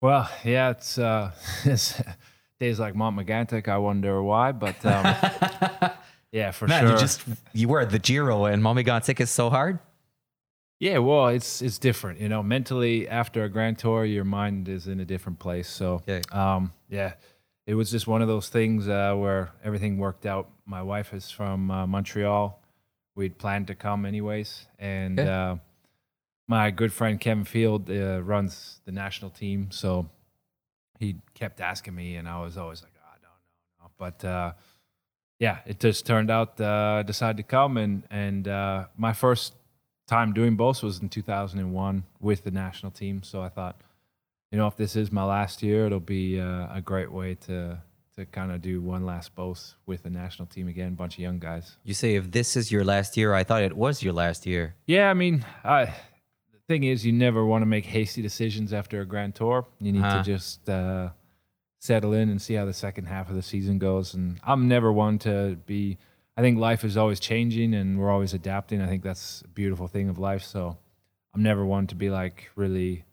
Well, 0.00 0.28
yeah, 0.44 0.70
it's, 0.70 0.98
uh, 0.98 1.30
it's 1.64 2.00
days 2.58 2.80
like 2.80 2.94
Mont 2.94 3.16
Megantic. 3.16 3.68
I 3.68 3.78
wonder 3.78 4.22
why, 4.22 4.52
but 4.52 4.84
um, 4.84 5.14
yeah, 6.32 6.50
for 6.50 6.66
Man, 6.66 6.82
sure. 6.82 6.92
you 6.92 6.98
just 6.98 7.22
you 7.52 7.68
were 7.68 7.80
at 7.80 7.90
the 7.90 7.98
Giro, 7.98 8.46
and 8.46 8.62
Momigantic 8.62 9.20
is 9.20 9.30
so 9.30 9.50
hard. 9.50 9.78
Yeah, 10.82 10.98
well, 10.98 11.28
it's 11.28 11.62
it's 11.62 11.78
different, 11.78 12.18
you 12.20 12.28
know. 12.28 12.42
Mentally, 12.42 13.08
after 13.08 13.44
a 13.44 13.48
Grand 13.48 13.78
Tour, 13.78 14.04
your 14.04 14.24
mind 14.24 14.68
is 14.68 14.88
in 14.88 14.98
a 14.98 15.04
different 15.04 15.38
place. 15.38 15.68
So, 15.68 16.02
Okay. 16.02 16.22
um, 16.32 16.72
yeah, 16.88 17.12
it 17.68 17.74
was 17.74 17.88
just 17.88 18.08
one 18.08 18.20
of 18.20 18.26
those 18.26 18.48
things 18.48 18.88
uh, 18.88 19.14
where 19.14 19.52
everything 19.62 19.98
worked 19.98 20.26
out. 20.26 20.50
My 20.66 20.82
wife 20.82 21.14
is 21.14 21.30
from 21.30 21.70
uh, 21.70 21.86
Montreal. 21.86 22.60
We'd 23.14 23.38
planned 23.38 23.68
to 23.68 23.76
come 23.76 24.04
anyways, 24.04 24.66
and 24.80 25.20
Okay. 25.20 25.30
uh, 25.30 25.56
my 26.48 26.72
good 26.72 26.92
friend 26.92 27.20
Kevin 27.20 27.44
Field 27.44 27.88
uh, 27.88 28.20
runs 28.20 28.80
the 28.84 28.90
national 28.90 29.30
team, 29.30 29.70
so 29.70 30.10
he 30.98 31.14
kept 31.34 31.60
asking 31.60 31.94
me, 31.94 32.16
and 32.16 32.26
I 32.28 32.42
was 32.42 32.56
always 32.56 32.82
like, 32.82 32.94
"Oh, 32.98 33.14
don't 33.22 33.84
know," 33.84 33.90
But 33.98 34.24
uh, 34.24 34.52
yeah, 35.38 35.58
it 35.64 35.78
just 35.78 36.06
turned 36.06 36.28
out 36.28 36.60
uh, 36.60 36.96
I 36.98 37.02
decided 37.04 37.36
to 37.36 37.44
come, 37.44 37.76
and 37.76 38.02
and 38.10 38.48
uh, 38.48 38.86
my 38.96 39.12
first 39.12 39.54
time 40.16 40.32
doing 40.32 40.54
both 40.56 40.82
was 40.82 41.00
in 41.02 41.08
2001 41.08 42.04
with 42.20 42.44
the 42.44 42.50
national 42.50 42.92
team. 42.92 43.22
So 43.22 43.40
I 43.42 43.48
thought, 43.48 43.76
you 44.50 44.58
know, 44.58 44.66
if 44.66 44.76
this 44.76 44.96
is 44.96 45.10
my 45.10 45.24
last 45.24 45.62
year, 45.62 45.86
it'll 45.86 46.00
be 46.20 46.40
uh, 46.40 46.66
a 46.78 46.80
great 46.90 47.10
way 47.12 47.34
to 47.46 47.78
to 48.16 48.26
kind 48.26 48.52
of 48.52 48.60
do 48.60 48.82
one 48.82 49.06
last 49.06 49.34
both 49.34 49.74
with 49.86 50.02
the 50.02 50.10
national 50.10 50.46
team 50.46 50.68
again, 50.68 50.94
bunch 50.94 51.14
of 51.14 51.20
young 51.20 51.38
guys. 51.38 51.76
You 51.82 51.94
say 51.94 52.14
if 52.16 52.30
this 52.30 52.56
is 52.56 52.70
your 52.70 52.84
last 52.84 53.16
year, 53.16 53.32
I 53.32 53.42
thought 53.42 53.62
it 53.62 53.74
was 53.74 54.02
your 54.02 54.12
last 54.12 54.44
year. 54.44 54.74
Yeah, 54.86 55.08
I 55.10 55.14
mean, 55.14 55.46
I, 55.64 55.86
the 56.52 56.58
thing 56.68 56.84
is, 56.84 57.06
you 57.06 57.12
never 57.12 57.42
want 57.46 57.62
to 57.62 57.66
make 57.66 57.86
hasty 57.86 58.20
decisions 58.20 58.74
after 58.74 59.00
a 59.00 59.06
Grand 59.06 59.34
Tour. 59.34 59.64
You 59.80 59.92
need 59.92 60.02
Uh-huh. 60.04 60.18
to 60.18 60.22
just 60.34 60.68
uh, 60.68 61.08
settle 61.80 62.12
in 62.12 62.28
and 62.28 62.40
see 62.40 62.52
how 62.52 62.66
the 62.66 62.74
second 62.74 63.06
half 63.06 63.30
of 63.30 63.34
the 63.34 63.42
season 63.42 63.78
goes. 63.78 64.12
And 64.12 64.38
I'm 64.44 64.68
never 64.68 64.92
one 64.92 65.18
to 65.20 65.56
be. 65.64 65.96
I 66.36 66.40
think 66.40 66.58
life 66.58 66.84
is 66.84 66.96
always 66.96 67.20
changing, 67.20 67.74
and 67.74 67.98
we're 67.98 68.10
always 68.10 68.32
adapting. 68.32 68.80
I 68.80 68.86
think 68.86 69.02
that's 69.02 69.42
a 69.42 69.48
beautiful 69.48 69.86
thing 69.86 70.08
of 70.08 70.18
life. 70.18 70.42
So 70.42 70.78
I'm 71.34 71.42
never 71.42 71.64
one 71.64 71.86
to 71.88 71.94
be 71.94 72.10
like 72.10 72.50
really, 72.56 73.04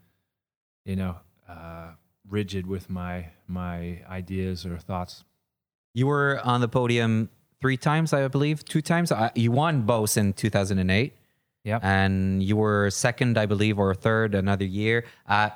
you 0.86 0.96
know, 0.96 1.18
uh, 1.48 1.92
rigid 2.30 2.66
with 2.66 2.90
my 2.90 3.28
my 3.48 4.02
ideas 4.10 4.66
or 4.66 4.78
thoughts. 4.78 5.24
You 5.94 6.08
were 6.08 6.40
on 6.44 6.62
the 6.62 6.70
podium 6.70 7.30
three 7.62 7.78
times, 7.78 8.14
I 8.14 8.28
believe, 8.28 8.64
two 8.64 8.82
times. 8.82 9.12
You 9.36 9.52
won 9.52 9.82
both 9.82 10.18
in 10.18 10.34
2008. 10.34 11.14
Yep. 11.66 11.84
And 11.84 12.42
you 12.42 12.56
were 12.56 12.90
second, 12.90 13.38
I 13.38 13.46
believe, 13.46 13.80
or 13.80 13.94
third 13.94 14.34
another 14.34 14.66
year. 14.66 15.06
Uh, 15.28 15.50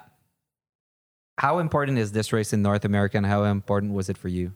how 1.37 1.59
important 1.59 1.97
is 1.97 2.11
this 2.11 2.33
race 2.33 2.53
in 2.53 2.61
North 2.61 2.85
America 2.85 3.17
and 3.17 3.25
how 3.25 3.45
important 3.45 3.93
was 3.93 4.09
it 4.09 4.17
for 4.17 4.27
you? 4.27 4.53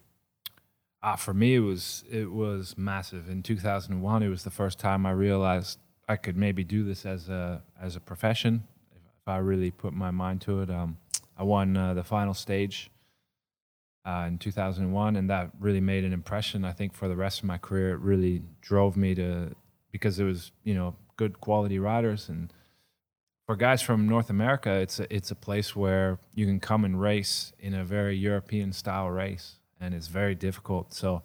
Uh, 1.01 1.15
for 1.15 1.33
me, 1.33 1.55
it 1.55 1.59
was 1.59 2.03
it 2.09 2.31
was 2.31 2.75
massive. 2.77 3.29
In 3.29 3.43
2001, 3.43 4.23
it 4.23 4.29
was 4.29 4.43
the 4.43 4.51
first 4.51 4.79
time 4.79 5.05
I 5.05 5.11
realized 5.11 5.79
I 6.07 6.15
could 6.15 6.37
maybe 6.37 6.63
do 6.63 6.83
this 6.83 7.05
as 7.05 7.29
a 7.29 7.61
as 7.79 7.95
a 7.95 7.99
profession 7.99 8.63
if, 8.91 9.01
if 9.21 9.27
I 9.27 9.37
really 9.37 9.71
put 9.71 9.93
my 9.93 10.11
mind 10.11 10.41
to 10.41 10.61
it. 10.61 10.69
Um, 10.69 10.97
I 11.37 11.43
won 11.43 11.77
uh, 11.77 11.93
the 11.93 12.03
final 12.03 12.33
stage 12.33 12.89
uh, 14.05 14.25
in 14.27 14.39
2001, 14.39 15.15
and 15.15 15.29
that 15.29 15.51
really 15.59 15.81
made 15.81 16.03
an 16.03 16.13
impression. 16.13 16.65
I 16.65 16.71
think 16.71 16.93
for 16.93 17.07
the 17.07 17.15
rest 17.15 17.39
of 17.39 17.45
my 17.45 17.59
career, 17.59 17.91
it 17.91 17.99
really 17.99 18.41
drove 18.61 18.97
me 18.97 19.13
to 19.15 19.55
because 19.91 20.19
it 20.19 20.23
was 20.23 20.51
you 20.63 20.73
know 20.73 20.95
good 21.15 21.39
quality 21.39 21.79
riders 21.79 22.29
and 22.29 22.51
for 23.47 23.55
guys 23.55 23.81
from 23.81 24.09
North 24.09 24.29
America, 24.29 24.73
it's 24.73 24.99
a, 24.99 25.13
it's 25.13 25.31
a 25.31 25.35
place 25.35 25.73
where 25.73 26.19
you 26.35 26.45
can 26.45 26.59
come 26.59 26.83
and 26.83 26.99
race 26.99 27.53
in 27.59 27.73
a 27.73 27.85
very 27.85 28.15
European 28.17 28.73
style 28.73 29.09
race, 29.09 29.55
and 29.79 29.93
it's 29.93 30.07
very 30.07 30.35
difficult. 30.35 30.93
So, 30.93 31.21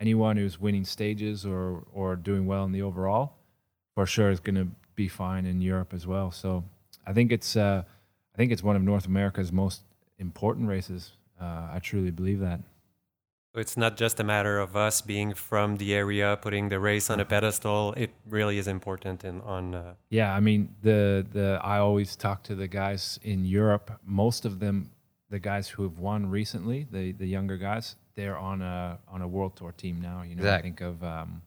anyone 0.00 0.36
who's 0.36 0.60
winning 0.60 0.84
stages 0.84 1.44
or 1.44 1.84
or 1.92 2.16
doing 2.16 2.46
well 2.46 2.64
in 2.64 2.72
the 2.72 2.82
overall, 2.82 3.34
for 3.94 4.06
sure 4.06 4.30
is 4.30 4.40
going 4.40 4.56
to 4.56 4.68
be 4.94 5.08
fine 5.08 5.46
in 5.46 5.60
Europe 5.60 5.94
as 5.94 6.06
well. 6.06 6.30
So, 6.30 6.64
I 7.06 7.12
think 7.12 7.32
it's 7.32 7.56
uh, 7.56 7.82
I 8.34 8.36
think 8.36 8.52
it's 8.52 8.62
one 8.62 8.76
of 8.76 8.82
North 8.82 9.06
America's 9.06 9.52
most 9.52 9.82
important 10.18 10.68
races. 10.68 11.12
Uh, 11.40 11.68
I 11.72 11.78
truly 11.82 12.10
believe 12.10 12.40
that. 12.40 12.60
It's 13.54 13.76
not 13.76 13.96
just 13.96 14.20
a 14.20 14.24
matter 14.24 14.60
of 14.60 14.76
us 14.76 15.00
being 15.00 15.34
from 15.34 15.78
the 15.78 15.92
area, 15.92 16.38
putting 16.40 16.68
the 16.68 16.78
race 16.78 17.10
on 17.10 17.18
a 17.18 17.24
pedestal. 17.24 17.94
It 17.96 18.10
really 18.28 18.58
is 18.58 18.68
important 18.68 19.24
in 19.24 19.40
on. 19.40 19.74
Uh, 19.74 19.94
Yeah, 20.08 20.32
I 20.32 20.40
mean 20.40 20.76
the 20.82 21.26
the 21.32 21.58
I 21.62 21.78
always 21.78 22.14
talk 22.14 22.44
to 22.44 22.54
the 22.54 22.68
guys 22.68 23.18
in 23.22 23.44
Europe. 23.44 23.90
Most 24.04 24.44
of 24.44 24.60
them, 24.60 24.92
the 25.30 25.38
guys 25.38 25.68
who 25.68 25.82
have 25.84 25.98
won 25.98 26.28
recently, 26.30 26.86
the 26.90 27.12
the 27.12 27.26
younger 27.26 27.56
guys, 27.56 27.96
they're 28.16 28.36
on 28.38 28.60
a 28.62 28.98
on 29.08 29.22
a 29.22 29.28
world 29.28 29.56
tour 29.56 29.72
team 29.72 30.00
now. 30.00 30.22
You 30.22 30.34
know, 30.36 30.52
I 30.52 30.60
think 30.60 30.80
of 30.80 31.02
um, 31.02 31.42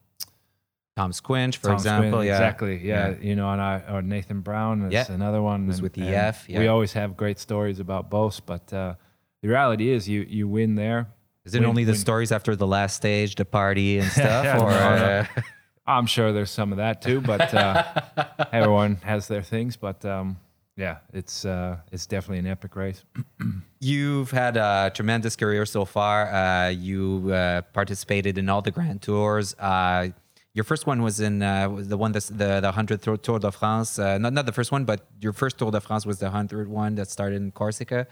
Tom 0.96 1.12
Squinch, 1.12 1.58
for 1.58 1.68
Tom 1.68 1.74
example. 1.76 2.12
Swin, 2.20 2.28
yeah. 2.28 2.34
exactly. 2.34 2.78
Yeah, 2.88 3.10
Yeah. 3.10 3.16
you 3.22 3.36
know, 3.36 3.50
and 3.52 3.62
I 3.62 3.82
or 3.90 4.02
Nathan 4.02 4.42
Brown 4.42 4.84
is 4.84 4.94
Yeah. 4.94 5.12
another 5.12 5.42
one. 5.42 5.66
Who's 5.66 5.76
and- 5.76 5.84
with 5.84 5.94
the 5.94 6.02
and 6.02 6.16
EF, 6.16 6.48
We 6.48 6.68
always 6.68 6.94
have 6.94 7.18
great 7.18 7.40
stories 7.40 7.80
about 7.80 8.10
both, 8.10 8.46
but 8.46 8.72
uh, 8.74 8.96
the 9.42 9.48
reality 9.50 9.90
is, 9.90 10.08
you 10.08 10.22
you 10.30 10.48
win 10.48 10.76
there. 10.76 11.08
Is 11.46 11.54
it 11.56 11.60
Win- 11.60 11.70
only 11.70 11.84
the 11.84 11.92
win- 11.92 12.00
stories 12.00 12.32
after 12.32 12.56
the 12.56 12.68
last 12.68 12.96
stage, 12.96 13.36
the 13.36 13.44
party 13.46 14.00
and 14.00 14.10
stuff? 14.22 14.46
Yeah, 14.46 14.60
or 14.64 14.70
no, 14.70 14.96
no. 14.96 15.06
uh, 15.38 15.42
I'm 15.86 16.06
sure 16.06 16.32
there's 16.32 16.52
some 16.52 16.72
of 16.72 16.78
that 16.78 17.02
too, 17.02 17.20
but 17.20 17.54
uh, 17.54 17.84
everyone 18.54 18.96
has 19.04 19.28
their 19.28 19.42
things. 19.42 19.76
But 19.76 20.06
um, 20.06 20.38
yeah, 20.76 20.98
it's 21.14 21.46
uh, 21.46 21.78
it's 21.92 22.08
definitely 22.08 22.40
an 22.40 22.48
epic 22.48 22.76
race. 22.76 23.04
You've 23.80 24.32
had 24.32 24.58
a 24.58 24.92
tremendous 24.94 25.36
career 25.36 25.66
so 25.66 25.86
far. 25.86 26.34
Uh, 26.34 26.70
you 26.70 27.32
uh, 27.32 27.62
participated 27.74 28.38
in 28.38 28.50
all 28.50 28.62
the 28.62 28.72
Grand 28.72 29.02
Tours. 29.02 29.54
Uh, 29.60 30.10
your 30.56 30.64
first 30.64 30.88
one 30.88 31.04
was 31.04 31.20
in 31.20 31.44
uh, 31.44 31.70
the 31.70 31.98
one 31.98 32.12
that's 32.12 32.28
the 32.28 32.60
the 32.60 32.72
hundredth 32.72 33.04
Tour, 33.22 33.40
de 33.40 33.52
France. 33.52 34.00
Uh, 34.00 34.18
not 34.18 34.34
not 34.34 34.46
the 34.48 34.52
first 34.52 34.72
one, 34.72 34.84
but 34.84 35.06
your 35.22 35.34
first 35.34 35.60
Tour 35.60 35.70
de 35.70 35.80
France 35.80 36.08
was 36.08 36.18
the 36.18 36.32
hundredth 36.32 36.70
one 36.70 36.96
that 36.96 37.10
started 37.10 37.36
in 37.36 37.52
Corsica. 37.52 38.08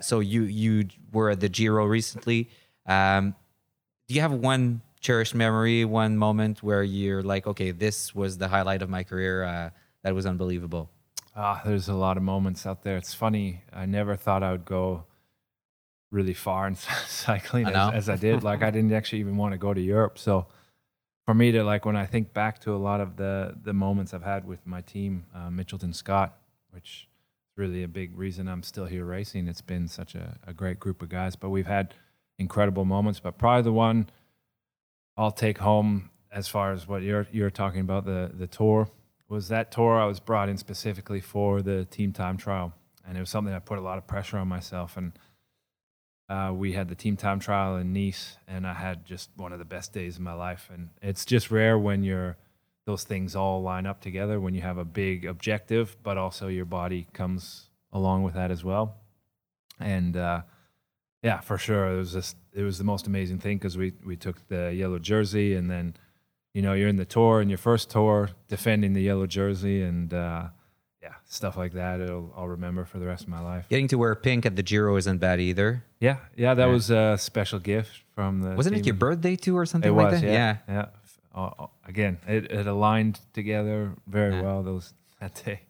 So 0.00 0.20
you 0.20 0.42
you 0.42 0.88
were 1.12 1.30
at 1.30 1.40
the 1.40 1.48
Giro 1.48 1.84
recently. 1.84 2.48
Um, 2.86 3.34
do 4.06 4.14
you 4.14 4.20
have 4.20 4.32
one 4.32 4.82
cherished 5.00 5.34
memory, 5.34 5.84
one 5.84 6.16
moment 6.16 6.62
where 6.62 6.82
you're 6.82 7.22
like, 7.22 7.46
okay, 7.46 7.72
this 7.72 8.14
was 8.14 8.38
the 8.38 8.48
highlight 8.48 8.82
of 8.82 8.88
my 8.88 9.02
career. 9.02 9.72
That 10.02 10.14
was 10.14 10.26
unbelievable. 10.26 10.90
Ah, 11.40 11.62
there's 11.64 11.86
a 11.86 11.94
lot 11.94 12.16
of 12.16 12.24
moments 12.24 12.66
out 12.66 12.82
there. 12.82 12.96
It's 12.96 13.14
funny. 13.14 13.62
I 13.72 13.86
never 13.86 14.16
thought 14.16 14.42
I 14.42 14.50
would 14.50 14.64
go 14.64 15.04
really 16.10 16.34
far 16.34 16.66
in 16.66 16.74
cycling 17.06 17.66
I 17.66 17.90
as, 17.90 17.94
as 17.94 18.08
I 18.08 18.16
did. 18.16 18.42
Like 18.42 18.64
I 18.64 18.70
didn't 18.72 18.92
actually 18.92 19.20
even 19.20 19.36
want 19.36 19.52
to 19.52 19.58
go 19.58 19.72
to 19.72 19.80
Europe. 19.80 20.18
So 20.18 20.48
for 21.26 21.34
me 21.34 21.52
to 21.52 21.62
like 21.62 21.84
when 21.84 21.94
I 21.94 22.06
think 22.06 22.34
back 22.34 22.58
to 22.62 22.74
a 22.74 22.76
lot 22.76 23.00
of 23.00 23.16
the 23.16 23.54
the 23.62 23.72
moments 23.72 24.12
I've 24.12 24.24
had 24.24 24.46
with 24.46 24.66
my 24.66 24.80
team, 24.80 25.26
uh, 25.32 25.48
Mitchelton 25.48 25.94
Scott, 25.94 26.36
which 26.72 27.06
is 27.52 27.56
really 27.56 27.84
a 27.84 27.88
big 27.88 28.18
reason 28.18 28.48
I'm 28.48 28.64
still 28.64 28.86
here 28.86 29.04
racing. 29.04 29.46
It's 29.46 29.60
been 29.60 29.86
such 29.86 30.16
a, 30.16 30.38
a 30.44 30.52
great 30.52 30.80
group 30.80 31.02
of 31.02 31.08
guys, 31.08 31.36
but 31.36 31.50
we've 31.50 31.68
had 31.68 31.94
incredible 32.40 32.84
moments. 32.84 33.20
But 33.20 33.38
probably 33.38 33.62
the 33.62 33.72
one 33.72 34.10
I'll 35.16 35.30
take 35.30 35.58
home 35.58 36.10
as 36.32 36.48
far 36.48 36.72
as 36.72 36.88
what 36.88 37.02
you're 37.02 37.28
you're 37.30 37.50
talking 37.50 37.82
about 37.82 38.06
the 38.06 38.32
the 38.34 38.48
tour 38.48 38.88
was 39.28 39.48
that 39.48 39.70
tour 39.70 39.98
I 39.98 40.06
was 40.06 40.20
brought 40.20 40.48
in 40.48 40.56
specifically 40.56 41.20
for 41.20 41.62
the 41.62 41.84
team 41.84 42.12
time 42.12 42.36
trial, 42.36 42.72
and 43.06 43.16
it 43.16 43.20
was 43.20 43.30
something 43.30 43.52
that 43.52 43.66
put 43.66 43.78
a 43.78 43.82
lot 43.82 43.98
of 43.98 44.06
pressure 44.06 44.38
on 44.38 44.48
myself. 44.48 44.96
And 44.96 45.12
uh, 46.28 46.52
we 46.54 46.72
had 46.72 46.88
the 46.88 46.94
team 46.94 47.16
time 47.16 47.40
trial 47.40 47.76
in 47.76 47.92
Nice, 47.92 48.36
and 48.46 48.66
I 48.66 48.74
had 48.74 49.04
just 49.04 49.30
one 49.36 49.52
of 49.52 49.58
the 49.58 49.64
best 49.64 49.92
days 49.92 50.16
of 50.16 50.22
my 50.22 50.34
life. 50.34 50.70
And 50.72 50.90
it's 51.02 51.24
just 51.24 51.50
rare 51.50 51.78
when 51.78 52.02
you're 52.02 52.36
those 52.86 53.04
things 53.04 53.36
all 53.36 53.60
line 53.60 53.84
up 53.84 54.00
together 54.00 54.40
when 54.40 54.54
you 54.54 54.62
have 54.62 54.78
a 54.78 54.84
big 54.84 55.26
objective, 55.26 55.96
but 56.02 56.16
also 56.16 56.48
your 56.48 56.64
body 56.64 57.06
comes 57.12 57.68
along 57.92 58.22
with 58.22 58.32
that 58.32 58.50
as 58.50 58.64
well. 58.64 58.96
And 59.78 60.16
uh, 60.16 60.42
yeah, 61.22 61.40
for 61.40 61.58
sure, 61.58 61.92
it 61.92 61.96
was 61.96 62.12
just 62.12 62.36
it 62.54 62.62
was 62.62 62.78
the 62.78 62.84
most 62.84 63.06
amazing 63.06 63.40
thing 63.40 63.58
because 63.58 63.76
we 63.76 63.92
we 64.04 64.16
took 64.16 64.48
the 64.48 64.72
yellow 64.72 64.98
jersey, 64.98 65.54
and 65.54 65.70
then 65.70 65.96
you 66.58 66.62
know 66.66 66.74
you're 66.78 66.88
in 66.94 66.96
the 67.04 67.10
tour 67.16 67.34
in 67.44 67.48
your 67.48 67.62
first 67.68 67.84
tour 67.96 68.30
defending 68.48 68.92
the 68.98 69.02
yellow 69.10 69.26
jersey, 69.38 69.78
and 69.90 70.12
uh, 70.12 70.44
yeah, 71.04 71.14
stuff 71.38 71.54
like 71.62 71.72
that. 71.82 72.00
It'll 72.00 72.32
I'll 72.36 72.48
remember 72.58 72.84
for 72.84 72.98
the 73.02 73.06
rest 73.06 73.22
of 73.26 73.28
my 73.36 73.40
life. 73.52 73.64
Getting 73.68 73.88
to 73.92 73.96
wear 74.02 74.14
pink 74.28 74.44
at 74.44 74.54
the 74.56 74.64
Giro 74.70 74.96
isn't 74.96 75.18
bad 75.18 75.38
either. 75.40 75.84
Yeah, 76.00 76.16
yeah, 76.36 76.54
that 76.54 76.66
Yeah. 76.66 76.72
was 76.78 76.90
a 76.90 77.16
special 77.30 77.60
gift 77.72 77.92
from 78.16 78.40
the. 78.42 78.50
Wasn't 78.60 78.74
it 78.76 78.84
your 78.86 78.96
birthday 79.06 79.36
too, 79.36 79.56
or 79.56 79.66
something 79.66 79.92
It 79.92 79.94
like 79.94 80.10
was, 80.12 80.20
that? 80.22 80.30
yeah, 80.40 80.56
yeah. 80.68 80.86
Uh, 81.34 81.50
uh, 81.58 81.66
again, 81.86 82.18
it, 82.26 82.50
it 82.50 82.66
aligned 82.66 83.20
together 83.32 83.94
very 84.08 84.34
Yeah. 84.34 84.42
well 84.42 84.62
those 84.64 84.92
that 85.20 85.34
day. 85.44 85.60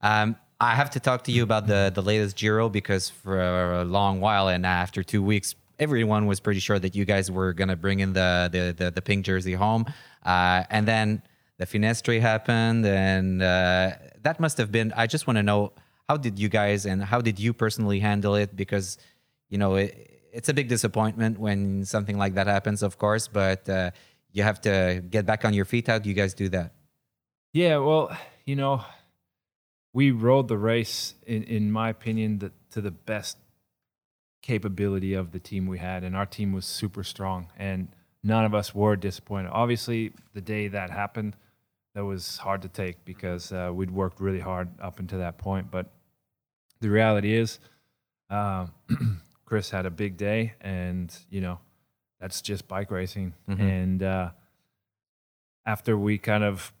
Um, 0.00 0.36
I 0.58 0.74
have 0.80 0.90
to 0.96 1.00
talk 1.00 1.24
to 1.24 1.32
you 1.32 1.42
about 1.42 1.66
the 1.66 1.90
the 1.94 2.02
latest 2.10 2.38
Giro 2.40 2.68
because 2.70 3.10
for 3.10 3.36
a 3.82 3.84
long 3.84 4.20
while 4.26 4.48
and 4.48 4.64
after 4.64 5.02
two 5.02 5.22
weeks, 5.32 5.54
everyone 5.78 6.26
was 6.26 6.38
pretty 6.40 6.60
sure 6.60 6.78
that 6.78 6.94
you 6.94 7.04
guys 7.04 7.30
were 7.30 7.52
gonna 7.52 7.76
bring 7.76 8.00
in 8.00 8.12
the 8.14 8.48
the 8.54 8.64
the, 8.80 8.90
the 8.90 9.02
pink 9.02 9.24
jersey 9.26 9.54
home, 9.54 9.84
uh, 10.24 10.64
and 10.70 10.86
then 10.86 11.22
the 11.58 11.66
Finestre 11.66 12.20
happened, 12.20 12.86
and 12.86 13.42
uh, 13.42 13.92
that 14.22 14.40
must 14.40 14.58
have 14.58 14.72
been. 14.72 14.92
I 14.96 15.06
just 15.06 15.26
want 15.26 15.36
to 15.36 15.42
know 15.42 15.72
how 16.08 16.16
did 16.16 16.38
you 16.38 16.48
guys 16.48 16.86
and 16.86 17.02
how 17.02 17.20
did 17.20 17.38
you 17.38 17.52
personally 17.52 18.00
handle 18.00 18.34
it 18.34 18.56
because 18.56 18.98
you 19.48 19.58
know 19.58 19.76
it, 19.76 20.12
it's 20.32 20.48
a 20.48 20.54
big 20.54 20.68
disappointment 20.68 21.38
when 21.38 21.84
something 21.84 22.18
like 22.18 22.34
that 22.34 22.46
happens, 22.46 22.82
of 22.82 22.98
course, 22.98 23.28
but 23.28 23.68
uh, 23.68 23.90
you 24.32 24.42
have 24.42 24.60
to 24.62 25.02
get 25.08 25.26
back 25.26 25.44
on 25.44 25.54
your 25.54 25.64
feet. 25.64 25.86
How 25.86 25.98
do 25.98 26.08
you 26.08 26.14
guys 26.14 26.34
do 26.34 26.48
that? 26.48 26.72
Yeah, 27.52 27.76
well, 27.78 28.16
you 28.46 28.56
know, 28.56 28.82
we 29.92 30.10
rode 30.10 30.48
the 30.48 30.56
race, 30.56 31.14
in, 31.26 31.42
in 31.44 31.70
my 31.70 31.90
opinion, 31.90 32.38
the, 32.38 32.52
to 32.70 32.80
the 32.80 32.90
best 32.90 33.36
capability 34.40 35.12
of 35.12 35.32
the 35.32 35.38
team 35.38 35.66
we 35.66 35.78
had, 35.78 36.02
and 36.02 36.16
our 36.16 36.26
team 36.26 36.52
was 36.52 36.64
super 36.64 37.04
strong, 37.04 37.48
and 37.58 37.88
none 38.22 38.44
of 38.44 38.54
us 38.54 38.74
were 38.74 38.96
disappointed. 38.96 39.50
Obviously, 39.52 40.12
the 40.34 40.40
day 40.40 40.68
that 40.68 40.90
happened, 40.90 41.36
that 41.94 42.04
was 42.04 42.38
hard 42.38 42.62
to 42.62 42.68
take 42.68 43.04
because 43.04 43.52
uh, 43.52 43.70
we'd 43.74 43.90
worked 43.90 44.20
really 44.20 44.40
hard 44.40 44.68
up 44.80 44.98
until 44.98 45.18
that 45.18 45.38
point. 45.38 45.70
But 45.70 45.90
the 46.80 46.88
reality 46.90 47.34
is, 47.34 47.58
uh, 48.30 48.66
Chris 49.44 49.70
had 49.70 49.84
a 49.86 49.90
big 49.90 50.16
day, 50.16 50.54
and 50.60 51.14
you 51.30 51.40
know 51.40 51.58
that's 52.20 52.40
just 52.40 52.66
bike 52.68 52.90
racing. 52.90 53.34
Mhm. 53.48 53.60
And 53.60 54.02
uh, 54.02 54.30
after 55.66 55.96
we 55.96 56.18
kind 56.18 56.44
of 56.44 56.72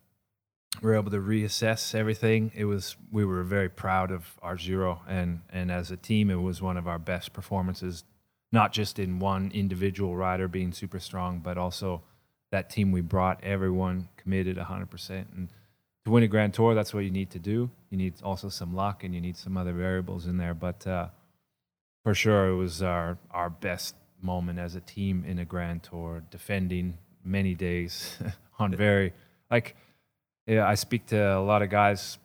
were 0.80 0.94
able 0.94 1.10
to 1.10 1.18
reassess 1.18 1.94
everything, 1.94 2.50
it 2.54 2.64
was 2.64 2.96
we 3.10 3.24
were 3.24 3.42
very 3.42 3.68
proud 3.68 4.10
of 4.10 4.38
our 4.40 4.56
zero, 4.56 5.02
and 5.06 5.40
and 5.50 5.70
as 5.70 5.90
a 5.90 5.96
team, 5.96 6.30
it 6.30 6.36
was 6.40 6.62
one 6.62 6.76
of 6.78 6.88
our 6.88 6.98
best 6.98 7.32
performances, 7.34 8.04
not 8.52 8.72
just 8.72 8.98
in 8.98 9.18
one 9.18 9.50
individual 9.52 10.14
rider 10.14 10.46
being 10.46 10.72
super 10.72 11.00
strong, 11.00 11.40
but 11.40 11.56
also 11.56 12.02
that 12.50 12.68
team 12.68 12.92
we 12.92 13.00
brought, 13.00 13.42
everyone 13.42 14.08
committed 14.16 14.58
100%. 14.58 15.24
And 15.34 15.48
to 16.04 16.10
win 16.10 16.22
a 16.22 16.28
Grand 16.28 16.52
Tour, 16.52 16.74
that's 16.74 16.92
what 16.92 17.04
you 17.04 17.10
need 17.10 17.30
to 17.30 17.38
do. 17.38 17.70
You 17.90 17.96
need 17.96 18.14
also 18.22 18.48
some 18.48 18.74
luck, 18.74 19.04
and 19.04 19.14
you 19.14 19.20
need 19.20 19.36
some 19.36 19.56
other 19.56 19.72
variables 19.72 20.26
in 20.26 20.36
there. 20.36 20.54
But 20.54 20.86
uh, 20.86 21.08
for 22.04 22.14
sure, 22.14 22.48
it 22.48 22.56
was 22.56 22.82
our 22.82 23.18
our 23.30 23.50
best 23.50 23.94
moment 24.20 24.58
as 24.58 24.74
a 24.74 24.80
team 24.80 25.24
in 25.26 25.38
a 25.38 25.44
Grand 25.44 25.82
Tour, 25.82 26.22
defending 26.30 26.98
many 27.24 27.54
days 27.54 28.18
on 28.58 28.74
very 28.74 29.12
like. 29.50 29.76
Yeah, 30.46 30.66
I 30.66 30.74
speak 30.74 31.06
to 31.06 31.36
a 31.36 31.40
lot 31.40 31.62
of 31.62 31.70
guys 31.70 32.18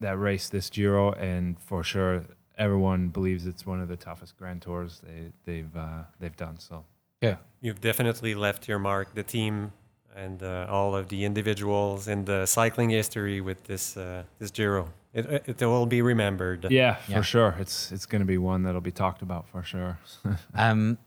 that 0.00 0.18
race 0.18 0.50
this 0.50 0.68
Giro, 0.68 1.12
and 1.12 1.58
for 1.58 1.82
sure, 1.82 2.24
everyone 2.58 3.08
believes 3.08 3.46
it's 3.46 3.64
one 3.66 3.80
of 3.80 3.88
the 3.88 3.96
toughest 3.96 4.36
Grand 4.38 4.62
Tours 4.62 5.00
they, 5.04 5.32
they've 5.44 5.76
uh, 5.76 6.02
they've 6.20 6.36
done. 6.36 6.58
So 6.58 6.84
Yeah. 7.20 7.36
You've 7.60 7.80
definitely 7.80 8.34
left 8.34 8.68
your 8.68 8.78
mark, 8.78 9.14
the 9.14 9.22
team 9.22 9.72
and 10.14 10.42
uh, 10.42 10.66
all 10.68 10.94
of 10.94 11.08
the 11.08 11.24
individuals 11.24 12.06
in 12.08 12.24
the 12.26 12.44
cycling 12.46 12.90
history 12.90 13.40
with 13.40 13.64
this 13.64 13.96
uh, 13.96 14.24
this 14.38 14.50
Giro. 14.50 14.88
It, 15.14 15.26
it, 15.26 15.62
it 15.62 15.66
will 15.66 15.86
be 15.86 16.00
remembered. 16.02 16.66
yeah, 16.70 16.96
Yeah. 17.08 17.16
for 17.18 17.22
sure, 17.22 17.54
it's 17.60 17.92
it's 17.92 18.06
going 18.06 18.20
to 18.20 18.26
be 18.26 18.38
one 18.38 18.62
that'll 18.64 18.80
be 18.80 18.92
talked 18.92 19.22
about 19.22 19.48
for 19.48 19.62
sure. 19.62 19.98
Um, 20.54 20.98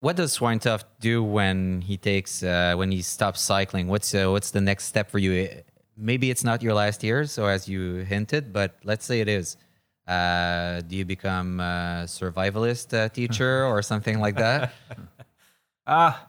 what 0.00 0.16
does 0.16 0.36
Swinetoft 0.38 0.84
do 1.00 1.22
when 1.22 1.80
he 1.80 1.96
takes 1.96 2.42
uh, 2.42 2.74
when 2.76 2.90
he 2.90 3.00
stops 3.02 3.40
cycling? 3.40 3.88
What's 3.88 4.14
uh, 4.14 4.30
what's 4.30 4.50
the 4.50 4.60
next 4.60 4.84
step 4.84 5.10
for 5.10 5.18
you? 5.18 5.48
Uh, 5.48 5.60
Maybe 5.96 6.28
it's 6.28 6.42
not 6.42 6.60
your 6.60 6.74
last 6.74 7.04
year, 7.04 7.24
so 7.24 7.46
as 7.46 7.68
you 7.68 8.04
hinted, 8.04 8.52
but 8.52 8.74
let's 8.82 9.04
say 9.06 9.20
it 9.20 9.28
is. 9.28 9.56
Uh, 10.06 10.82
do 10.82 10.96
you 10.96 11.04
become 11.04 11.60
a 11.60 12.04
survivalist 12.06 12.92
uh, 12.92 13.08
teacher 13.08 13.64
or 13.70 13.82
something 13.82 14.18
like 14.20 14.36
that? 14.36 14.72
Ah, 15.86 16.28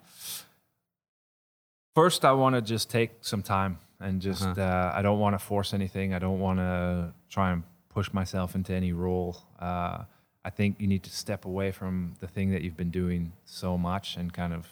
first, 1.93 2.25
I 2.25 2.33
want 2.33 2.55
to 2.55 2.61
just 2.61 2.89
take 2.89 3.11
some 3.21 3.41
time 3.41 3.79
and 4.01 4.21
just. 4.21 4.43
Uh-huh. 4.43 4.61
Uh, 4.61 4.91
I 4.93 5.01
don't 5.01 5.19
want 5.19 5.33
to 5.33 5.39
force 5.39 5.73
anything. 5.73 6.13
I 6.13 6.19
don't 6.19 6.39
want 6.41 6.59
to 6.59 7.13
try 7.29 7.51
and 7.53 7.63
push 7.87 8.11
myself 8.11 8.53
into 8.55 8.73
any 8.73 8.91
role. 8.91 9.37
Uh, 9.57 10.03
I 10.43 10.49
think 10.49 10.75
you 10.77 10.87
need 10.87 11.03
to 11.03 11.09
step 11.09 11.45
away 11.45 11.71
from 11.71 12.15
the 12.19 12.27
thing 12.27 12.51
that 12.51 12.61
you've 12.63 12.75
been 12.75 12.91
doing 12.91 13.31
so 13.45 13.77
much 13.77 14.17
and 14.17 14.31
kind 14.33 14.53
of 14.53 14.67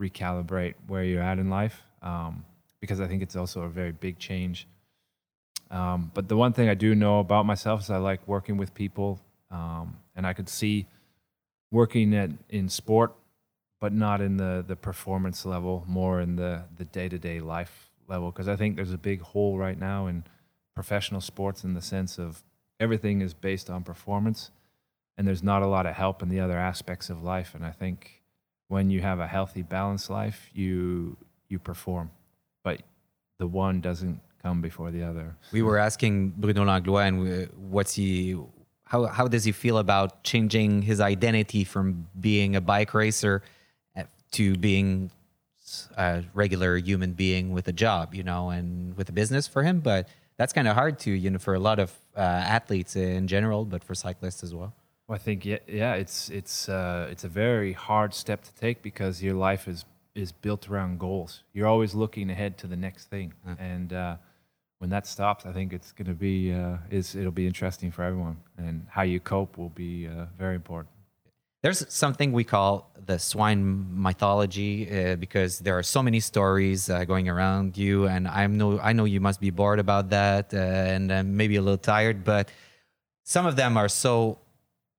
recalibrate 0.00 0.74
where 0.86 1.04
you're 1.04 1.22
at 1.22 1.38
in 1.38 1.50
life. 1.50 1.82
Um, 2.00 2.44
because 2.80 3.00
I 3.00 3.06
think 3.06 3.22
it's 3.22 3.36
also 3.36 3.62
a 3.62 3.68
very 3.68 3.92
big 3.92 4.18
change. 4.18 4.66
Um, 5.72 6.12
but 6.14 6.28
the 6.28 6.36
one 6.36 6.52
thing 6.52 6.68
I 6.68 6.74
do 6.74 6.94
know 6.94 7.18
about 7.18 7.46
myself 7.46 7.80
is 7.80 7.90
I 7.90 7.96
like 7.96 8.26
working 8.28 8.56
with 8.56 8.74
people, 8.74 9.18
um, 9.50 9.96
and 10.14 10.26
I 10.26 10.34
could 10.34 10.48
see 10.48 10.86
working 11.70 12.14
at 12.14 12.30
in 12.48 12.68
sport 12.68 13.14
but 13.82 13.92
not 13.92 14.20
in 14.20 14.36
the 14.36 14.64
the 14.64 14.76
performance 14.76 15.44
level, 15.44 15.84
more 15.88 16.20
in 16.20 16.36
the 16.36 16.62
the 16.78 16.84
day 16.84 17.08
to 17.08 17.18
day 17.18 17.40
life 17.40 17.90
level. 18.06 18.30
Because 18.30 18.46
I 18.46 18.54
think 18.54 18.76
there's 18.76 18.92
a 18.92 18.96
big 18.96 19.20
hole 19.20 19.58
right 19.58 19.76
now 19.76 20.06
in 20.06 20.22
professional 20.72 21.20
sports 21.20 21.64
in 21.64 21.74
the 21.74 21.82
sense 21.82 22.16
of 22.16 22.44
everything 22.78 23.20
is 23.20 23.34
based 23.34 23.68
on 23.68 23.82
performance, 23.82 24.52
and 25.18 25.26
there's 25.26 25.42
not 25.42 25.62
a 25.62 25.66
lot 25.66 25.84
of 25.84 25.96
help 25.96 26.22
in 26.22 26.28
the 26.28 26.38
other 26.38 26.56
aspects 26.56 27.10
of 27.10 27.24
life. 27.24 27.56
And 27.56 27.66
I 27.66 27.72
think 27.72 28.22
when 28.68 28.88
you 28.88 29.00
have 29.00 29.18
a 29.18 29.26
healthy, 29.26 29.62
balanced 29.62 30.08
life, 30.08 30.48
you 30.54 31.16
you 31.48 31.58
perform, 31.58 32.12
but 32.62 32.82
the 33.40 33.48
one 33.48 33.80
doesn't 33.80 34.20
come 34.42 34.60
before 34.60 34.90
the 34.90 35.02
other. 35.02 35.36
we 35.52 35.62
were 35.62 35.78
asking 35.78 36.30
Bruno 36.30 36.64
Langlois, 36.64 37.06
and 37.06 37.20
we, 37.20 37.44
what's 37.56 37.94
he? 37.94 38.36
How 38.84 39.06
how 39.06 39.28
does 39.28 39.44
he 39.44 39.52
feel 39.52 39.78
about 39.78 40.22
changing 40.24 40.82
his 40.82 41.00
identity 41.00 41.64
from 41.64 42.08
being 42.20 42.56
a 42.56 42.60
bike 42.60 42.92
racer 42.94 43.42
uh, 43.96 44.04
to 44.32 44.56
being 44.56 45.10
a 45.96 46.24
regular 46.34 46.76
human 46.76 47.12
being 47.12 47.52
with 47.52 47.68
a 47.68 47.72
job, 47.72 48.14
you 48.14 48.22
know, 48.22 48.50
and 48.50 48.96
with 48.96 49.08
a 49.08 49.12
business 49.12 49.46
for 49.46 49.62
him? 49.62 49.80
But 49.80 50.08
that's 50.36 50.52
kind 50.52 50.68
of 50.68 50.74
hard 50.74 50.98
to, 51.00 51.10
you 51.10 51.30
know, 51.30 51.38
for 51.38 51.54
a 51.54 51.60
lot 51.60 51.78
of 51.78 51.92
uh, 52.16 52.20
athletes 52.20 52.96
in 52.96 53.28
general, 53.28 53.64
but 53.64 53.82
for 53.84 53.94
cyclists 53.94 54.42
as 54.42 54.54
well. 54.54 54.74
Well, 55.06 55.16
I 55.16 55.18
think 55.18 55.44
yeah, 55.44 55.58
yeah, 55.66 55.94
it's 55.94 56.28
it's 56.28 56.68
uh, 56.68 57.08
it's 57.10 57.24
a 57.24 57.28
very 57.28 57.72
hard 57.72 58.12
step 58.14 58.42
to 58.44 58.54
take 58.54 58.82
because 58.82 59.22
your 59.22 59.34
life 59.34 59.68
is 59.68 59.84
is 60.14 60.32
built 60.32 60.68
around 60.68 60.98
goals. 60.98 61.42
You're 61.52 61.66
always 61.66 61.94
looking 61.94 62.30
ahead 62.30 62.58
to 62.58 62.66
the 62.66 62.76
next 62.76 63.06
thing, 63.06 63.32
and 63.58 63.92
uh, 63.92 64.16
when 64.82 64.90
that 64.90 65.06
stops, 65.06 65.46
I 65.46 65.52
think 65.52 65.72
it's 65.72 65.92
going 65.92 66.08
to 66.08 66.20
be 66.28 66.52
uh, 66.52 66.78
is 66.90 67.14
it'll 67.14 67.30
be 67.30 67.46
interesting 67.46 67.92
for 67.92 68.02
everyone, 68.02 68.38
and 68.58 68.84
how 68.90 69.02
you 69.02 69.20
cope 69.20 69.56
will 69.56 69.74
be 69.86 70.08
uh, 70.08 70.26
very 70.36 70.56
important. 70.56 70.90
There's 71.62 71.86
something 71.88 72.32
we 72.32 72.42
call 72.42 72.90
the 73.06 73.16
swine 73.20 73.62
mythology 74.02 74.74
uh, 74.90 75.14
because 75.14 75.60
there 75.60 75.78
are 75.78 75.84
so 75.84 76.02
many 76.02 76.18
stories 76.18 76.90
uh, 76.90 77.04
going 77.04 77.28
around 77.28 77.78
you, 77.78 78.08
and 78.08 78.26
I 78.26 78.48
know 78.48 78.80
I 78.80 78.92
know 78.92 79.04
you 79.04 79.20
must 79.20 79.40
be 79.40 79.50
bored 79.50 79.78
about 79.78 80.10
that 80.10 80.52
uh, 80.52 80.56
and 80.94 81.36
maybe 81.36 81.54
a 81.54 81.62
little 81.62 81.84
tired, 81.94 82.24
but 82.24 82.50
some 83.22 83.46
of 83.46 83.54
them 83.54 83.76
are 83.76 83.88
so 83.88 84.38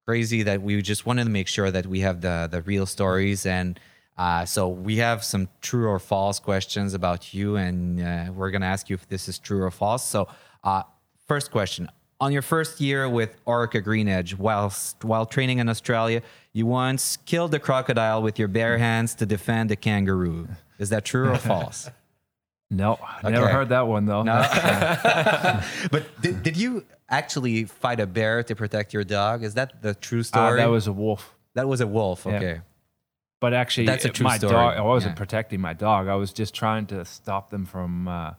crazy 0.07 0.43
that 0.43 0.61
we 0.61 0.81
just 0.81 1.05
wanted 1.05 1.25
to 1.25 1.29
make 1.29 1.49
sure 1.49 1.69
that 1.69 1.85
we 1.87 1.99
have 1.99 2.21
the 2.21 2.47
the 2.49 2.61
real 2.61 2.85
stories 2.85 3.45
and. 3.45 3.77
Uh, 4.17 4.45
so 4.45 4.67
we 4.67 4.97
have 4.97 5.23
some 5.23 5.49
true 5.61 5.87
or 5.87 5.99
false 5.99 6.39
questions 6.39 6.93
about 6.93 7.33
you, 7.33 7.55
and 7.55 7.99
uh, 8.01 8.31
we're 8.31 8.51
gonna 8.51 8.65
ask 8.67 8.89
you 8.89 8.93
if 8.95 9.07
this 9.09 9.27
is 9.27 9.39
true 9.39 9.63
or 9.63 9.71
false. 9.71 10.05
So, 10.07 10.27
uh, 10.63 10.83
first 11.27 11.49
question: 11.51 11.89
On 12.19 12.31
your 12.31 12.43
first 12.43 12.79
year 12.79 13.09
with 13.09 13.43
Orica 13.45 13.83
Green 13.83 14.07
Edge, 14.07 14.35
whilst 14.35 15.03
while 15.03 15.25
training 15.25 15.57
in 15.59 15.67
Australia, 15.67 16.21
you 16.51 16.67
once 16.67 17.17
killed 17.25 17.53
a 17.55 17.59
crocodile 17.59 18.21
with 18.21 18.37
your 18.37 18.47
bare 18.47 18.77
hands 18.77 19.15
to 19.15 19.25
defend 19.25 19.71
a 19.71 19.75
kangaroo. 19.75 20.47
Is 20.77 20.89
that 20.89 21.05
true 21.05 21.29
or 21.31 21.37
false? 21.51 21.89
No, 22.69 22.97
I 23.23 23.29
never 23.31 23.47
heard 23.47 23.69
that 23.69 23.87
one 23.87 24.05
though. 24.05 24.21
No. 24.23 24.33
but 25.91 26.03
did, 26.21 26.43
did 26.43 26.57
you 26.57 26.85
actually 27.09 27.65
fight 27.65 27.99
a 27.99 28.07
bear 28.07 28.43
to 28.43 28.55
protect 28.55 28.93
your 28.93 29.03
dog? 29.03 29.43
Is 29.43 29.53
that 29.55 29.81
the 29.81 29.93
true 29.93 30.21
Uh, 30.21 30.23
story? 30.23 30.57
that 30.57 30.69
was 30.69 30.87
a 30.87 30.93
wolf. 30.93 31.35
that 31.55 31.67
was 31.67 31.81
a 31.81 31.87
wolf. 31.87 32.25
Yeah. 32.27 32.59
Okay. 33.43 33.51
But 33.51 33.53
actually, 33.53 33.87
That's 33.87 34.05
a 34.05 34.09
true 34.09 34.23
my 34.23 34.37
story. 34.37 34.53
dog. 34.53 34.77
I 34.77 34.81
wasn't 34.81 35.11
Yeah. 35.13 35.17
protecting 35.17 35.61
my 35.61 35.73
dog. 35.73 36.07
I 36.07 36.15
was 36.15 36.31
just 36.33 36.53
trying 36.53 36.85
to 36.87 37.03
stop 37.05 37.49
them 37.49 37.65
from. 37.65 38.07
Uh, 38.07 38.33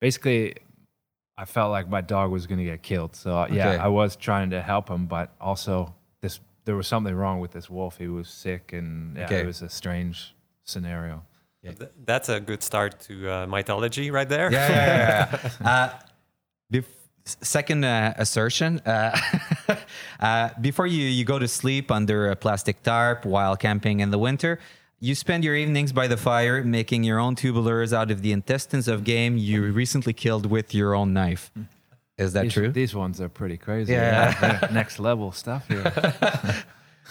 basically, 0.00 0.54
I 1.38 1.44
felt 1.44 1.70
like 1.70 1.88
my 1.88 2.00
dog 2.00 2.30
was 2.30 2.46
going 2.46 2.58
to 2.58 2.64
get 2.64 2.82
killed. 2.82 3.14
So 3.16 3.30
uh, 3.30 3.48
yeah, 3.50 3.68
Okay. 3.70 3.78
I 3.82 3.88
was 3.88 4.16
trying 4.16 4.50
to 4.50 4.60
help 4.62 4.88
him, 4.88 5.06
but 5.06 5.34
also 5.40 5.94
this 6.22 6.40
there 6.64 6.76
was 6.76 6.86
something 6.88 7.14
wrong 7.14 7.40
with 7.40 7.52
this 7.52 7.70
wolf. 7.70 7.98
He 7.98 8.08
was 8.08 8.28
sick, 8.28 8.72
and 8.72 9.16
yeah, 9.16 9.24
Okay. 9.26 9.40
it 9.40 9.46
was 9.46 9.62
a 9.62 9.68
strange 9.68 10.34
scenario. 10.64 11.22
Th- 11.62 11.90
That's 12.04 12.28
a 12.28 12.38
good 12.40 12.62
start 12.62 13.00
to 13.08 13.14
uh, 13.28 13.46
mythology 13.46 14.10
right 14.12 14.28
there. 14.28 14.52
Yeah, 14.52 14.68
yeah, 14.70 14.86
yeah. 14.86 15.50
yeah. 15.60 15.68
uh, 15.68 15.88
bef- 16.72 16.84
s- 16.84 17.15
second 17.26 17.84
uh, 17.84 18.14
assertion. 18.16 18.80
Uh, 18.80 19.18
uh, 20.20 20.50
before 20.60 20.86
you, 20.86 21.04
you 21.04 21.24
go 21.24 21.38
to 21.38 21.48
sleep 21.48 21.90
under 21.90 22.30
a 22.30 22.36
plastic 22.36 22.82
tarp 22.82 23.24
while 23.24 23.56
camping 23.56 24.00
in 24.00 24.10
the 24.10 24.18
winter, 24.18 24.58
you 25.00 25.14
spend 25.14 25.44
your 25.44 25.54
evenings 25.54 25.92
by 25.92 26.06
the 26.06 26.16
fire 26.16 26.64
making 26.64 27.04
your 27.04 27.18
own 27.18 27.36
tubulars 27.36 27.92
out 27.92 28.10
of 28.10 28.22
the 28.22 28.32
intestines 28.32 28.88
of 28.88 29.04
game 29.04 29.36
you 29.36 29.70
recently 29.72 30.12
killed 30.12 30.46
with 30.46 30.74
your 30.74 30.94
own 30.94 31.12
knife. 31.12 31.50
Is 32.16 32.32
that 32.32 32.44
these, 32.44 32.52
true? 32.54 32.72
These 32.72 32.94
ones 32.94 33.20
are 33.20 33.28
pretty 33.28 33.58
crazy. 33.58 33.92
Yeah. 33.92 34.34
Yeah, 34.40 34.68
next 34.72 34.98
level 34.98 35.32
stuff 35.32 35.68
here. 35.68 35.92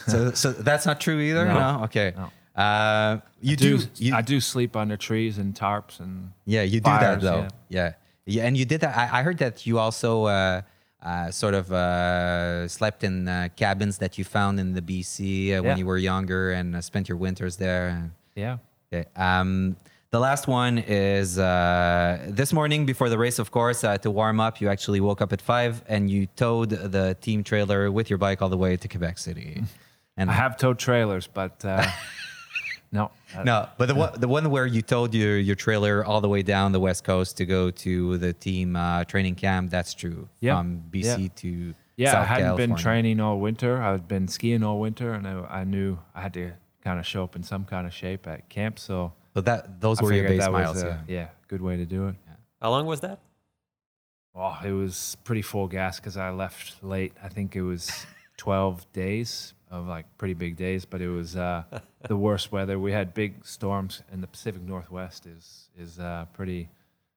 so, 0.08 0.32
so 0.32 0.52
that's 0.52 0.86
not 0.88 1.00
true 1.00 1.20
either? 1.20 1.46
No. 1.46 1.82
Okay. 1.84 2.14
No. 2.18 2.32
Uh, 2.60 3.20
you 3.42 3.54
I 3.54 3.56
do, 3.56 3.78
do. 3.78 3.88
you, 3.98 4.16
I 4.16 4.22
do 4.22 4.40
sleep 4.40 4.76
under 4.76 4.98
trees 4.98 5.38
and 5.38 5.54
tarps 5.54 6.00
and 6.00 6.32
Yeah, 6.46 6.64
you 6.64 6.80
do 6.80 6.90
that 6.90 7.22
though. 7.22 7.42
yeah. 7.42 7.50
Yeah. 7.70 7.94
Yeah, 8.26 8.46
and 8.48 8.56
you 8.58 8.66
did 8.66 8.82
that. 8.82 8.96
I, 8.98 9.20
I 9.20 9.24
heard 9.24 9.38
that 9.40 9.66
you 9.66 9.80
also 9.80 10.26
uh, 10.26 10.62
uh, 11.04 11.32
sort 11.32 11.54
of 11.54 11.72
uh, 11.72 12.68
slept 12.68 13.04
in 13.04 13.28
uh, 13.28 13.50
cabins 13.56 13.98
that 14.00 14.18
you 14.18 14.24
found 14.24 14.60
in 14.60 14.74
the 14.74 14.82
BC 14.82 15.58
uh, 15.58 15.64
when 15.64 15.78
you 15.78 15.86
were 15.86 15.98
younger 15.98 16.52
and 16.52 16.76
uh, 16.76 16.82
spent 16.82 17.08
your 17.10 17.18
winters 17.18 17.58
there. 17.58 18.12
yeah. 18.36 18.58
Okay. 18.92 19.06
Um, 19.16 19.76
The 20.12 20.20
last 20.22 20.48
one 20.48 20.78
is 20.78 21.38
uh, 21.38 22.20
this 22.30 22.54
morning 22.54 22.86
before 22.86 23.10
the 23.10 23.18
race, 23.18 23.38
of 23.38 23.50
course, 23.52 23.84
uh, 23.84 23.98
to 23.98 24.10
warm 24.10 24.40
up, 24.40 24.62
you 24.62 24.70
actually 24.70 25.02
woke 25.02 25.22
up 25.22 25.34
at 25.34 25.42
five 25.42 25.84
and 25.90 26.10
you 26.10 26.28
towed 26.38 26.70
the 26.70 27.18
team 27.20 27.44
trailer 27.44 27.92
with 27.92 28.10
your 28.10 28.18
bike 28.18 28.42
all 28.42 28.48
the 28.50 28.58
way 28.66 28.78
to 28.78 28.88
Quebec 28.88 29.18
City. 29.18 29.64
And 30.18 30.30
I 30.32 30.34
have 30.34 30.56
towed 30.56 30.80
trailers, 30.80 31.28
but 31.28 31.66
uh, 31.66 31.86
no. 32.96 33.12
uh, 33.36 33.44
no, 33.44 33.70
but 33.78 33.88
the 33.88 33.96
one, 33.96 34.20
the 34.20 34.28
one 34.28 34.50
where 34.50 34.66
you 34.66 34.82
towed 34.82 35.14
your, 35.14 35.38
your 35.38 35.56
trailer 35.56 36.04
all 36.04 36.22
the 36.22 36.30
way 36.30 36.42
down 36.42 36.72
the 36.72 36.80
west 36.80 37.04
coast 37.04 37.38
to 37.38 37.46
go 37.46 37.70
to 37.86 38.18
the 38.18 38.34
team 38.34 38.76
uh, 38.76 39.04
training 39.06 39.36
camp, 39.36 39.70
that's 39.70 39.94
true. 39.94 40.28
Yeah. 40.40 40.58
From 40.58 40.84
BC 40.92 41.04
Yeah. 41.22 41.28
to 41.36 41.74
Yeah, 41.98 42.12
South 42.12 42.22
I 42.22 42.26
hadn't 42.26 42.56
been 42.58 42.76
training 42.76 43.20
all 43.20 43.40
winter. 43.40 43.82
I'd 43.82 44.08
been 44.08 44.28
skiing 44.28 44.64
all 44.64 44.80
winter, 44.80 45.14
and 45.14 45.28
I, 45.28 45.62
I 45.62 45.64
knew 45.64 45.98
I 46.16 46.22
had 46.22 46.34
to 46.34 46.52
kind 46.84 47.00
of 47.00 47.06
show 47.06 47.24
up 47.24 47.36
in 47.36 47.44
some 47.44 47.66
kind 47.66 47.86
of 47.88 47.94
shape 47.94 48.28
at 48.28 48.50
camp. 48.50 48.80
So 48.80 49.14
So 49.34 49.42
that 49.42 49.80
those 49.82 50.00
I 50.00 50.04
were 50.04 50.14
your 50.14 50.28
base 50.28 50.48
miles. 50.50 50.76
was 50.76 50.84
yeah. 50.84 51.00
a, 51.08 51.12
yeah, 51.12 51.28
good 51.48 51.62
way 51.62 51.78
to 51.78 51.86
do 51.86 52.08
it. 52.10 52.16
How 52.62 52.70
long 52.72 52.86
was 52.86 53.02
that? 53.02 53.20
Oh, 54.36 54.58
it 54.66 54.72
was 54.72 55.16
pretty 55.24 55.42
full 55.42 55.68
gas 55.68 56.00
because 56.00 56.18
I 56.18 56.30
left 56.32 56.84
late. 56.84 57.14
I 57.24 57.30
think 57.30 57.56
it 57.56 57.62
was 57.62 57.90
12 58.38 58.86
days 58.92 59.54
of 59.72 59.88
like 59.88 60.06
pretty 60.18 60.34
big 60.34 60.56
days, 60.56 60.86
but 60.86 61.02
it 61.02 61.10
was 61.10 61.36
uh, 61.36 61.64
the 62.08 62.18
worst 62.18 62.52
weather. 62.52 62.78
We 62.80 62.92
had 62.92 63.14
big 63.14 63.46
storms, 63.46 64.02
and 64.12 64.22
the 64.22 64.28
Pacific 64.28 64.62
Northwest 64.62 65.26
is 65.26 65.70
is 65.78 66.00
uh, 66.00 66.26
pretty 66.34 66.70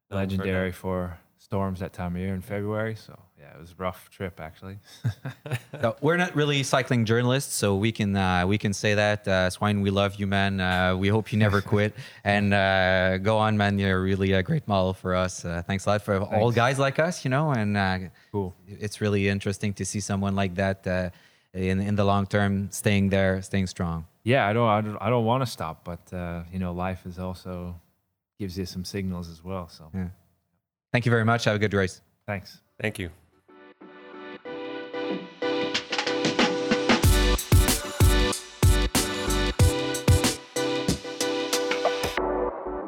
for 0.09 0.17
legendary 0.17 0.73
for 0.73 1.19
storms 1.39 1.81
that 1.81 1.93
time 1.93 2.15
of 2.17 2.21
year 2.21 2.35
in 2.35 2.43
February. 2.43 2.97
So 2.97 3.19
yeah, 3.39 3.55
it 3.55 3.61
was 3.61 3.71
a 3.73 3.75
rough 3.83 4.11
trip 4.11 4.41
actually. 4.41 4.79
So 5.81 5.95
we're 6.01 6.17
not 6.17 6.35
really 6.35 6.65
cycling 6.65 7.05
journalists, 7.05 7.55
so 7.55 7.77
we 7.77 7.93
can 7.93 8.17
uh, 8.17 8.45
we 8.47 8.59
can 8.59 8.73
say 8.73 8.95
that. 8.95 9.29
Uh, 9.29 9.49
Swine, 9.49 9.81
we 9.81 9.91
love 9.91 10.17
you, 10.17 10.27
man. 10.27 10.61
Uh, 10.61 10.97
we 10.97 11.09
hope 11.09 11.31
you 11.33 11.39
never 11.39 11.61
quit, 11.75 11.95
and 12.25 12.53
uh, 12.53 13.19
go 13.19 13.39
on, 13.39 13.57
man. 13.57 13.79
You're 13.79 14.03
really 14.03 14.33
a 14.33 14.43
great 14.43 14.67
model 14.67 14.93
for 14.93 15.15
us. 15.15 15.45
Uh, 15.45 15.63
thanks 15.65 15.87
a 15.87 15.91
lot 15.91 16.03
for 16.03 16.19
all 16.21 16.51
guys 16.51 16.79
like 16.81 16.99
us, 16.99 17.25
you 17.25 17.31
know. 17.31 17.53
And 17.53 17.77
uh, 17.77 17.99
Cool. 18.33 18.55
it's 18.67 19.01
really 19.01 19.29
interesting 19.29 19.73
to 19.75 19.85
see 19.85 20.01
someone 20.01 20.35
like 20.35 20.57
that 20.57 20.85
uh, 20.87 21.11
in 21.55 21.81
in 21.81 21.97
the 21.97 22.05
long 22.05 22.27
term, 22.27 22.69
staying 22.71 23.11
there, 23.11 23.41
staying 23.43 23.67
strong. 23.69 24.05
yeah, 24.25 24.47
I 24.47 24.53
don't, 24.53 24.69
I 24.69 24.81
don't, 24.83 24.97
I 25.01 25.09
don't 25.11 25.25
want 25.25 25.43
to 25.43 25.47
stop, 25.51 25.85
but 25.85 26.13
uh, 26.13 26.43
you 26.53 26.59
know, 26.59 26.73
life 26.73 27.07
is 27.07 27.19
also 27.19 27.75
gives 28.39 28.57
you 28.59 28.67
some 28.67 28.85
signals 28.85 29.29
as 29.31 29.43
well. 29.43 29.69
So 29.69 29.85
Yeah. 29.95 30.09
Thank 30.93 31.07
you 31.07 31.11
very 31.11 31.25
much. 31.25 31.45
Have 31.45 31.57
a 31.57 31.59
good 31.59 31.75
race. 31.75 32.01
thanks. 32.27 32.61
Thank 32.81 32.99
you. 32.99 33.11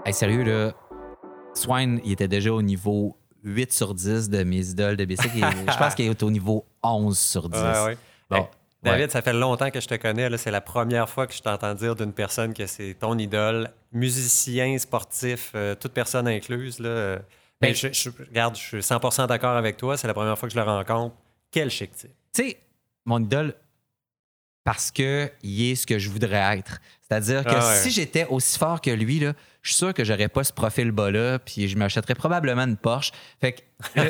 Hey, 0.05 0.13
sérieux, 0.15 0.43
là, 0.43 0.73
Swine, 1.55 2.01
il 2.05 2.13
était 2.13 2.29
déjà 2.29 2.53
au 2.53 2.63
niveau 2.63 3.17
8 3.45 3.73
sur 3.73 3.95
10 3.95 4.31
de 4.31 4.43
mes 4.45 4.71
idoles 4.71 4.97
de 4.97 5.05
bicycle. 5.05 5.39
Et 5.39 5.41
je 5.73 5.79
pense 5.79 5.95
qu'il 5.95 6.07
est 6.07 6.23
au 6.23 6.31
niveau 6.31 6.65
11 6.83 7.19
sur 7.19 7.49
10. 7.49 7.59
Ouais, 7.59 7.85
ouais. 7.85 7.99
Bon, 8.31 8.49
David, 8.83 9.07
ouais. 9.07 9.11
ça 9.11 9.21
fait 9.23 9.33
longtemps 9.33 9.71
que 9.71 9.81
je 9.81 9.89
te 9.89 9.95
connais. 9.95 10.37
C'est 10.39 10.51
la 10.51 10.61
première 10.61 11.09
fois 11.09 11.27
que 11.27 11.35
je 11.35 11.43
t'entends 11.43 11.75
dire 11.75 11.95
d'une 11.97 12.13
personne 12.13 12.55
que 12.55 12.67
c'est 12.67 12.95
ton 12.99 13.19
idole, 13.19 13.71
musicien, 13.93 14.79
sportif, 14.79 15.53
euh, 15.55 15.75
toute 15.75 15.93
personne 15.93 16.27
incluse. 16.29 16.79
Là. 16.79 17.17
Ben- 17.17 17.23
ben, 17.61 17.75
je, 17.75 17.89
je- 17.93 18.11
regarde, 18.29 18.57
je 18.57 18.61
suis 18.63 18.79
100% 18.83 19.27
d'accord 19.27 19.57
avec 19.57 19.77
toi. 19.77 19.97
C'est 19.99 20.07
la 20.07 20.15
première 20.15 20.39
fois 20.39 20.49
que 20.49 20.55
je 20.55 20.59
le 20.59 20.65
rencontre. 20.65 21.15
Quel 21.51 21.71
chic 21.71 21.93
type. 21.93 22.11
Tu 22.33 22.43
sais, 22.51 22.59
mon 23.05 23.21
idole, 23.23 23.55
parce 24.65 24.91
que 24.91 25.31
il 25.43 25.71
est 25.73 25.75
ce 25.75 25.87
que 25.87 25.99
je 25.99 26.09
voudrais 26.09 26.59
être. 26.59 26.81
C'est-à-dire 27.03 27.45
que 27.45 27.51
Ah 27.51 27.69
ouais. 27.69 27.77
si 27.77 27.91
j'étais 27.91 28.27
aussi 28.27 28.59
fort 28.59 28.81
que 28.81 28.91
lui, 28.91 29.19
là, 29.21 29.33
je 29.63 29.73
suis 29.73 29.79
sûr 29.79 29.93
que 29.93 30.05
j'aurais 30.05 30.29
pas 30.29 30.43
ce 30.43 30.53
profil 30.53 30.91
bas-là, 30.91 31.39
puis 31.39 31.69
je 31.69 31.77
m'achèterais 31.77 32.15
probablement 32.15 32.63
une 32.63 32.77
Porsche. 32.77 33.13
Fait 33.41 33.53
que... 33.53 33.61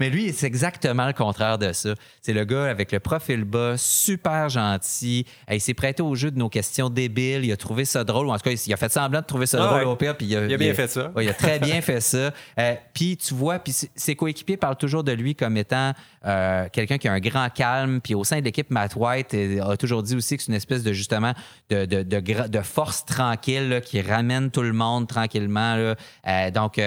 Mais 0.00 0.10
lui, 0.10 0.32
c'est 0.32 0.46
exactement 0.46 1.06
le 1.06 1.12
contraire 1.12 1.58
de 1.58 1.72
ça. 1.72 1.94
C'est 2.20 2.32
le 2.32 2.44
gars 2.44 2.66
avec 2.66 2.92
le 2.92 3.00
profil 3.00 3.44
bas, 3.44 3.76
super 3.76 4.48
gentil. 4.48 5.26
Il 5.50 5.60
s'est 5.60 5.74
prêté 5.74 6.02
au 6.02 6.14
jeu 6.14 6.30
de 6.30 6.38
nos 6.38 6.48
questions 6.48 6.90
débiles. 6.90 7.44
Il 7.44 7.52
a 7.52 7.56
trouvé 7.56 7.84
ça 7.84 8.04
drôle. 8.04 8.26
Ou 8.26 8.30
en 8.30 8.36
tout 8.36 8.50
cas, 8.50 8.50
il 8.50 8.72
a 8.72 8.76
fait 8.76 8.92
semblant 8.92 9.20
de 9.20 9.26
trouver 9.26 9.46
ça 9.46 9.58
Ah 9.62 9.66
drôle 9.66 9.80
ouais. 9.80 9.86
au 9.86 9.96
pire. 9.96 10.16
Puis 10.16 10.26
il, 10.26 10.36
a, 10.36 10.46
Il 10.46 10.54
a 10.54 10.58
bien 10.58 10.74
fait 10.74 10.88
ça. 10.88 11.10
Ouais, 11.14 11.24
il 11.24 11.28
a 11.30 11.34
très 11.34 11.58
bien 11.58 11.80
fait 11.80 12.00
ça. 12.00 12.32
Euh, 12.58 12.74
puis 12.92 13.16
tu 13.16 13.34
vois, 13.34 13.58
puis 13.58 13.74
ses 13.94 14.16
coéquipiers 14.16 14.56
parlent 14.56 14.76
toujours 14.76 15.04
de 15.04 15.12
lui 15.12 15.34
comme 15.34 15.56
étant 15.56 15.94
euh, 16.26 16.68
quelqu'un 16.72 16.98
qui 16.98 17.08
a 17.08 17.12
un 17.12 17.20
grand 17.20 17.48
calme. 17.50 18.00
Puis 18.00 18.14
au 18.14 18.24
sein 18.24 18.40
de 18.40 18.44
l'équipe, 18.44 18.70
Matt 18.70 18.94
White 18.96 19.34
euh, 19.34 19.62
a 19.62 19.76
toujours 19.76 20.02
dit 20.02 20.14
aussi 20.14 20.36
que 20.36 20.42
c'est 20.42 20.48
une 20.52 20.56
espèce 20.56 20.82
de 20.82 20.92
justement 20.92 21.32
de, 21.70 22.60
force 22.62 23.04
tranquille 23.04 23.80
qui 23.84 24.00
ramène 24.02 24.50
tout 24.50 24.62
le 24.62 24.72
monde 24.72 25.08
tranquillement. 25.08 25.94
Euh, 26.26 26.50
donc 26.50 26.80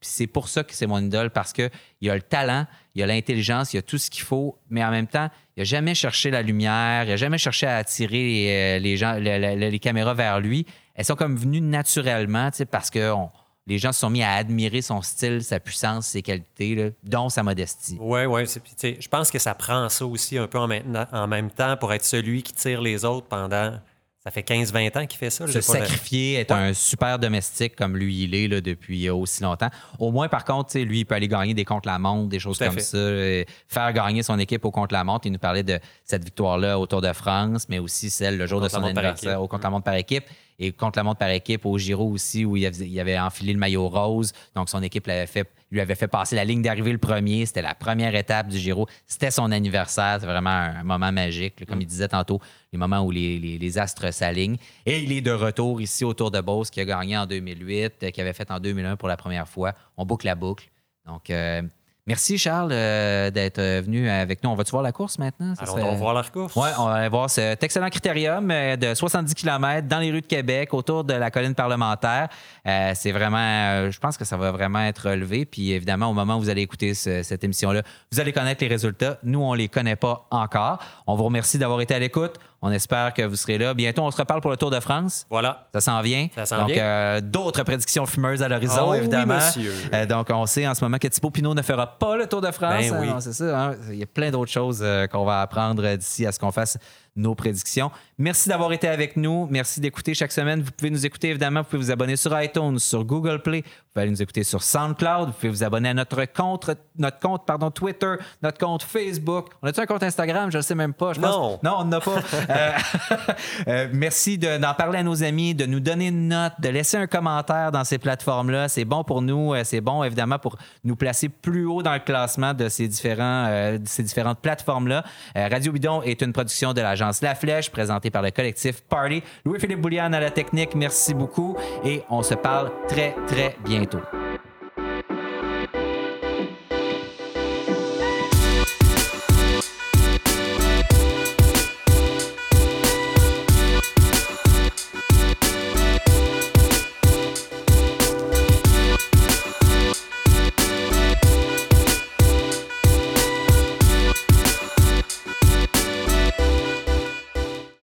c'est 0.00 0.26
pour 0.26 0.48
ça 0.48 0.64
que 0.64 0.74
c'est 0.74 0.86
mon 0.88 0.98
idole 0.98 1.30
parce 1.30 1.52
que 1.52 1.70
il 2.00 2.10
a 2.10 2.14
le 2.16 2.22
talent, 2.22 2.66
il 2.96 3.02
a 3.02 3.06
l'intelligence, 3.06 3.72
il 3.72 3.78
a 3.78 3.82
tout 3.82 3.98
ce 3.98 4.10
qu'il 4.10 4.24
faut, 4.24 4.58
mais 4.68 4.84
en 4.84 4.90
même 4.90 5.06
temps, 5.06 5.30
il 5.56 5.60
n'a 5.60 5.64
jamais 5.64 5.94
cherché 5.94 6.30
la 6.30 6.42
lumière, 6.42 7.04
il 7.04 7.10
n'a 7.10 7.16
jamais 7.16 7.38
cherché 7.38 7.66
à 7.66 7.76
attirer 7.76 8.80
les, 8.80 8.96
gens, 8.96 9.14
le- 9.14 9.38
le- 9.38 9.68
les 9.68 9.78
caméras 9.78 10.14
vers 10.14 10.40
lui. 10.40 10.66
Elles 10.94 11.04
sont 11.04 11.14
comme 11.14 11.36
venues 11.36 11.60
naturellement, 11.60 12.50
parce 12.70 12.90
que 12.90 13.12
on- 13.12 13.30
les 13.66 13.78
gens 13.78 13.92
se 13.92 14.00
sont 14.00 14.10
mis 14.10 14.22
à 14.22 14.32
admirer 14.32 14.82
son 14.82 15.02
style, 15.02 15.42
sa 15.44 15.60
puissance, 15.60 16.08
ses 16.08 16.22
qualités, 16.22 16.92
dont 17.04 17.28
sa 17.28 17.42
modestie. 17.42 17.96
Oui, 18.00 18.24
oui. 18.24 18.44
Je 18.46 19.08
pense 19.08 19.30
que 19.30 19.38
ça 19.38 19.54
prend 19.54 19.88
ça 19.88 20.04
aussi 20.04 20.36
un 20.36 20.48
peu 20.48 20.58
en 20.58 20.66
même 20.66 21.50
temps 21.50 21.76
pour 21.76 21.92
être 21.92 22.04
celui 22.04 22.42
qui 22.42 22.52
tire 22.52 22.80
les 22.80 23.04
autres 23.04 23.28
pendant. 23.28 23.78
Ça 24.24 24.30
fait 24.30 24.42
15-20 24.42 24.98
ans 24.98 25.06
qu'il 25.06 25.18
fait 25.18 25.30
ça. 25.30 25.48
se 25.48 25.52
de- 25.54 25.60
sacrifier, 25.60 26.34
être 26.36 26.52
un 26.52 26.72
super 26.74 27.18
domestique 27.18 27.74
comme 27.74 27.96
lui 27.96 28.22
il 28.22 28.34
est 28.36 28.46
là, 28.46 28.60
depuis 28.60 29.08
euh, 29.08 29.14
aussi 29.14 29.42
longtemps. 29.42 29.70
Au 29.98 30.12
moins, 30.12 30.28
par 30.28 30.44
contre, 30.44 30.78
lui, 30.78 31.00
il 31.00 31.04
peut 31.04 31.16
aller 31.16 31.26
gagner 31.26 31.54
des 31.54 31.64
contre-la-montre, 31.64 32.28
des 32.28 32.38
choses 32.38 32.58
Tout 32.58 32.62
à 32.64 32.66
comme 32.68 32.76
fait. 32.76 32.82
ça, 32.82 32.96
euh, 32.98 33.44
faire 33.66 33.92
gagner 33.92 34.22
son 34.22 34.38
équipe 34.38 34.64
au 34.64 34.70
contre-la-montre. 34.70 35.26
Il 35.26 35.32
nous 35.32 35.40
parlait 35.40 35.64
de 35.64 35.80
cette 36.04 36.22
victoire-là 36.24 36.78
au 36.78 36.86
Tour 36.86 37.00
de 37.00 37.12
France, 37.12 37.66
mais 37.68 37.80
aussi 37.80 38.10
celle 38.10 38.38
le 38.38 38.46
jour 38.46 38.60
de 38.60 38.68
son 38.68 38.76
Contre-la-montre 38.76 38.94
par 38.94 39.04
anniversaire 39.04 39.30
équipe. 39.32 39.42
au 39.42 39.48
contre-la-montre 39.48 39.84
par 39.84 39.94
équipe. 39.94 40.24
Et 40.60 40.70
contre-la-montre 40.70 41.18
par 41.18 41.30
équipe 41.30 41.66
au 41.66 41.76
Giro 41.76 42.08
aussi, 42.08 42.44
où 42.44 42.56
il 42.56 42.64
avait, 42.64 42.86
il 42.86 43.00
avait 43.00 43.18
enfilé 43.18 43.52
le 43.54 43.58
maillot 43.58 43.88
rose. 43.88 44.32
Donc, 44.54 44.68
son 44.68 44.80
équipe 44.84 45.08
l'avait 45.08 45.26
fait, 45.26 45.50
lui 45.72 45.80
avait 45.80 45.96
fait 45.96 46.06
passer 46.06 46.36
la 46.36 46.44
ligne 46.44 46.62
d'arrivée 46.62 46.92
le 46.92 46.98
premier. 46.98 47.44
C'était 47.46 47.62
la 47.62 47.74
première 47.74 48.14
étape 48.14 48.46
du 48.46 48.58
Giro. 48.58 48.86
C'était 49.08 49.32
son 49.32 49.50
anniversaire. 49.50 50.18
C'est 50.20 50.26
vraiment 50.26 50.50
un 50.50 50.84
moment 50.84 51.10
magique. 51.10 51.66
Comme 51.66 51.80
il 51.80 51.86
disait 51.86 52.06
tantôt, 52.06 52.40
les 52.72 52.78
moments 52.78 53.00
où 53.00 53.10
les, 53.10 53.38
les- 53.38 53.58
les 53.58 53.78
astres 53.78 54.12
s'alignent. 54.12 54.56
Et 54.86 55.00
il 55.00 55.12
est 55.12 55.20
de 55.20 55.32
retour 55.32 55.80
ici 55.80 56.04
au 56.04 56.14
Tour 56.14 56.30
de 56.30 56.40
Beauce, 56.40 56.70
qui 56.70 56.80
a 56.80 56.84
gagné 56.84 57.16
en 57.18 57.26
2008, 57.26 57.92
euh, 58.02 58.10
qui 58.10 58.20
avait 58.20 58.32
fait 58.32 58.50
en 58.50 58.58
2001 58.60 58.96
pour 58.96 59.08
la 59.08 59.16
première 59.16 59.46
fois. 59.48 59.72
On 59.96 60.06
boucle 60.06 60.26
la 60.26 60.34
boucle. 60.34 60.68
Donc, 61.06 61.28
euh, 61.30 61.60
merci 62.06 62.38
Charles 62.38 62.70
euh, 62.72 63.30
d'être 63.30 63.60
venu 63.60 64.08
avec 64.08 64.42
nous. 64.42 64.48
On 64.50 64.54
va-tu 64.54 64.70
voir 64.70 64.82
la 64.82 64.92
course 64.92 65.18
maintenant? 65.18 65.54
Ça 65.54 65.64
Alors, 65.64 65.74
serait- 65.74 65.86
on 65.86 65.90
va 65.92 65.96
voir 65.98 66.14
la 66.14 66.22
course. 66.22 66.54
oui, 66.56 66.68
on 66.78 66.86
va 66.86 66.92
aller 66.94 67.08
voir 67.10 67.28
cet 67.28 67.62
excellent 67.62 67.90
critérium 67.90 68.48
de 68.48 68.94
70 68.94 69.34
km 69.34 69.86
dans 69.86 69.98
les 69.98 70.10
rues 70.10 70.20
de 70.22 70.26
Québec, 70.26 70.72
autour 70.72 71.04
de 71.04 71.12
la 71.12 71.30
colline 71.30 71.54
parlementaire. 71.54 72.28
Euh, 72.66 72.92
c'est 72.94 73.12
vraiment, 73.12 73.90
je 73.90 73.98
pense 73.98 74.16
que 74.16 74.24
ça 74.24 74.36
va 74.38 74.50
vraiment 74.50 74.80
être 74.80 75.10
relevé. 75.10 75.44
Puis 75.44 75.72
évidemment, 75.72 76.06
au 76.08 76.14
moment 76.14 76.36
où 76.36 76.40
vous 76.40 76.48
allez 76.50 76.62
écouter 76.62 76.94
ce- 76.94 77.22
cette 77.22 77.44
émission-là, 77.44 77.82
vous 78.12 78.18
allez 78.20 78.32
connaître 78.32 78.62
les 78.64 78.68
résultats. 78.68 79.18
Nous, 79.24 79.40
on 79.42 79.52
les 79.52 79.68
connaît 79.68 79.96
pas 79.96 80.26
encore. 80.30 80.78
On 81.06 81.16
vous 81.16 81.24
remercie 81.24 81.58
d'avoir 81.58 81.80
été 81.82 81.94
à 81.94 81.98
l'écoute. 81.98 82.38
On 82.64 82.70
espère 82.70 83.12
que 83.12 83.22
vous 83.22 83.34
serez 83.34 83.58
là. 83.58 83.74
Bientôt, 83.74 84.02
on 84.02 84.10
se 84.12 84.16
reparle 84.16 84.40
pour 84.40 84.50
le 84.52 84.56
Tour 84.56 84.70
de 84.70 84.78
France. 84.78 85.26
Voilà. 85.28 85.66
Ça 85.74 85.80
s'en 85.80 86.00
vient. 86.00 86.28
Ça 86.34 86.46
s'en 86.46 86.58
donc, 86.58 86.70
vient. 86.70 86.82
euh, 86.84 87.20
d'autres 87.20 87.64
prédictions 87.64 88.06
fumeuses 88.06 88.40
à 88.40 88.48
l'horizon, 88.48 88.82
Oh 88.86 88.90
oui, 88.92 88.98
évidemment. 88.98 89.34
monsieur. 89.34 89.72
Euh, 89.92 90.06
donc, 90.06 90.28
on 90.30 90.46
sait 90.46 90.66
en 90.68 90.74
ce 90.74 90.84
moment 90.84 90.98
que 90.98 91.08
Thibaut 91.08 91.30
Pinot 91.30 91.54
ne 91.54 91.62
fera 91.62 91.98
pas 91.98 92.16
le 92.16 92.28
Tour 92.28 92.40
de 92.40 92.50
France. 92.52 92.88
Ben 92.88 92.98
oui. 93.00 93.08
Hein, 93.08 93.20
c'est 93.20 93.32
ça. 93.32 93.60
hein. 93.70 93.74
Il 93.90 93.96
y 93.96 94.02
a 94.04 94.06
plein 94.06 94.30
d'autres 94.30 94.52
choses 94.52 94.78
euh, 94.80 95.08
qu'on 95.08 95.24
va 95.24 95.40
apprendre 95.40 95.96
d'ici 95.96 96.24
à 96.24 96.30
ce 96.30 96.38
qu'on 96.38 96.52
fasse 96.52 96.78
nos 97.16 97.34
prédictions. 97.34 97.90
Merci 98.18 98.48
d'avoir 98.48 98.72
été 98.72 98.88
avec 98.88 99.16
nous. 99.16 99.46
Merci 99.50 99.80
d'écouter 99.80 100.14
chaque 100.14 100.32
semaine. 100.32 100.62
Vous 100.62 100.70
pouvez 100.70 100.90
nous 100.90 101.04
écouter, 101.04 101.28
évidemment. 101.30 101.60
Vous 101.60 101.66
pouvez 101.66 101.82
vous 101.82 101.90
abonner 101.90 102.16
sur 102.16 102.40
iTunes, 102.40 102.78
sur 102.78 103.04
Google 103.04 103.42
Play. 103.42 103.62
Vous 103.64 103.92
pouvez 103.94 104.02
aller 104.02 104.10
nous 104.12 104.22
écouter 104.22 104.44
sur 104.44 104.62
SoundCloud. 104.62 105.26
Vous 105.28 105.32
pouvez 105.34 105.48
vous 105.50 105.64
abonner 105.64 105.90
à 105.90 105.94
notre 105.94 106.24
compte, 106.24 106.70
notre 106.98 107.18
compte 107.18 107.44
pardon, 107.44 107.70
Twitter, 107.70 108.14
notre 108.42 108.58
compte 108.58 108.82
Facebook. 108.82 109.48
On 109.62 109.68
a-tu 109.68 109.80
un 109.80 109.86
compte 109.86 110.02
Instagram? 110.02 110.50
Je 110.50 110.56
ne 110.58 110.62
sais 110.62 110.74
même 110.74 110.94
pas. 110.94 111.12
Je 111.12 111.20
pense- 111.20 111.30
Non. 111.34 111.58
non, 111.62 111.74
on 111.80 111.84
n'a 111.84 112.00
pas. 112.00 112.12
Euh, 112.50 112.70
euh, 113.68 113.88
merci 113.92 114.38
de- 114.38 114.58
d'en 114.58 114.74
parler 114.74 114.98
à 114.98 115.02
nos 115.02 115.22
amis, 115.22 115.54
de 115.54 115.66
nous 115.66 115.80
donner 115.80 116.08
une 116.08 116.28
note, 116.28 116.52
de 116.60 116.68
laisser 116.68 116.96
un 116.96 117.06
commentaire 117.06 117.72
dans 117.72 117.84
ces 117.84 117.98
plateformes-là. 117.98 118.68
C'est 118.68 118.84
bon 118.84 119.04
pour 119.04 119.22
nous. 119.22 119.54
euh, 119.54 119.62
C'est 119.64 119.80
bon, 119.80 120.02
évidemment, 120.02 120.38
pour 120.38 120.56
nous 120.84 120.96
placer 120.96 121.28
plus 121.28 121.66
haut 121.66 121.82
dans 121.82 121.92
le 121.94 122.00
classement 122.00 122.54
de 122.54 122.68
ces, 122.68 122.88
différents, 122.88 123.46
euh, 123.48 123.78
ces 123.84 124.02
différentes 124.02 124.40
plateformes-là. 124.40 125.04
Radio 125.34 125.72
Bidon 125.72 126.02
est 126.02 126.20
une 126.22 126.32
production 126.32 126.72
de 126.72 126.80
l'agence 127.02 127.22
La 127.22 127.34
Flèche, 127.34 127.70
présentée 127.70 128.10
par 128.10 128.22
le 128.22 128.30
collectif 128.30 128.82
Party. 128.82 129.22
Louis-Philippe 129.44 129.80
Boulian 129.80 130.12
à 130.12 130.20
la 130.20 130.30
technique, 130.30 130.74
merci 130.76 131.14
beaucoup. 131.14 131.56
Et 131.84 132.02
on 132.08 132.22
se 132.22 132.34
parle 132.34 132.70
très, 132.86 133.14
très 133.26 133.56
bientôt. 133.64 134.00